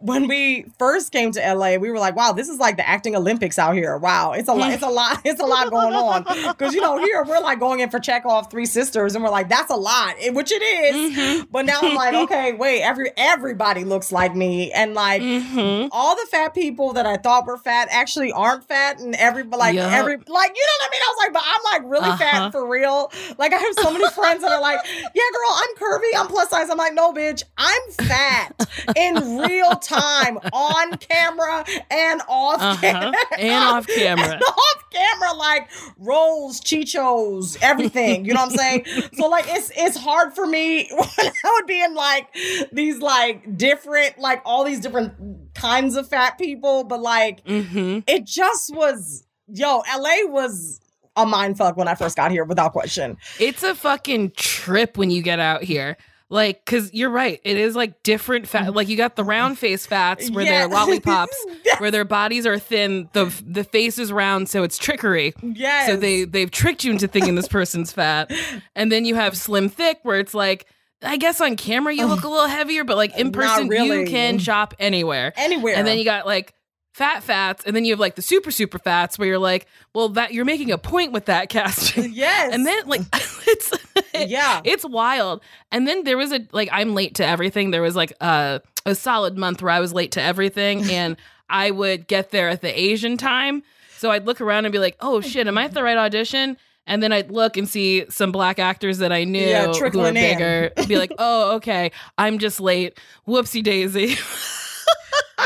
when 0.00 0.26
we 0.28 0.66
first 0.78 1.12
came 1.12 1.30
to 1.32 1.54
LA, 1.54 1.76
we 1.76 1.90
were 1.90 1.98
like, 1.98 2.16
wow, 2.16 2.32
this 2.32 2.48
is 2.48 2.58
like 2.58 2.76
the 2.76 2.88
acting 2.88 3.14
Olympics 3.14 3.58
out 3.58 3.74
here. 3.74 3.96
Wow. 3.96 4.32
It's 4.32 4.48
a 4.48 4.54
lot, 4.54 4.72
it's 4.72 4.82
a 4.82 4.88
lot, 4.88 5.20
it's 5.24 5.40
a 5.40 5.46
lot 5.46 5.70
going 5.70 5.94
on. 5.94 6.24
Cause 6.56 6.74
you 6.74 6.80
know, 6.80 6.98
here 6.98 7.24
we're 7.24 7.40
like 7.40 7.60
going 7.60 7.80
in 7.80 7.90
for 7.90 8.00
Chekhov 8.00 8.50
Three 8.50 8.66
Sisters, 8.66 9.14
and 9.14 9.22
we're 9.22 9.30
like, 9.30 9.48
that's 9.48 9.70
a 9.70 9.76
lot, 9.76 10.14
which 10.30 10.50
it 10.52 10.62
is. 10.62 11.44
But 11.50 11.66
now 11.66 11.80
I'm 11.82 11.94
like, 11.94 12.14
okay, 12.24 12.52
wait, 12.54 12.82
every 12.82 13.10
everybody 13.16 13.84
looks 13.84 14.10
like 14.12 14.34
me. 14.34 14.72
And 14.72 14.94
like 14.94 15.22
mm-hmm. 15.22 15.88
all 15.92 16.16
the 16.16 16.26
fat 16.30 16.54
people 16.54 16.92
that 16.94 17.06
I 17.06 17.16
thought 17.16 17.46
were 17.46 17.58
fat 17.58 17.88
actually 17.90 18.32
aren't 18.32 18.64
fat, 18.64 19.00
and 19.00 19.14
every 19.16 19.44
like 19.44 19.74
Yup. 19.74 19.92
every 19.92 20.16
like 20.16 20.26
you 20.26 20.28
know 20.28 20.76
what 20.78 20.88
I 20.88 20.90
mean. 20.90 21.00
I 21.02 21.08
was 21.08 21.18
like, 21.24 21.32
but 21.32 21.42
I'm 21.44 21.82
like 21.82 21.92
really 21.92 22.06
Uh-huh. 22.06 22.16
fat 22.16 22.52
for 22.52 22.68
real. 22.68 23.10
Like 23.38 23.52
I 23.52 23.56
have 23.58 23.74
so 23.74 23.92
many 23.92 24.08
friends 24.10 24.42
that 24.42 24.52
are 24.52 24.60
like, 24.60 24.80
yeah, 24.86 25.22
girl, 25.32 25.56
I'm 25.56 25.76
curvy, 25.76 26.18
I'm 26.18 26.26
plus 26.28 26.50
size. 26.50 26.68
I'm 26.70 26.78
like, 26.78 26.94
no, 26.94 27.12
bitch, 27.12 27.42
I'm 27.56 27.82
fat 28.06 28.55
in 28.96 29.38
real 29.38 29.72
time 29.76 30.38
on 30.52 30.96
camera 30.98 31.64
and 31.90 32.22
off 32.28 32.60
uh-huh 32.60 32.76
camera 32.80 33.14
and 33.38 33.64
off 33.64 33.86
camera 33.86 34.32
and 34.32 34.42
off 34.48 34.90
camera, 34.90 35.34
like 35.34 35.70
rolls, 35.98 36.60
chichos, 36.60 37.58
everything. 37.62 38.24
You 38.24 38.34
know 38.34 38.42
what 38.42 38.52
I'm 38.52 38.56
saying? 38.56 38.84
so 39.14 39.28
like 39.28 39.46
it's 39.48 39.70
it's 39.76 39.96
hard 39.96 40.34
for 40.34 40.46
me 40.46 40.88
when 40.94 41.08
I 41.18 41.52
would 41.52 41.66
be 41.66 41.82
in 41.82 41.94
like 41.94 42.28
these 42.72 42.98
like 42.98 43.56
different, 43.56 44.18
like 44.18 44.42
all 44.44 44.64
these 44.64 44.80
different 44.80 45.54
kinds 45.54 45.96
of 45.96 46.08
fat 46.08 46.38
people, 46.38 46.84
but 46.84 47.00
like 47.00 47.44
mm-hmm. 47.44 48.00
it 48.06 48.24
just 48.24 48.74
was 48.74 49.24
yo, 49.48 49.82
LA 49.96 50.24
was 50.24 50.80
a 51.16 51.24
mind 51.24 51.56
fuck 51.56 51.76
when 51.76 51.88
I 51.88 51.94
first 51.94 52.16
got 52.16 52.30
here, 52.30 52.44
without 52.44 52.72
question. 52.72 53.16
it's 53.40 53.62
a 53.62 53.74
fucking 53.74 54.32
trip 54.36 54.98
when 54.98 55.10
you 55.10 55.22
get 55.22 55.40
out 55.40 55.62
here 55.62 55.96
like 56.28 56.64
because 56.64 56.92
you're 56.92 57.10
right 57.10 57.40
it 57.44 57.56
is 57.56 57.76
like 57.76 58.02
different 58.02 58.48
fat 58.48 58.64
mm-hmm. 58.64 58.74
like 58.76 58.88
you 58.88 58.96
got 58.96 59.14
the 59.16 59.22
round 59.24 59.58
face 59.58 59.86
fats 59.86 60.30
where 60.30 60.44
Yeah. 60.44 60.60
they're 60.60 60.68
lollipops 60.76 61.36
Yes. 61.64 61.80
where 61.80 61.90
their 61.90 62.04
bodies 62.04 62.46
are 62.46 62.58
thin 62.58 63.08
the 63.12 63.32
the 63.46 63.62
face 63.62 63.98
is 63.98 64.12
round 64.12 64.48
so 64.48 64.62
it's 64.64 64.76
trickery 64.78 65.34
yeah 65.42 65.86
So 65.86 65.96
they 65.96 66.24
they've 66.24 66.50
tricked 66.50 66.82
you 66.84 66.90
into 66.90 67.06
thinking 67.06 67.34
this 67.36 67.48
person's 67.48 67.92
fat. 67.92 68.32
And 68.74 68.90
then 68.92 69.04
you 69.04 69.14
have 69.14 69.36
slim 69.36 69.68
thick 69.68 69.98
where 70.02 70.18
it's 70.18 70.34
like 70.34 70.66
I 71.02 71.16
guess 71.18 71.40
on 71.40 71.56
camera 71.56 71.94
you 71.94 72.06
look 72.06 72.24
oh. 72.24 72.28
a 72.28 72.30
little 72.30 72.48
heavier, 72.48 72.84
but 72.84 72.96
like 72.96 73.16
in 73.18 73.30
person 73.30 73.68
really. 73.68 74.00
you 74.00 74.06
can 74.06 74.38
shop 74.38 74.74
anywhere. 74.78 75.32
anywhere. 75.36 75.76
And 75.76 75.86
then 75.86 75.98
you 75.98 76.04
got 76.04 76.26
like 76.26 76.54
fat 76.96 77.22
fats 77.22 77.62
and 77.66 77.76
then 77.76 77.84
you 77.84 77.92
have 77.92 78.00
like 78.00 78.14
the 78.14 78.22
super 78.22 78.50
super 78.50 78.78
fats 78.78 79.18
where 79.18 79.28
you're 79.28 79.38
like, 79.38 79.66
well 79.94 80.08
that 80.08 80.32
you're 80.32 80.46
making 80.46 80.72
a 80.72 80.78
point 80.78 81.12
with 81.12 81.26
that 81.26 81.48
casting. 81.50 82.10
yes. 82.14 82.54
And 82.54 82.66
then 82.66 82.86
like 82.86 83.02
it's 83.12 83.72
Yeah. 84.14 84.62
it's 84.64 84.84
wild. 84.84 85.42
And 85.70 85.86
then 85.86 86.04
there 86.04 86.16
was 86.16 86.32
a 86.32 86.40
like 86.52 86.70
I'm 86.72 86.94
late 86.94 87.16
to 87.16 87.26
everything. 87.26 87.70
There 87.70 87.82
was 87.82 87.94
like 87.96 88.12
a 88.22 88.62
a 88.86 88.94
solid 88.94 89.36
month 89.36 89.60
where 89.60 89.72
I 89.72 89.80
was 89.80 89.92
late 89.92 90.12
to 90.12 90.22
everything 90.22 90.90
and 90.90 91.16
I 91.50 91.70
would 91.70 92.06
get 92.06 92.30
there 92.30 92.48
at 92.48 92.62
the 92.62 92.80
Asian 92.80 93.16
time. 93.18 93.62
So 93.98 94.10
I'd 94.10 94.24
look 94.26 94.40
around 94.40 94.64
and 94.64 94.72
be 94.72 94.78
like, 94.78 94.96
"Oh 95.00 95.20
shit, 95.20 95.46
am 95.46 95.58
I 95.58 95.64
at 95.64 95.74
the 95.74 95.82
right 95.82 95.96
audition?" 95.98 96.56
And 96.86 97.02
then 97.02 97.12
I'd 97.12 97.30
look 97.30 97.56
and 97.56 97.68
see 97.68 98.04
some 98.10 98.30
black 98.32 98.58
actors 98.58 98.98
that 98.98 99.10
I 99.12 99.24
knew 99.24 99.40
Yeah, 99.46 99.72
who 99.72 99.98
were 99.98 100.12
bigger. 100.12 100.70
Be 100.88 100.96
like, 100.96 101.12
"Oh, 101.18 101.56
okay, 101.56 101.90
I'm 102.16 102.38
just 102.38 102.58
late. 102.60 102.98
Whoopsie 103.28 103.62
daisy." 103.62 104.16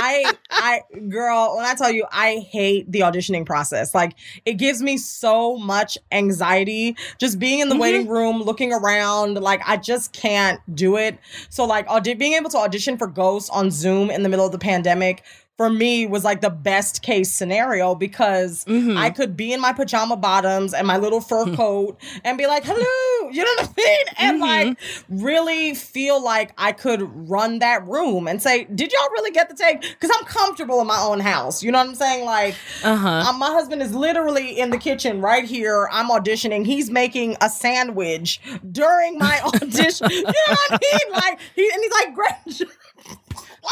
I 0.01 0.32
I 0.51 0.80
girl, 1.09 1.57
when 1.57 1.66
I 1.66 1.74
tell 1.74 1.90
you 1.92 2.07
I 2.11 2.46
hate 2.51 2.90
the 2.90 3.01
auditioning 3.01 3.44
process. 3.46 3.94
Like 3.94 4.14
it 4.44 4.55
gives 4.55 4.80
me 4.82 4.96
so 4.96 5.57
much 5.57 5.98
anxiety 6.11 6.96
just 7.18 7.38
being 7.38 7.61
in 7.61 7.68
the 7.68 7.74
Mhm. 7.74 7.80
waiting 7.80 8.09
room, 8.09 8.42
looking 8.42 8.72
around, 8.72 9.34
like 9.34 9.61
I 9.66 9.76
just 9.76 10.12
can't 10.12 10.61
do 10.74 10.96
it. 10.96 11.18
So 11.51 11.64
like 11.64 11.86
audi- 11.88 12.14
being 12.14 12.32
able 12.34 12.51
to 12.51 12.59
audition 12.59 12.96
for 12.98 13.07
Ghost 13.07 13.51
on 13.53 13.70
Zoom 13.70 14.11
in 14.11 14.22
the 14.22 14.28
middle 14.28 14.46
of 14.46 14.53
the 14.53 14.59
pandemic 14.59 15.22
for 15.61 15.68
me 15.68 16.06
was 16.06 16.24
like 16.24 16.40
the 16.40 16.48
best 16.48 17.02
case 17.02 17.30
scenario 17.30 17.94
because 17.94 18.64
Mhm. 18.64 18.96
I 18.96 19.11
could 19.11 19.36
be 19.36 19.52
in 19.52 19.61
my 19.61 19.74
pajama 19.74 20.16
bottoms 20.16 20.72
and 20.72 20.86
my 20.86 20.96
little 20.96 21.20
fur 21.20 21.44
coat 21.54 22.00
and 22.24 22.38
be 22.38 22.46
like, 22.46 22.64
hello, 22.64 23.30
you 23.30 23.44
know 23.44 23.50
what 23.58 23.68
I 23.68 23.72
mean? 23.76 24.06
And 24.16 24.38
Mhm. 24.38 24.40
like 24.40 24.78
really 25.11 25.74
feel 25.74 26.18
like 26.22 26.52
I 26.56 26.72
could 26.72 27.02
run 27.28 27.58
that 27.58 27.86
room 27.86 28.26
and 28.26 28.40
say, 28.40 28.64
did 28.74 28.90
y'all 28.90 29.11
really 29.12 29.32
get 29.32 29.50
the 29.50 29.54
take? 29.54 29.82
Because 29.82 30.11
I'm 30.18 30.24
comfortable 30.24 30.80
in 30.80 30.86
my 30.86 30.98
own 30.98 31.20
house. 31.20 31.62
You 31.62 31.72
know 31.72 31.78
what 31.80 31.88
I'm 31.88 31.94
saying? 31.94 32.24
Like, 32.24 32.54
uh-huh. 32.82 33.24
um, 33.28 33.38
my 33.38 33.48
husband 33.50 33.82
is 33.82 33.94
literally 33.94 34.58
in 34.58 34.70
the 34.70 34.78
kitchen 34.78 35.20
right 35.20 35.44
here. 35.44 35.90
I'm 35.92 36.08
auditioning. 36.08 36.64
He's 36.64 36.90
making 36.90 37.36
a 37.42 37.50
sandwich 37.50 38.40
during 38.72 39.18
my 39.18 39.38
audition. 39.44 40.08
you 40.11 40.22
know 40.22 40.56
what 40.70 40.70
I 40.72 40.78
mean? 40.80 41.12
Like, 41.12 41.38
he, 41.54 41.70
and 41.70 41.82
he's 41.82 41.92
like, 41.92 42.14
great. 42.20 42.70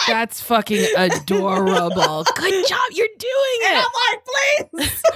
Like, 0.06 0.16
That's 0.16 0.40
fucking 0.40 0.86
adorable. 0.96 2.24
Good 2.34 2.66
job. 2.68 2.80
You're 2.92 3.08
doing 3.18 3.58
and 3.66 3.78
it. 3.78 3.84
I'm 3.84 3.92
like, 4.08 4.70
please. 4.70 5.02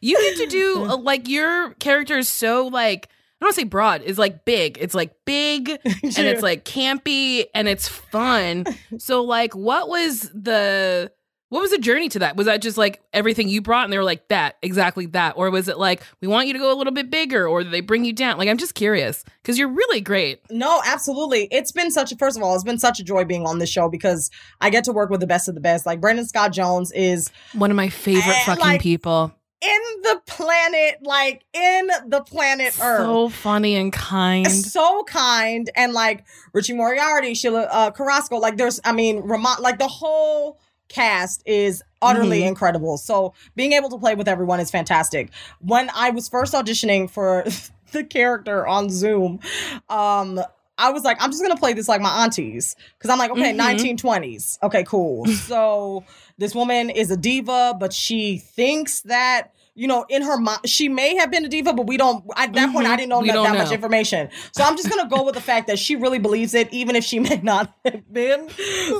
You 0.00 0.16
get 0.16 0.36
to 0.38 0.46
do 0.46 0.84
uh, 0.84 0.96
like 0.96 1.28
your 1.28 1.74
character 1.74 2.18
is 2.18 2.28
so 2.28 2.66
like 2.66 3.06
I 3.06 3.44
don't 3.44 3.46
want 3.48 3.54
to 3.54 3.60
say 3.60 3.64
broad. 3.64 4.02
It's 4.04 4.18
like 4.18 4.44
big. 4.44 4.78
It's 4.80 4.94
like 4.94 5.14
big 5.24 5.68
and 5.84 5.86
it's 6.02 6.42
like 6.42 6.64
campy 6.64 7.46
and 7.54 7.68
it's 7.68 7.88
fun. 7.88 8.66
So 8.98 9.22
like, 9.22 9.54
what 9.54 9.88
was 9.88 10.28
the 10.30 11.12
what 11.52 11.60
was 11.60 11.70
the 11.70 11.76
journey 11.76 12.08
to 12.08 12.18
that? 12.20 12.34
Was 12.34 12.46
that 12.46 12.62
just 12.62 12.78
like 12.78 13.02
everything 13.12 13.46
you 13.46 13.60
brought 13.60 13.84
and 13.84 13.92
they 13.92 13.98
were 13.98 14.04
like 14.04 14.26
that 14.28 14.56
exactly 14.62 15.04
that, 15.06 15.34
or 15.36 15.50
was 15.50 15.68
it 15.68 15.76
like 15.76 16.02
we 16.22 16.26
want 16.26 16.46
you 16.46 16.54
to 16.54 16.58
go 16.58 16.72
a 16.72 16.76
little 16.76 16.94
bit 16.94 17.10
bigger, 17.10 17.46
or 17.46 17.62
they 17.62 17.82
bring 17.82 18.06
you 18.06 18.14
down? 18.14 18.38
Like 18.38 18.48
I'm 18.48 18.56
just 18.56 18.74
curious 18.74 19.22
because 19.42 19.58
you're 19.58 19.68
really 19.68 20.00
great. 20.00 20.40
No, 20.50 20.80
absolutely. 20.86 21.48
It's 21.50 21.70
been 21.70 21.90
such 21.90 22.10
a 22.10 22.16
first 22.16 22.38
of 22.38 22.42
all, 22.42 22.54
it's 22.54 22.64
been 22.64 22.78
such 22.78 23.00
a 23.00 23.04
joy 23.04 23.26
being 23.26 23.44
on 23.46 23.58
this 23.58 23.68
show 23.68 23.90
because 23.90 24.30
I 24.62 24.70
get 24.70 24.84
to 24.84 24.92
work 24.92 25.10
with 25.10 25.20
the 25.20 25.26
best 25.26 25.46
of 25.46 25.54
the 25.54 25.60
best. 25.60 25.84
Like 25.84 26.00
Brandon 26.00 26.26
Scott 26.26 26.52
Jones 26.52 26.90
is 26.92 27.30
One 27.52 27.70
of 27.70 27.76
my 27.76 27.90
favorite 27.90 28.32
Eh, 28.34 28.44
fucking 28.46 28.64
like, 28.64 28.80
people. 28.80 29.34
in 29.60 29.80
the 30.04 30.22
planet, 30.26 31.00
like 31.02 31.44
in 31.52 31.88
the 32.06 32.22
planet 32.22 32.68
Earth. 32.80 33.00
So 33.02 33.28
funny 33.28 33.76
and 33.76 33.92
kind. 33.92 34.50
so 34.50 35.04
kind 35.04 35.68
and 35.76 35.92
like 35.92 36.24
Richie 36.54 36.72
Moriarty, 36.72 37.34
Sheila 37.34 37.64
uh, 37.70 37.90
Carrasco, 37.90 38.38
like 38.38 38.56
there's, 38.56 38.80
I 38.84 38.92
mean, 38.92 39.18
Ramon, 39.18 39.60
like 39.60 39.78
the 39.78 39.88
whole 39.88 40.58
cast 40.92 41.42
is 41.46 41.82
utterly 42.00 42.40
Mhm. 42.40 42.48
incredible. 42.48 42.98
So 42.98 43.32
being 43.56 43.72
able 43.72 43.88
to 43.90 43.98
play 43.98 44.14
with 44.14 44.28
everyone 44.28 44.60
is 44.60 44.70
fantastic. 44.70 45.30
When 45.60 45.90
I 45.94 46.10
was 46.10 46.28
first 46.28 46.52
auditioning 46.54 47.08
for 47.10 47.44
the 47.92 48.04
character 48.04 48.66
on 48.66 48.90
Zoom, 48.90 49.40
um, 49.88 50.40
I 50.78 50.90
was 50.90 51.04
like, 51.04 51.16
I'm 51.22 51.30
just 51.30 51.42
gonna 51.42 51.56
play 51.56 51.74
this 51.74 51.88
like 51.88 52.00
my 52.00 52.24
aunties. 52.24 52.76
Cause 52.98 53.10
I'm 53.10 53.18
like, 53.18 53.30
okay, 53.30 53.52
Mhm. 53.52 53.56
1920s. 53.58 54.58
Okay, 54.62 54.84
cool. 54.84 55.26
so 55.46 56.04
this 56.38 56.54
woman 56.54 56.90
is 56.90 57.10
a 57.10 57.16
diva, 57.16 57.76
but 57.78 57.92
she 57.92 58.38
thinks 58.38 59.00
that, 59.02 59.52
you 59.74 59.88
know, 59.88 60.04
in 60.08 60.22
her 60.22 60.36
mind, 60.38 60.60
she 60.66 60.88
may 60.88 61.16
have 61.16 61.30
been 61.30 61.44
a 61.44 61.48
diva, 61.48 61.72
but 61.72 61.86
we 61.86 61.96
don't, 61.96 62.24
at 62.36 62.52
that 62.52 62.72
point, 62.72 62.84
mm-hmm. 62.84 62.92
I 62.92 62.96
didn't 62.96 63.08
know 63.08 63.20
We 63.20 63.28
that, 63.28 63.34
don't 63.34 63.56
much 63.56 63.72
information. 63.72 64.28
So 64.52 64.62
I'm 64.62 64.76
just 64.76 64.90
gonna 64.90 65.08
go 65.08 65.22
with 65.24 65.34
the 65.34 65.40
fact 65.40 65.66
that 65.68 65.78
she 65.78 65.96
really 65.96 66.18
believes 66.18 66.52
it, 66.52 66.72
even 66.72 66.94
if 66.94 67.04
she 67.04 67.18
may 67.20 67.40
not 67.42 67.74
have 67.84 68.12
been. 68.12 68.50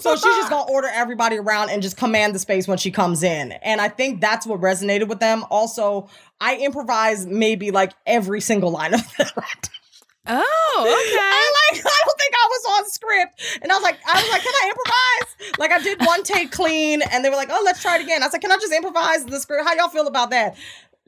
So 0.01 0.17
she's 0.17 0.23
just 0.23 0.51
gonna 0.51 0.71
order 0.71 0.89
everybody 0.91 1.37
around 1.37 1.71
and 1.71 1.83
just 1.83 1.97
command 1.97 2.35
the 2.35 2.39
space 2.39 2.67
when 2.67 2.79
she 2.79 2.91
comes 2.91 3.23
in. 3.23 3.53
And 3.53 3.81
I 3.81 3.89
think 3.89 4.21
that's 4.21 4.47
what 4.47 4.61
resonated 4.61 5.09
with 5.09 5.21
them. 5.21 5.45
Also, 5.51 6.09
I 6.41 6.57
improvise 6.57 7.27
maybe 7.27 7.71
like 7.71 7.93
every 8.07 8.41
single 8.41 8.71
line 8.71 8.95
of 8.95 9.01
that. 9.19 9.69
Oh, 10.27 10.79
okay. 10.81 11.19
I 11.19 11.53
like 11.73 11.85
I 11.85 12.01
don't 12.07 12.19
think 12.19 12.35
I 12.35 12.49
was 12.49 12.65
on 12.79 12.91
script. 12.91 13.43
And 13.63 13.73
I 13.73 13.75
was 13.75 13.83
like, 13.83 13.99
I 14.07 14.21
was 14.21 14.31
like, 14.31 14.43
can 14.43 14.53
I 14.63 14.69
improvise? 14.69 15.59
Like 15.59 15.73
I 15.73 15.79
did 15.83 16.01
one 16.07 16.23
take 16.23 16.53
clean 16.53 17.03
and 17.03 17.25
they 17.25 17.31
were 17.31 17.37
like, 17.37 17.49
oh, 17.51 17.63
let's 17.65 17.83
try 17.83 17.97
it 17.97 18.03
again. 18.03 18.23
I 18.23 18.27
was 18.27 18.33
like, 18.33 18.43
can 18.43 18.53
I 18.53 18.57
just 18.57 18.73
improvise 18.73 19.25
the 19.25 19.41
script? 19.41 19.65
How 19.67 19.75
y'all 19.75 19.89
feel 19.89 20.07
about 20.07 20.31
that? 20.31 20.57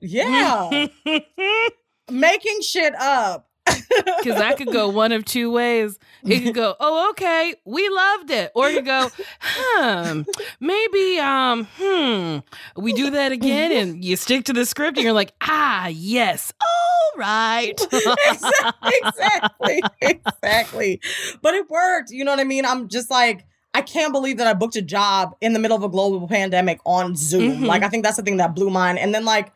Yeah. 0.01 0.89
Making 2.11 2.61
shit 2.63 2.95
up. 2.97 3.49
Because 3.67 4.39
that 4.39 4.57
could 4.57 4.73
go 4.73 4.89
one 4.89 5.13
of 5.13 5.25
two 5.25 5.51
ways. 5.51 5.99
It 6.25 6.41
could 6.41 6.55
go, 6.55 6.75
oh, 6.81 7.11
okay, 7.11 7.55
we 7.65 7.89
loved 7.89 8.31
it. 8.31 8.51
Or 8.55 8.69
you 8.71 8.83
go, 8.83 9.11
hmm, 9.41 10.23
maybe, 10.61 11.19
um, 11.19 11.67
hmm, 11.79 12.39
we 12.81 12.93
do 12.93 13.11
that 13.11 13.33
again 13.33 13.73
and 13.73 14.05
you 14.05 14.17
stick 14.17 14.45
to 14.47 14.53
the 14.53 14.67
script 14.67 14.97
and 14.99 15.05
you're 15.05 15.13
like, 15.13 15.33
ah, 15.43 15.89
yes, 15.89 16.53
all 16.61 17.19
right. 17.21 17.79
exactly. 18.85 19.83
Exactly. 20.01 21.01
But 21.43 21.55
it 21.55 21.71
worked. 21.71 22.11
You 22.11 22.25
know 22.25 22.33
what 22.33 22.41
I 22.41 22.45
mean? 22.45 22.65
I'm 22.65 22.89
just 22.89 23.11
like, 23.11 23.45
I 23.75 23.83
can't 23.83 24.13
believe 24.13 24.39
that 24.39 24.47
I 24.47 24.55
booked 24.55 24.77
a 24.77 24.83
job 24.83 25.35
in 25.41 25.53
the 25.53 25.59
middle 25.59 25.77
of 25.77 25.83
a 25.83 25.89
global 25.89 26.29
pandemic 26.29 26.79
on 26.85 27.17
Zoom. 27.17 27.63
Mhm. 27.63 27.67
Like, 27.67 27.83
I 27.83 27.89
think 27.89 28.05
that's 28.05 28.17
the 28.17 28.23
thing 28.23 28.37
that 28.37 28.55
blew 28.55 28.71
mine. 28.71 28.99
And 28.99 29.15
then, 29.15 29.25
like, 29.25 29.53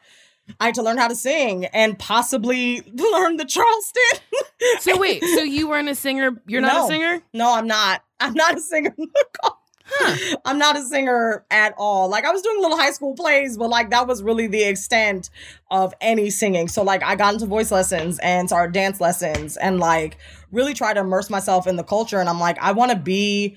I 0.61 0.67
had 0.67 0.75
to 0.77 0.83
learn 0.83 0.99
how 0.99 1.09
to 1.09 1.15
sing 1.15 1.67
and 1.67 1.99
possibly 1.99 2.81
learn 2.95 3.37
the 3.37 3.45
Charleston. 3.45 4.03
so 4.81 4.99
wait, 4.99 5.23
so 5.23 5.43
you 5.43 5.69
weren't 5.69 5.89
a 5.89 5.95
singer? 5.95 6.41
You're 6.47 6.61
not 6.61 6.75
No. 6.75 6.85
a 6.85 6.89
singer? 6.89 7.23
No, 7.33 7.55
I'm 7.55 7.67
not. 7.67 8.03
I'm 8.21 8.35
not 8.35 8.57
a 8.57 8.61
singer. 8.61 8.95
huh. 9.43 10.37
I'm 10.45 10.59
not 10.59 10.77
a 10.77 10.83
singer 10.83 11.45
at 11.51 11.75
all. 11.79 12.09
Like 12.09 12.25
I 12.25 12.31
was 12.31 12.43
doing 12.43 12.61
little 12.61 12.77
high 12.77 12.91
school 12.91 13.15
plays, 13.15 13.57
but 13.57 13.71
like 13.71 13.91
that 13.91 14.07
was 14.07 14.23
really 14.23 14.47
the 14.47 14.63
extent 14.65 15.31
of 15.71 15.95
any 16.01 16.29
singing. 16.31 16.69
So 16.69 16.83
like 16.83 17.03
I 17.03 17.17
got 17.17 17.35
into 17.35 17.47
voice 17.47 17.71
lessons 17.71 18.19
and 18.19 18.49
started 18.49 18.73
dance 18.75 19.01
lessons 19.01 19.57
and 19.57 19.81
like 19.81 20.19
really 20.53 20.75
tried 20.75 20.95
to 20.95 21.01
immerse 21.01 21.31
myself 21.31 21.67
in 21.67 21.77
the 21.77 21.85
culture. 21.85 22.19
And 22.21 22.29
I'm 22.29 22.41
like, 22.41 22.59
I 22.59 22.73
want 22.73 22.91
to 22.91 22.99
be 22.99 23.57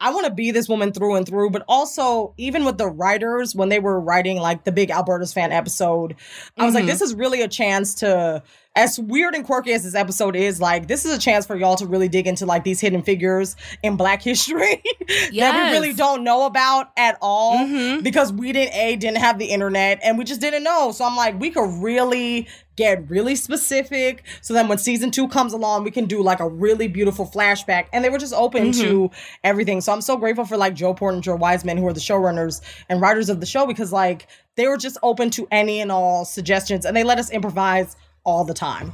I 0.00 0.10
want 0.12 0.26
to 0.26 0.32
be 0.32 0.50
this 0.50 0.68
woman 0.68 0.92
through 0.92 1.14
and 1.16 1.26
through, 1.26 1.50
but 1.50 1.62
also 1.68 2.32
even 2.38 2.64
with 2.64 2.78
the 2.78 2.88
writers 2.88 3.54
when 3.54 3.68
they 3.68 3.78
were 3.78 4.00
writing 4.00 4.38
like 4.38 4.64
the 4.64 4.72
big 4.72 4.90
Alberta's 4.90 5.32
fan 5.32 5.52
episode, 5.52 6.16
I 6.58 6.64
was 6.64 6.74
like, 6.74 6.84
Mhm. 6.84 6.88
this 6.88 7.02
is 7.02 7.14
really 7.14 7.42
a 7.42 7.48
chance 7.48 7.94
to, 7.96 8.42
as 8.74 8.98
weird 8.98 9.34
and 9.34 9.44
quirky 9.44 9.72
as 9.72 9.82
this 9.84 9.94
episode 9.94 10.36
is, 10.36 10.60
like 10.60 10.88
this 10.88 11.04
is 11.04 11.14
a 11.14 11.18
chance 11.18 11.44
for 11.44 11.54
y'all 11.56 11.76
to 11.76 11.86
really 11.86 12.08
dig 12.08 12.26
into 12.26 12.46
like 12.46 12.64
these 12.64 12.80
hidden 12.80 13.02
figures 13.02 13.56
in 13.82 13.96
Black 13.96 14.22
history 14.22 14.82
that 15.08 15.30
we 15.66 15.70
really 15.72 15.92
don't 15.92 16.24
know 16.24 16.46
about 16.46 16.92
at 16.96 17.18
all 17.20 17.58
Mhm. 17.58 18.02
because 18.02 18.32
we 18.32 18.52
didn't 18.52 18.74
a 18.74 18.96
didn't 18.96 19.18
have 19.18 19.38
the 19.38 19.46
internet 19.46 19.98
and 20.02 20.16
we 20.16 20.24
just 20.24 20.40
didn't 20.40 20.62
know. 20.62 20.92
So 20.92 21.04
I'm 21.04 21.16
like, 21.16 21.38
we 21.38 21.50
could 21.50 21.68
really 21.82 22.48
get 22.80 22.96
really 23.10 23.36
specific 23.36 24.14
so 24.40 24.54
then 24.56 24.66
when 24.70 24.78
season 24.78 25.10
two 25.10 25.26
comes 25.36 25.52
along 25.52 25.84
we 25.84 25.90
can 25.98 26.06
do 26.14 26.22
like 26.30 26.40
a 26.40 26.48
really 26.48 26.88
beautiful 26.88 27.26
flashback 27.34 27.84
and 27.92 28.02
they 28.04 28.10
were 28.14 28.22
just 28.26 28.34
open 28.44 28.72
to 28.72 29.10
everything 29.44 29.80
so 29.80 29.92
i'm 29.92 30.00
so 30.10 30.16
grateful 30.16 30.44
for 30.50 30.56
like 30.64 30.74
joe 30.74 30.94
port 30.94 31.14
and 31.14 31.22
joe 31.22 31.36
wiseman 31.36 31.76
who 31.76 31.86
are 31.86 31.92
the 31.92 32.06
showrunners 32.08 32.60
and 32.88 33.00
writers 33.00 33.28
of 33.28 33.38
the 33.40 33.46
show 33.54 33.66
because 33.66 33.92
like 33.92 34.26
they 34.56 34.66
were 34.66 34.76
just 34.86 34.96
open 35.02 35.28
to 35.30 35.46
any 35.50 35.80
and 35.80 35.90
all 35.92 36.24
suggestions 36.24 36.84
and 36.86 36.96
they 36.96 37.04
let 37.04 37.18
us 37.18 37.30
improvise 37.30 37.96
all 38.24 38.44
the 38.44 38.54
time 38.54 38.92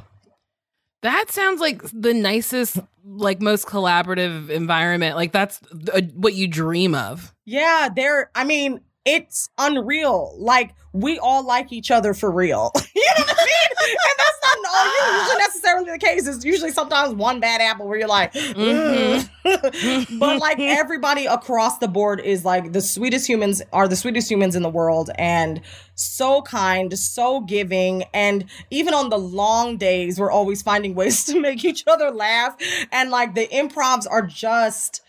That 1.03 1.31
sounds 1.31 1.61
like 1.61 1.83
the 1.93 2.15
nicest, 2.15 2.79
like 3.05 3.41
most 3.41 3.67
collaborative 3.67 4.49
environment. 4.51 5.15
Like 5.15 5.31
that's 5.31 5.61
uh, 5.95 6.01
what 6.15 6.35
you 6.35 6.49
dream 6.49 6.95
of. 6.95 7.33
yeah 7.45 7.89
they're 7.95 8.31
i 8.35 8.43
mean 8.45 8.81
it's 9.07 9.49
unreal. 9.57 10.35
Like 10.39 10.75
we 10.93 11.19
all 11.19 11.47
like 11.47 11.73
each 11.73 11.91
other 11.91 12.13
for 12.13 12.31
real. 12.31 12.73
You 12.97 13.03
know 13.19 13.25
what 13.25 13.37
i 13.39 13.45
mean? 13.45 13.93
And 13.93 14.17
that's 14.19 14.41
not 14.43 14.75
all 14.75 15.19
usually 15.21 15.39
necessarily 15.39 15.91
the 15.93 15.99
case. 15.99 16.27
It's 16.27 16.45
usually 16.45 16.71
sometimes 16.73 17.15
one 17.15 17.41
bad 17.41 17.61
apple 17.61 17.87
where 17.87 17.99
you're 17.99 18.09
like 18.09 18.33
Mhm. 18.33 19.29
But 20.19 20.41
like 20.41 20.59
everybody 20.59 21.27
across 21.27 21.79
the 21.79 21.89
board 21.89 22.21
is 22.21 22.45
like 22.45 22.73
the 22.73 22.81
sweetest 22.81 23.29
humans 23.29 23.63
are 23.73 23.87
the 23.87 23.97
sweetest 23.97 24.31
humans 24.31 24.57
in 24.57 24.63
the 24.63 24.71
world 24.71 25.11
and 25.19 25.61
so 25.95 26.43
kind 26.43 26.99
so 26.99 27.41
giving. 27.43 28.05
And 28.15 28.47
even 28.71 28.93
on 28.95 29.11
the 29.11 29.19
long 29.19 29.77
days 29.77 30.19
we're 30.19 30.33
always 30.33 30.63
finding 30.63 30.95
ways 30.95 31.23
to 31.25 31.39
make 31.41 31.65
each 31.65 31.85
other 31.87 32.11
laugh. 32.11 32.57
And 32.91 33.11
like 33.11 33.35
the 33.35 33.47
improvs 33.49 34.07
are 34.11 34.23
just 34.23 35.03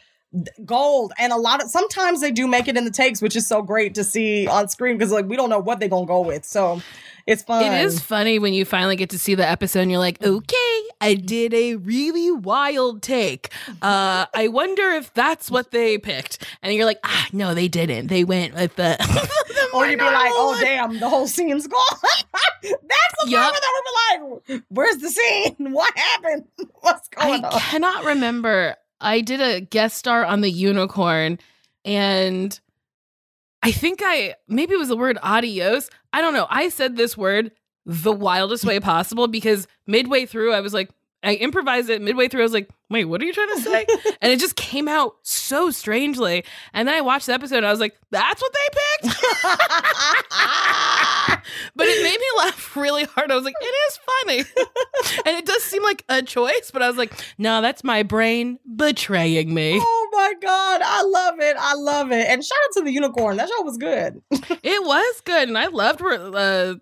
gold 0.65 1.13
and 1.17 1.32
a 1.32 1.38
lot 1.38 1.63
of 1.63 1.69
sometimes 1.69 2.21
they 2.21 2.32
do 2.32 2.47
make 2.47 2.67
it 2.67 2.75
in 2.75 2.84
the 2.84 2.91
takes 2.91 3.21
which 3.21 3.36
is 3.36 3.47
so 3.47 3.61
great 3.61 3.95
to 3.95 4.03
see 4.03 4.45
on 4.47 4.67
screen 4.67 4.97
because 4.97 5.11
like 5.11 5.25
we 5.25 5.38
don't 5.38 5.49
know 5.49 5.59
what 5.59 5.80
they're 5.80 5.88
gonna 5.89 6.05
go 6.05 6.19
with 6.19 6.43
so 6.43 6.82
it's 7.28 7.43
fun 7.43 7.63
It 7.65 7.86
is 7.86 7.99
funny 7.99 8.39
when 8.39 8.53
you 8.53 8.63
finally 8.63 8.95
get 8.95 9.09
to 9.09 9.19
see 9.19 9.36
the 9.36 9.45
episode 9.45 9.82
and 9.82 9.91
you're 9.91 9.99
like, 9.99 10.23
okay, 10.23 10.82
I 11.01 11.13
did 11.13 11.53
a 11.53 11.75
really 11.75 12.32
wild 12.32 13.01
take. 13.01 13.51
Uh, 13.82 14.28
I 14.34 14.47
wonder 14.47 14.91
if 14.91 15.13
that's 15.13 15.51
what 15.51 15.71
they 15.71 15.97
picked. 15.97 16.47
And 16.63 16.73
you're 16.73 16.86
like, 16.86 16.99
ah, 17.03 17.28
no, 17.34 17.53
they 17.53 17.67
didn't. 17.67 18.07
They 18.07 18.23
went 18.23 18.55
with 18.55 18.78
the. 18.78 18.95
the 18.99 19.69
or 19.73 19.86
you'd 19.88 19.99
be 19.99 20.05
like, 20.05 20.32
oh 20.36 20.57
damn, 20.61 20.99
the 21.01 21.09
whole 21.09 21.28
scene's 21.28 21.67
gone. 21.67 21.82
That's 22.63 23.25
the 23.25 23.30
Yup. 23.30 23.41
moment 23.41 23.61
that 23.61 23.84
we're 24.17 24.55
like, 24.55 24.63
where's 24.69 24.97
the 24.97 25.09
scene? 25.09 25.55
What 25.73 25.97
happened? 25.97 26.45
What's 26.80 27.09
going 27.09 27.43
I 27.43 27.47
on? 27.49 27.53
I 27.53 27.59
cannot 27.59 28.05
remember. 28.05 28.78
I 29.01 29.21
did 29.21 29.41
a 29.41 29.61
guest 29.61 29.97
star 29.97 30.25
on 30.25 30.41
the 30.41 30.51
unicorn 30.51 31.39
and 31.85 32.59
I 33.63 33.71
think 33.71 34.01
I 34.03 34.35
maybe 34.47 34.73
it 34.73 34.77
was 34.77 34.89
the 34.89 34.97
word 34.97 35.17
adios. 35.21 35.89
I 36.13 36.21
don't 36.21 36.33
know. 36.33 36.47
I 36.49 36.69
said 36.69 36.95
this 36.95 37.17
word 37.17 37.51
the 37.85 38.11
wildest 38.11 38.65
way 38.65 38.79
possible 38.79 39.27
because 39.27 39.67
midway 39.85 40.25
through 40.25 40.53
I 40.53 40.61
was 40.61 40.73
like 40.73 40.89
I 41.23 41.33
improvised 41.33 41.89
it 41.89 42.01
midway 42.01 42.27
through 42.27 42.41
I 42.41 42.43
was 42.43 42.53
like, 42.53 42.69
"Wait, 42.89 43.05
what 43.05 43.21
are 43.21 43.25
you 43.25 43.33
trying 43.33 43.55
to 43.55 43.61
say?" 43.61 43.85
and 44.21 44.31
it 44.31 44.39
just 44.39 44.55
came 44.55 44.87
out 44.87 45.15
so 45.23 45.71
strangely. 45.71 46.43
And 46.73 46.87
then 46.87 46.95
I 46.95 47.01
watched 47.01 47.25
the 47.25 47.33
episode 47.33 47.57
and 47.57 47.65
I 47.65 47.71
was 47.71 47.79
like, 47.79 47.97
"That's 48.11 48.41
what 48.41 48.53
they 48.53 49.09
picked?" 49.09 49.17
but 51.75 51.87
it 51.87 52.03
made 52.03 52.19
me 52.19 52.25
laugh 52.37 52.75
really 52.75 53.05
hard. 53.05 53.31
I 53.31 53.35
was 53.35 53.45
like, 53.45 53.55
it 53.59 53.65
is 53.65 53.99
funny. 54.05 54.39
and 55.25 55.37
it 55.37 55.45
does 55.45 55.63
seem 55.63 55.83
like 55.83 56.03
a 56.09 56.21
choice, 56.21 56.71
but 56.71 56.81
I 56.81 56.87
was 56.87 56.97
like, 56.97 57.13
no, 57.37 57.61
that's 57.61 57.83
my 57.83 58.03
brain 58.03 58.59
betraying 58.75 59.53
me. 59.53 59.79
oh 59.81 60.09
my 60.11 60.33
god, 60.41 60.81
I 60.83 61.03
love 61.03 61.39
it. 61.39 61.55
I 61.59 61.73
love 61.75 62.11
it. 62.11 62.27
And 62.27 62.43
shout 62.43 62.57
out 62.65 62.73
to 62.73 62.83
the 62.83 62.91
unicorn. 62.91 63.37
That 63.37 63.49
show 63.49 63.63
was 63.63 63.77
good. 63.77 64.21
It 64.63 64.83
was 64.83 65.21
good. 65.21 65.47
And 65.47 65.57
I 65.57 65.67
loved 65.67 66.01
uh, 66.01 66.75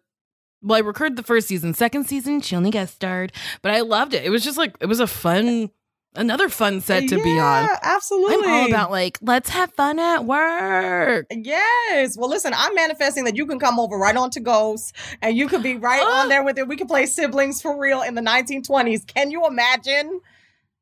well, 0.66 0.78
I 0.78 0.80
recorded 0.80 1.16
the 1.18 1.24
first 1.24 1.47
season. 1.47 1.74
Second 1.74 2.05
season, 2.05 2.41
she 2.41 2.55
only 2.55 2.72
guest 2.72 2.95
starred, 2.95 3.32
but 3.61 3.72
I 3.72 3.82
loved 3.82 4.13
it. 4.13 4.26
It 4.26 4.32
was 4.32 4.43
just 4.43 4.57
like 4.57 4.76
it 4.80 4.88
was 4.88 4.99
a 4.99 5.07
fun, 5.07 5.70
another 6.16 6.49
fun 6.49 6.82
set 6.82 7.07
to 7.09 7.22
be 7.22 7.39
on. 7.39 7.70
Absolutely. 7.82 8.47
I'm 8.47 8.53
all 8.53 8.66
about 8.68 8.91
like 8.91 9.18
let's 9.22 9.49
have 9.49 9.72
fun 9.74 9.99
at 9.99 10.26
work. 10.26 11.28
Yes. 11.32 12.18
Well, 12.18 12.30
listen, 12.30 12.53
I'm 12.55 12.74
manifesting 12.76 13.24
that 13.26 13.36
you 13.36 13.45
can 13.45 13.59
come 13.59 13.80
over 13.80 13.97
right 13.97 14.16
on 14.16 14.30
to 14.32 14.39
Ghost 14.39 14.95
and 15.22 15.36
you 15.38 15.47
could 15.47 15.63
be 15.63 15.76
right 15.76 16.01
Oh. 16.03 16.11
on 16.22 16.30
there 16.30 16.43
with 16.43 16.57
it. 16.57 16.68
We 16.68 16.78
could 16.78 16.88
play 16.88 17.05
siblings 17.05 17.61
for 17.61 17.80
real 17.80 18.01
in 18.01 18.16
the 18.16 18.22
1920s. 18.22 19.05
Can 19.07 19.32
you 19.32 19.45
imagine 19.45 20.22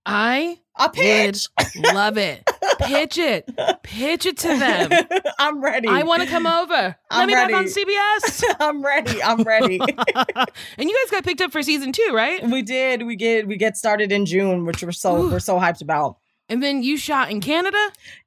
I 0.06 0.60
would 0.80 0.94
pitch? 0.94 1.48
love 1.94 2.18
it. 2.18 2.44
Pitch 2.80 3.18
it, 3.18 3.50
pitch 3.84 4.26
it 4.26 4.38
to 4.38 4.48
them. 4.48 4.90
I'm 5.40 5.64
ready. 5.64 5.88
I 5.88 6.04
want 6.04 6.24
to 6.24 6.28
come 6.28 6.46
over. 6.48 6.74
Let 6.74 6.96
I'm 7.12 7.28
me 7.28 7.34
back 7.34 7.54
on. 7.54 7.66
CBS. 7.66 8.44
I'm 8.60 8.84
ready. 8.84 9.22
I'm 9.22 9.44
ready. 9.44 9.80
and 9.80 10.90
you 10.90 10.98
guys 11.04 11.12
got 11.12 11.24
picked 11.24 11.40
up 11.40 11.52
for 11.52 11.62
season 11.62 11.92
two, 11.92 12.10
right? 12.14 12.44
we 12.50 12.62
did. 12.62 13.06
We 13.06 13.16
get. 13.16 13.48
We 13.48 13.58
get 13.58 13.78
started 13.78 14.12
in 14.12 14.26
June, 14.26 14.66
which 14.66 14.84
we're 14.84 14.92
so 14.92 15.16
Ooh. 15.22 15.30
we're 15.32 15.40
so 15.40 15.60
hyped 15.60 15.82
about. 15.82 16.18
And 16.50 16.62
then 16.62 16.84
you 16.84 16.98
shot 16.98 17.32
in 17.32 17.42
Canada? 17.42 17.78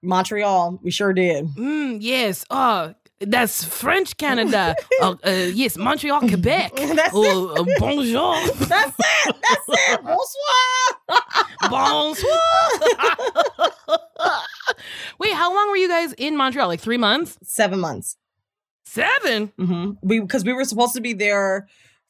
Montreal. 0.02 0.78
We 0.82 0.90
sure 0.90 1.12
did. 1.12 1.46
Mm, 1.56 1.98
yes. 2.00 2.44
Oh, 2.48 2.94
that's 3.20 3.64
French 3.64 4.16
Canada. 4.16 4.74
uh, 5.02 5.14
uh, 5.26 5.30
yes, 5.54 5.76
Montreal, 5.76 6.20
Quebec. 6.20 6.72
That's 6.76 7.10
Oh, 7.14 7.48
uh, 7.54 7.64
bonjour. 7.78 8.34
That's 8.66 8.94
it. 8.98 9.36
That's 9.48 9.68
it. 9.68 10.00
Bonsoir. 10.02 11.70
Bonsoir. 11.70 12.40
Wait, 15.18 15.32
how 15.32 15.54
long 15.54 15.70
were 15.70 15.76
you 15.76 15.88
guys 15.88 16.12
in 16.14 16.36
Montreal? 16.36 16.68
Like 16.68 16.80
three 16.80 16.98
months? 16.98 17.38
Seven 17.42 17.80
months. 17.80 18.16
7 18.86 19.52
hmm 19.58 19.90
We 20.02 20.20
because 20.20 20.44
we 20.44 20.52
were 20.52 20.64
supposed 20.64 20.94
to 20.94 21.00
be 21.00 21.12
there 21.12 21.66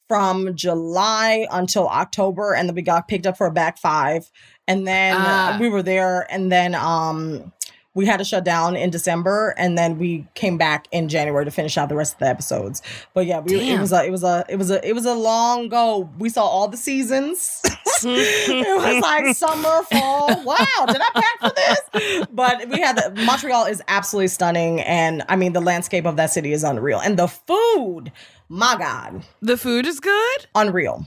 from 0.09 0.55
July 0.55 1.47
until 1.51 1.89
October, 1.89 2.53
and 2.55 2.69
then 2.69 2.77
we 2.77 2.83
got 2.83 3.09
picked 3.09 3.27
up 3.27 3.37
for 3.37 3.47
a 3.47 3.51
back 3.51 3.79
five, 3.79 4.31
and 4.69 4.87
then 4.87 5.17
Ah. 5.19 5.57
we 5.61 5.69
were 5.69 5.83
there, 5.83 6.27
and 6.31 6.53
then 6.53 6.75
um 6.75 7.53
we 7.97 8.05
had 8.07 8.19
to 8.19 8.25
shut 8.25 8.45
down 8.45 8.77
in 8.77 8.91
December, 8.91 9.55
and 9.57 9.77
then 9.77 9.99
we 9.99 10.27
came 10.35 10.59
back 10.59 10.87
in 10.93 11.09
January 11.09 11.45
to 11.47 11.51
finish 11.51 11.77
out 11.79 11.89
the 11.89 11.97
rest 11.97 12.13
of 12.13 12.19
the 12.21 12.27
episodes. 12.29 12.83
But 13.15 13.25
yeah, 13.27 13.41
we, 13.41 13.59
it 13.59 13.81
was 13.81 13.91
a 13.93 14.05
it 14.05 14.11
was 14.11 14.23
a 14.23 14.45
it 14.49 14.57
was 14.57 14.71
a 14.71 14.87
it 14.87 14.93
was 14.93 15.07
a 15.07 15.15
long 15.15 15.69
go. 15.69 16.09
We 16.19 16.29
saw 16.29 16.45
all 16.45 16.69
the 16.69 16.77
seasons. 16.77 17.63
it 18.05 18.77
was 18.83 19.03
like 19.03 19.35
summer, 19.35 19.83
fall. 19.91 20.45
Wow, 20.45 20.87
did 20.87 21.01
I 21.01 21.11
pack 21.15 21.41
for 21.41 21.53
this? 21.57 22.27
But 22.31 22.69
we 22.69 22.81
had 22.81 22.97
the, 22.97 23.23
Montreal 23.25 23.65
is 23.65 23.83
absolutely 23.89 24.29
stunning, 24.29 24.81
and 24.83 25.25
I 25.29 25.37
mean 25.37 25.55
the 25.55 25.61
landscape 25.63 26.05
of 26.05 26.17
that 26.17 26.31
city 26.31 26.53
is 26.53 26.63
unreal, 26.63 27.01
and 27.01 27.19
the 27.19 27.27
food, 27.29 28.13
my 28.51 28.77
God, 28.79 29.23
The 29.41 29.57
food 29.57 29.87
is 29.87 29.99
good? 30.01 30.47
unreal. 30.55 31.07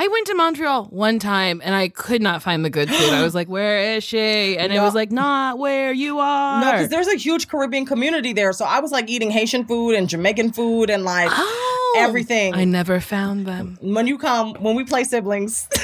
I 0.00 0.06
went 0.06 0.28
to 0.28 0.34
Montreal 0.36 0.84
one 0.90 1.18
time 1.18 1.60
and 1.64 1.74
I 1.74 1.88
could 1.88 2.22
not 2.22 2.40
find 2.40 2.64
the 2.64 2.70
good 2.70 2.88
food. 2.88 3.12
I 3.12 3.24
was 3.24 3.34
like, 3.34 3.48
"Where 3.48 3.96
is 3.96 4.04
she?" 4.04 4.56
And 4.56 4.72
it 4.72 4.78
was 4.80 4.94
like, 4.94 5.10
"Not 5.10 5.58
where 5.58 5.92
you 5.92 6.20
are." 6.20 6.60
No, 6.60 6.70
because 6.70 6.88
there's 6.88 7.08
a 7.08 7.16
huge 7.16 7.48
Caribbean 7.48 7.84
community 7.84 8.32
there. 8.32 8.52
So 8.52 8.64
I 8.64 8.78
was 8.78 8.92
like 8.92 9.08
eating 9.10 9.32
Haitian 9.32 9.64
food 9.64 9.96
and 9.96 10.08
Jamaican 10.08 10.52
food 10.52 10.88
and 10.88 11.02
like 11.04 11.30
Oh, 11.32 11.94
everything. 11.98 12.54
I 12.54 12.64
never 12.64 13.00
found 13.00 13.44
them. 13.44 13.76
when 13.80 14.06
you 14.06 14.18
come, 14.18 14.54
when 14.54 14.76
we 14.76 14.84
play 14.84 15.02
siblings, 15.02 15.68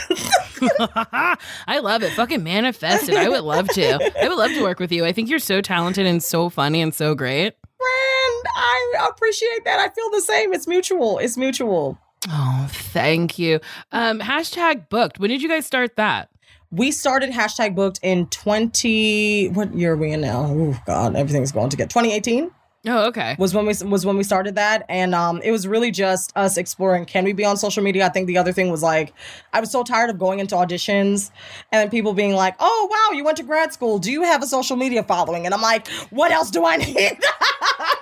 I 0.78 1.80
love 1.82 2.04
it. 2.04 2.12
Fucking 2.12 2.44
manifest 2.44 3.08
it. 3.08 3.16
I 3.16 3.28
would 3.28 3.42
love 3.42 3.66
to. 3.70 3.94
I 4.22 4.28
would 4.28 4.38
love 4.38 4.52
to 4.52 4.62
work 4.62 4.78
with 4.78 4.92
you. 4.92 5.04
I 5.04 5.10
think 5.12 5.28
you're 5.28 5.40
so 5.40 5.60
talented 5.60 6.06
and 6.06 6.22
so 6.22 6.48
funny 6.50 6.80
and 6.80 6.94
so 6.94 7.16
great. 7.16 7.54
friend, 7.54 8.44
I 8.54 9.08
appreciate 9.10 9.64
that. 9.64 9.80
I 9.80 9.88
feel 9.92 10.08
the 10.10 10.20
same. 10.20 10.52
It's 10.54 10.68
mutual. 10.68 11.18
It's 11.18 11.36
mutual. 11.36 11.98
Oh, 12.28 12.66
thank 12.70 13.38
you. 13.38 13.60
Um, 13.92 14.20
hashtag 14.20 14.88
booked. 14.88 15.18
When 15.18 15.30
did 15.30 15.42
you 15.42 15.48
guys 15.48 15.66
start 15.66 15.96
that? 15.96 16.30
We 16.70 16.90
started 16.90 17.30
hashtag 17.30 17.74
booked 17.74 18.00
in 18.02 18.26
20. 18.28 19.48
What 19.50 19.74
year 19.74 19.92
are 19.92 19.96
we 19.96 20.12
in 20.12 20.22
now? 20.22 20.46
Oh 20.48 20.76
God, 20.86 21.14
everything's 21.16 21.52
going 21.52 21.70
to 21.70 21.76
get 21.76 21.90
2018 21.90 22.50
Oh, 22.86 23.06
okay. 23.06 23.34
was 23.38 23.54
when 23.54 23.64
we 23.64 23.72
was 23.88 24.04
when 24.04 24.18
we 24.18 24.24
started 24.24 24.56
that, 24.56 24.84
and 24.90 25.14
um, 25.14 25.40
it 25.42 25.50
was 25.50 25.66
really 25.66 25.90
just 25.90 26.32
us 26.36 26.58
exploring. 26.58 27.06
Can 27.06 27.24
we 27.24 27.32
be 27.32 27.42
on 27.44 27.56
social 27.56 27.82
media? 27.82 28.04
I 28.04 28.10
think 28.10 28.26
the 28.26 28.36
other 28.36 28.52
thing 28.52 28.70
was 28.70 28.82
like, 28.82 29.14
I 29.54 29.60
was 29.60 29.70
so 29.70 29.82
tired 29.84 30.10
of 30.10 30.18
going 30.18 30.38
into 30.38 30.54
auditions 30.54 31.30
and 31.72 31.80
then 31.80 31.88
people 31.90 32.12
being 32.12 32.34
like, 32.34 32.54
"Oh 32.60 32.88
wow, 32.90 33.16
you 33.16 33.24
went 33.24 33.38
to 33.38 33.42
grad 33.42 33.72
school. 33.72 33.98
Do 33.98 34.12
you 34.12 34.22
have 34.24 34.42
a 34.42 34.46
social 34.46 34.76
media 34.76 35.02
following?" 35.02 35.46
And 35.46 35.54
I'm 35.54 35.62
like, 35.62 35.88
"What 36.10 36.30
else 36.30 36.50
do 36.50 36.64
I 36.66 36.76
need?" 36.76 37.18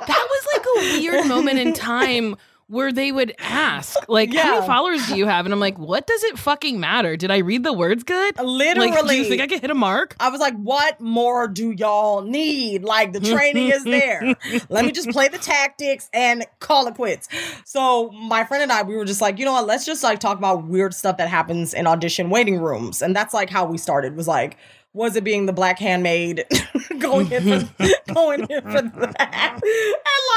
That 0.07 0.27
was 0.31 0.47
like 0.53 0.67
a 0.67 1.01
weird 1.01 1.27
moment 1.29 1.61
in 1.61 1.73
time 1.75 2.35
where 2.73 2.91
they 2.91 3.13
would 3.13 3.35
ask, 3.39 3.99
like, 4.09 4.35
how 4.35 4.55
many 4.55 4.67
followers 4.67 5.07
do 5.07 5.17
you 5.17 5.27
have? 5.27 5.45
And 5.45 5.53
I'm 5.53 5.61
like, 5.61 5.79
what 5.79 6.07
does 6.07 6.25
it 6.25 6.39
fucking 6.39 6.81
matter? 6.81 7.19
Did 7.19 7.31
I 7.31 7.39
read 7.39 7.65
the 7.65 7.73
words 7.73 8.03
good? 8.03 8.35
Like, 8.39 8.47
do 8.47 8.51
Literally. 8.51 9.19
you 9.19 9.25
think 9.27 9.43
I 9.43 9.47
could 9.47 9.61
hit 9.61 9.71
a 9.71 9.75
mark? 9.75 10.17
I 10.19 10.31
was 10.31 10.41
like, 10.41 10.55
what 10.57 10.99
more 10.99 11.49
do 11.49 11.71
y'all 11.71 12.23
need? 12.23 12.83
Like, 12.83 13.13
the 13.13 13.21
training 13.21 13.69
is 13.69 13.85
there. 13.85 14.37
Let 14.71 14.87
me 14.87 14.93
just 14.93 15.11
play 15.11 15.29
the 15.29 15.37
tactics 15.37 16.09
and 16.15 16.47
call 16.61 16.87
it 16.87 16.95
quits. 16.95 17.29
So, 17.67 18.11
my 18.13 18.45
friend 18.45 18.63
and 18.63 18.73
I, 18.73 18.83
we 18.83 18.97
were 18.97 19.05
just 19.05 19.21
like, 19.21 19.39
you 19.39 19.45
know 19.45 19.53
what? 19.53 19.67
Let's 19.67 19.85
just 19.85 20.03
like 20.03 20.19
talk 20.19 20.39
about 20.39 20.65
weird 20.65 20.95
stuff 20.95 21.19
that 21.19 21.29
happens 21.29 21.75
in 21.75 21.87
audition 21.87 22.31
waiting 22.31 22.59
rooms. 22.59 23.03
And 23.03 23.15
that's 23.15 23.35
like 23.35 23.51
how 23.51 23.67
we 23.67 23.77
started 23.77 24.17
was 24.17 24.27
like, 24.27 24.57
was 24.95 25.17
it 25.17 25.25
being 25.25 25.47
the 25.47 25.53
black 25.53 25.79
handmaid 25.79 26.45
going 26.99 27.31
in 27.33 27.67
for 27.67 27.89
going 28.13 28.47
in 28.51 28.63
for 28.63 28.83
that 28.83 29.61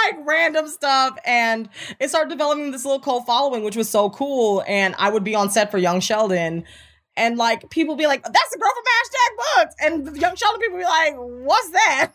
like 0.04 0.26
random 0.26 0.68
stuff 0.68 1.18
and 1.26 1.70
it 2.00 2.10
started 2.10 2.30
developing 2.30 2.72
this 2.72 2.86
little 2.86 3.00
cult 3.00 3.26
following 3.26 3.64
which 3.64 3.76
was 3.76 3.90
so 3.90 4.10
cool 4.10 4.64
and 4.68 4.96
i 4.98 5.10
would 5.10 5.24
be 5.24 5.36
on 5.36 5.50
set 5.50 5.72
for 5.72 5.78
young 5.78 6.00
sheldon 6.00 6.64
and 7.18 7.38
like 7.38 7.70
people 7.70 7.96
be 7.96 8.08
like, 8.08 8.24
"That's 8.24 8.52
the 8.52 8.58
girl 8.58 8.72
from 8.76 8.84
hashtag 8.96 9.38
books," 9.56 9.76
and 9.82 10.18
young 10.22 10.36
Sheldon 10.36 10.62
people 10.62 10.78
be 10.78 10.84
like, 10.84 11.16
"What's 11.16 11.70
that?" 11.72 12.12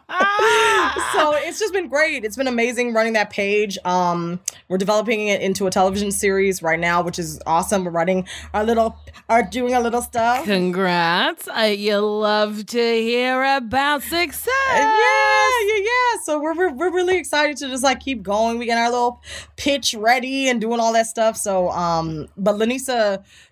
so 1.12 1.34
it's 1.34 1.58
just 1.58 1.72
been 1.72 1.88
great. 1.88 2.24
It's 2.24 2.36
been 2.36 2.46
amazing 2.46 2.92
running 2.94 3.14
that 3.14 3.30
page. 3.30 3.78
Um, 3.84 4.40
we're 4.68 4.78
developing 4.78 5.28
it 5.28 5.40
into 5.40 5.66
a 5.66 5.70
television 5.70 6.12
series 6.12 6.62
right 6.62 6.78
now, 6.78 7.02
which 7.02 7.18
is 7.18 7.40
awesome. 7.46 7.84
We're 7.84 7.90
writing 7.90 8.28
our 8.54 8.64
little, 8.64 8.96
are 9.28 9.42
doing 9.42 9.74
a 9.74 9.80
little 9.80 10.02
stuff. 10.02 10.44
Congrats. 10.44 11.48
I, 11.48 11.68
you 11.68 11.98
love 11.98 12.66
to 12.66 12.78
hear 12.78 13.42
about 13.56 14.02
success. 14.02 14.48
Yeah, 14.72 15.50
yeah, 15.66 15.78
yeah. 15.78 16.20
So 16.24 16.40
we're, 16.40 16.54
we're 16.54 16.72
we're 16.72 16.92
really 16.92 17.16
excited 17.16 17.56
to 17.58 17.68
just 17.68 17.82
like 17.82 18.00
keep 18.00 18.22
going. 18.22 18.58
We 18.58 18.66
get 18.66 18.78
our 18.78 18.90
little 18.90 19.22
pitch 19.56 19.94
ready 19.94 20.48
and 20.48 20.60
doing 20.60 20.80
all 20.80 20.92
that 20.92 21.06
stuff. 21.06 21.36
So 21.36 21.70
um, 21.70 22.28
but 22.36 22.56
Lanisa 22.56 22.99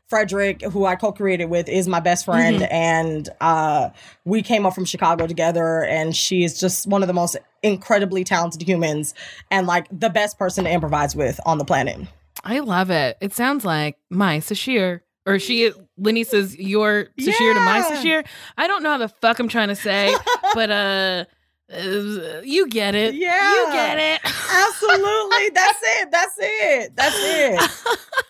Frederick, 0.09 0.63
who 0.63 0.87
I 0.87 0.97
co-created 0.97 1.47
with, 1.47 1.69
is 1.69 1.87
my 1.87 2.01
best 2.01 2.25
friend, 2.25 2.63
and 2.71 3.29
uh, 3.41 3.91
we 4.25 4.41
came 4.43 4.65
up 4.65 4.75
from 4.75 4.85
Chicago 4.87 5.27
together, 5.27 5.85
and 5.85 6.17
she 6.17 6.45
is 6.45 6.59
just 6.59 6.87
one 6.87 7.03
of 7.03 7.09
the 7.09 7.13
most 7.15 7.37
incredibly 7.63 8.25
talented 8.25 8.63
humans, 8.63 9.13
and 9.51 9.67
like 9.67 9.87
the 9.93 10.09
best 10.09 10.39
person 10.39 10.65
to 10.65 10.71
improvise 10.71 11.15
with 11.15 11.39
on 11.45 11.59
the 11.59 11.65
planet. 11.65 12.01
I 12.45 12.61
love 12.61 12.91
it. 12.91 13.19
It 13.21 13.35
sounds 13.35 13.65
like 13.65 13.99
my 14.11 14.39
Sasheer. 14.39 15.01
Or 15.27 15.39
she, 15.39 15.71
Lenny 15.99 16.25
says, 16.25 16.57
your 16.59 17.09
Sasheer 17.21 17.53
to 17.53 17.61
my 17.61 17.79
Yeah. 17.79 17.97
Sasheer. 17.97 18.27
I 18.57 18.67
don't 18.67 18.83
know 18.83 18.93
how 18.93 18.99
the 18.99 19.09
fuck 19.09 19.39
I'm 19.39 19.49
trying 19.49 19.69
to 19.69 19.77
say, 19.77 20.15
but 20.55 20.71
uh, 20.71 21.25
uh, 21.71 22.41
you 22.43 22.67
get 22.69 22.95
it. 22.95 23.15
Yeah. 23.15 23.53
You 23.53 23.67
get 23.73 23.99
it. 23.99 24.21
Absolutely, 24.25 25.51
that's 25.51 25.81
it. 25.83 26.11
That's 26.11 26.37
it. 26.39 26.97
That's 26.97 27.17
it. 27.19 27.71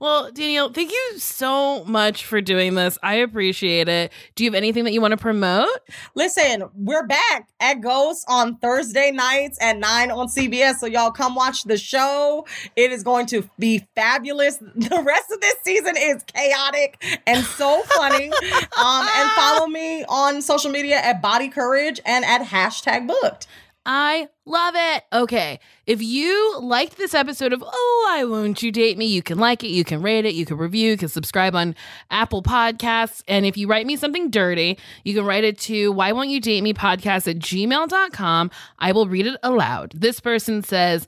well, 0.00 0.30
Danielle, 0.32 0.70
thank 0.70 0.90
you 0.90 1.12
so 1.18 1.84
much 1.84 2.24
for 2.24 2.40
doing 2.40 2.74
this. 2.74 2.98
I 3.02 3.16
appreciate 3.16 3.88
it. 3.88 4.12
Do 4.34 4.44
you 4.44 4.50
have 4.50 4.54
anything 4.54 4.84
that 4.84 4.92
you 4.92 5.00
want 5.00 5.12
to 5.12 5.16
promote? 5.16 5.68
Listen, 6.14 6.64
we're 6.74 7.06
back 7.06 7.48
at 7.60 7.80
Ghost 7.80 8.24
on 8.28 8.56
Thursday 8.56 9.10
nights 9.12 9.58
at 9.60 9.78
9 9.78 10.10
on 10.10 10.28
CBS. 10.28 10.76
So 10.76 10.86
y'all 10.86 11.10
come 11.10 11.34
watch 11.34 11.64
the 11.64 11.76
show. 11.76 12.46
It 12.76 12.90
is 12.90 13.02
going 13.02 13.26
to 13.26 13.48
be 13.58 13.86
fabulous. 13.94 14.58
The 14.84 15.02
rest 15.02 15.30
of 15.32 15.40
this 15.40 15.54
season 15.64 15.94
is 15.96 16.22
chaotic 16.24 17.20
and 17.26 17.42
so 17.44 17.82
funny. 17.96 18.28
um, 18.78 19.08
and 19.16 19.30
follow 19.30 19.66
me 19.66 20.04
on 20.04 20.42
social 20.42 20.70
media 20.70 20.96
at 20.96 21.22
Body 21.22 21.48
Courage 21.48 22.00
and 22.04 22.24
at 22.24 22.42
hashtag 22.42 23.06
booked. 23.06 23.46
I 23.86 24.28
love 24.46 24.74
it. 24.76 25.04
Okay. 25.12 25.60
If 25.86 26.02
you 26.02 26.58
liked 26.60 26.96
this 26.96 27.14
episode 27.14 27.52
of 27.52 27.62
Oh, 27.64 28.08
I 28.10 28.24
Won't 28.24 28.62
You 28.62 28.72
Date 28.72 28.96
Me, 28.96 29.04
you 29.04 29.22
can 29.22 29.38
like 29.38 29.62
it, 29.62 29.68
you 29.68 29.84
can 29.84 30.00
rate 30.00 30.24
it, 30.24 30.34
you 30.34 30.46
can 30.46 30.56
review, 30.56 30.92
you 30.92 30.96
can 30.96 31.08
subscribe 31.08 31.54
on 31.54 31.74
Apple 32.10 32.42
Podcasts. 32.42 33.22
And 33.28 33.44
if 33.44 33.58
you 33.58 33.68
write 33.68 33.86
me 33.86 33.96
something 33.96 34.30
dirty, 34.30 34.78
you 35.04 35.14
can 35.14 35.24
write 35.26 35.44
it 35.44 35.58
to 35.60 35.92
Why 35.92 36.12
Won't 36.12 36.30
You 36.30 36.40
Date 36.40 36.62
Me 36.62 36.72
podcast 36.72 37.28
at 37.28 37.38
gmail.com. 37.38 38.50
I 38.78 38.92
will 38.92 39.06
read 39.06 39.26
it 39.26 39.36
aloud. 39.42 39.92
This 39.94 40.18
person 40.18 40.62
says, 40.62 41.06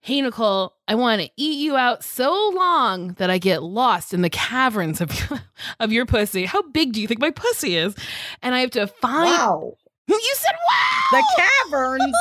Hey, 0.00 0.20
Nicole, 0.20 0.74
I 0.86 0.94
want 0.94 1.20
to 1.20 1.30
eat 1.36 1.58
you 1.58 1.76
out 1.76 2.02
so 2.02 2.52
long 2.54 3.14
that 3.14 3.30
I 3.30 3.38
get 3.38 3.62
lost 3.62 4.14
in 4.14 4.22
the 4.22 4.30
caverns 4.30 5.00
of, 5.00 5.10
of 5.80 5.92
your 5.92 6.06
pussy. 6.06 6.46
How 6.46 6.62
big 6.62 6.92
do 6.92 7.00
you 7.00 7.06
think 7.06 7.20
my 7.20 7.30
pussy 7.30 7.76
is? 7.76 7.94
And 8.42 8.54
I 8.54 8.60
have 8.60 8.70
to 8.72 8.86
find. 8.86 9.30
Wow. 9.30 9.76
You 10.08 10.34
said 10.36 10.54
wow! 10.68 10.98
The 11.12 11.24
caverns. 11.36 12.02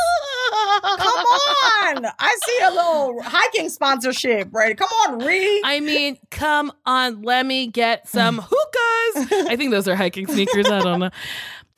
Come 0.81 1.26
on. 1.26 2.11
I 2.19 2.38
see 2.45 2.59
a 2.64 2.69
little 2.69 3.22
hiking 3.22 3.69
sponsorship, 3.69 4.49
right? 4.51 4.77
Come 4.77 4.89
on, 5.07 5.19
REI. 5.19 5.61
I 5.64 5.80
mean, 5.80 6.18
come 6.30 6.72
on, 6.85 7.22
let 7.22 7.45
me 7.45 7.68
get 7.68 8.07
some 8.07 8.39
Hokas. 8.41 9.47
I 9.47 9.55
think 9.55 9.72
those 9.72 9.88
are 9.88 9.95
hiking 9.95 10.27
sneakers. 10.27 10.68
I 10.68 10.80
don't 10.81 10.99
know. 10.99 11.09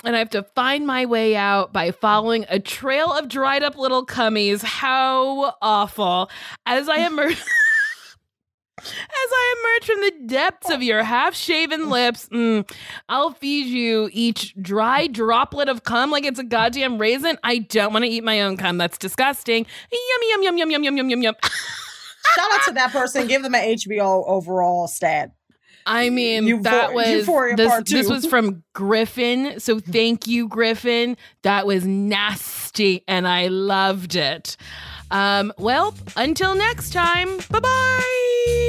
And 0.03 0.15
I 0.15 0.19
have 0.19 0.29
to 0.31 0.43
find 0.55 0.87
my 0.87 1.05
way 1.05 1.35
out 1.35 1.73
by 1.73 1.91
following 1.91 2.45
a 2.49 2.59
trail 2.59 3.11
of 3.11 3.27
dried 3.27 3.63
up 3.63 3.77
little 3.77 4.05
cummies. 4.05 4.63
How 4.63 5.55
awful. 5.61 6.29
As 6.65 6.89
I 6.89 7.05
emerge. 7.05 7.41
As 8.79 9.29
I 9.31 9.77
emerge 9.77 9.85
from 9.85 10.01
the 10.01 10.33
depths 10.33 10.69
of 10.69 10.83
your 10.83 11.03
half 11.03 11.35
shaven 11.35 11.89
lips, 11.89 12.27
mm, 12.29 12.69
I'll 13.07 13.31
feed 13.31 13.67
you 13.67 14.09
each 14.11 14.55
dry 14.61 15.07
droplet 15.07 15.69
of 15.69 15.83
cum 15.83 16.11
like 16.11 16.25
it's 16.25 16.39
a 16.39 16.43
goddamn 16.43 16.97
raisin. 16.97 17.37
I 17.43 17.59
don't 17.59 17.93
want 17.93 18.05
to 18.05 18.09
eat 18.11 18.23
my 18.23 18.41
own 18.41 18.57
cum. 18.57 18.77
That's 18.77 18.97
disgusting. 18.97 19.65
Yum, 19.91 20.21
yum, 20.29 20.43
yum, 20.43 20.57
yum, 20.57 20.69
yum, 20.71 20.83
yum, 20.83 20.97
yum, 20.97 21.09
yum, 21.09 21.21
yum. 21.21 21.35
Shout 22.35 22.51
out 22.53 22.65
to 22.65 22.73
that 22.73 22.91
person. 22.91 23.27
Give 23.27 23.41
them 23.41 23.55
an 23.55 23.75
HBO 23.75 24.23
overall 24.27 24.87
stat. 24.87 25.31
I 25.85 26.09
mean, 26.09 26.43
Euphor- 26.43 26.63
that 26.63 26.93
was 26.93 27.07
Euphoria 27.07 27.55
this, 27.55 27.83
this 27.85 28.09
was 28.09 28.25
from 28.25 28.63
Griffin. 28.73 29.59
So 29.59 29.79
thank 29.79 30.27
you, 30.27 30.47
Griffin. 30.47 31.17
That 31.41 31.65
was 31.65 31.85
nasty, 31.85 33.03
and 33.07 33.27
I 33.27 33.47
loved 33.47 34.15
it. 34.15 34.55
Um, 35.09 35.51
well, 35.57 35.95
until 36.15 36.53
next 36.53 36.93
time, 36.93 37.37
bye 37.49 37.59
bye. 37.59 38.68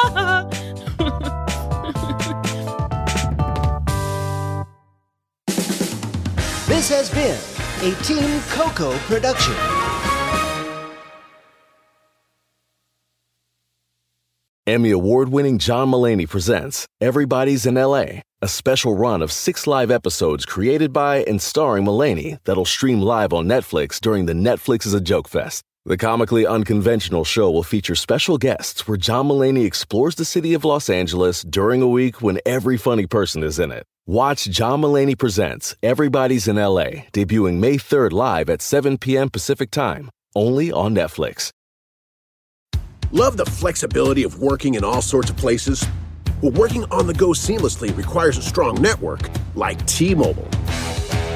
This 6.80 6.88
has 6.88 7.10
been 7.10 7.38
a 7.82 7.94
Team 8.02 8.40
Coco 8.48 8.96
production. 9.00 9.54
Emmy 14.66 14.90
award 14.90 15.28
winning 15.28 15.58
John 15.58 15.90
Mulaney 15.90 16.26
presents 16.26 16.86
Everybody's 17.00 17.66
in 17.66 17.74
LA, 17.74 18.22
a 18.40 18.48
special 18.48 18.96
run 18.96 19.20
of 19.20 19.30
six 19.30 19.66
live 19.66 19.90
episodes 19.90 20.46
created 20.46 20.90
by 20.90 21.24
and 21.24 21.42
starring 21.42 21.84
Mulaney 21.84 22.38
that'll 22.44 22.64
stream 22.64 23.00
live 23.02 23.34
on 23.34 23.46
Netflix 23.46 24.00
during 24.00 24.24
the 24.24 24.32
Netflix 24.32 24.86
is 24.86 24.94
a 24.94 25.00
Joke 25.02 25.28
Fest. 25.28 25.62
The 25.86 25.96
comically 25.96 26.46
unconventional 26.46 27.24
show 27.24 27.50
will 27.50 27.62
feature 27.62 27.94
special 27.94 28.36
guests 28.36 28.86
where 28.86 28.98
John 28.98 29.28
Mulaney 29.28 29.64
explores 29.64 30.14
the 30.14 30.26
city 30.26 30.52
of 30.52 30.62
Los 30.62 30.90
Angeles 30.90 31.40
during 31.40 31.80
a 31.80 31.88
week 31.88 32.20
when 32.20 32.38
every 32.44 32.76
funny 32.76 33.06
person 33.06 33.42
is 33.42 33.58
in 33.58 33.72
it. 33.72 33.86
Watch 34.06 34.44
John 34.44 34.82
Mulaney 34.82 35.18
Presents 35.18 35.74
Everybody's 35.82 36.46
in 36.46 36.56
LA, 36.56 37.06
debuting 37.14 37.60
May 37.60 37.76
3rd 37.76 38.12
live 38.12 38.50
at 38.50 38.60
7 38.60 38.98
p.m. 38.98 39.30
Pacific 39.30 39.70
Time, 39.70 40.10
only 40.36 40.70
on 40.70 40.94
Netflix. 40.94 41.50
Love 43.10 43.38
the 43.38 43.46
flexibility 43.46 44.22
of 44.22 44.38
working 44.38 44.74
in 44.74 44.84
all 44.84 45.00
sorts 45.00 45.30
of 45.30 45.38
places? 45.38 45.82
Well, 46.42 46.52
working 46.52 46.84
on 46.90 47.06
the 47.06 47.14
go 47.14 47.28
seamlessly 47.28 47.96
requires 47.96 48.36
a 48.36 48.42
strong 48.42 48.82
network 48.82 49.30
like 49.54 49.86
T 49.86 50.14
Mobile. 50.14 50.46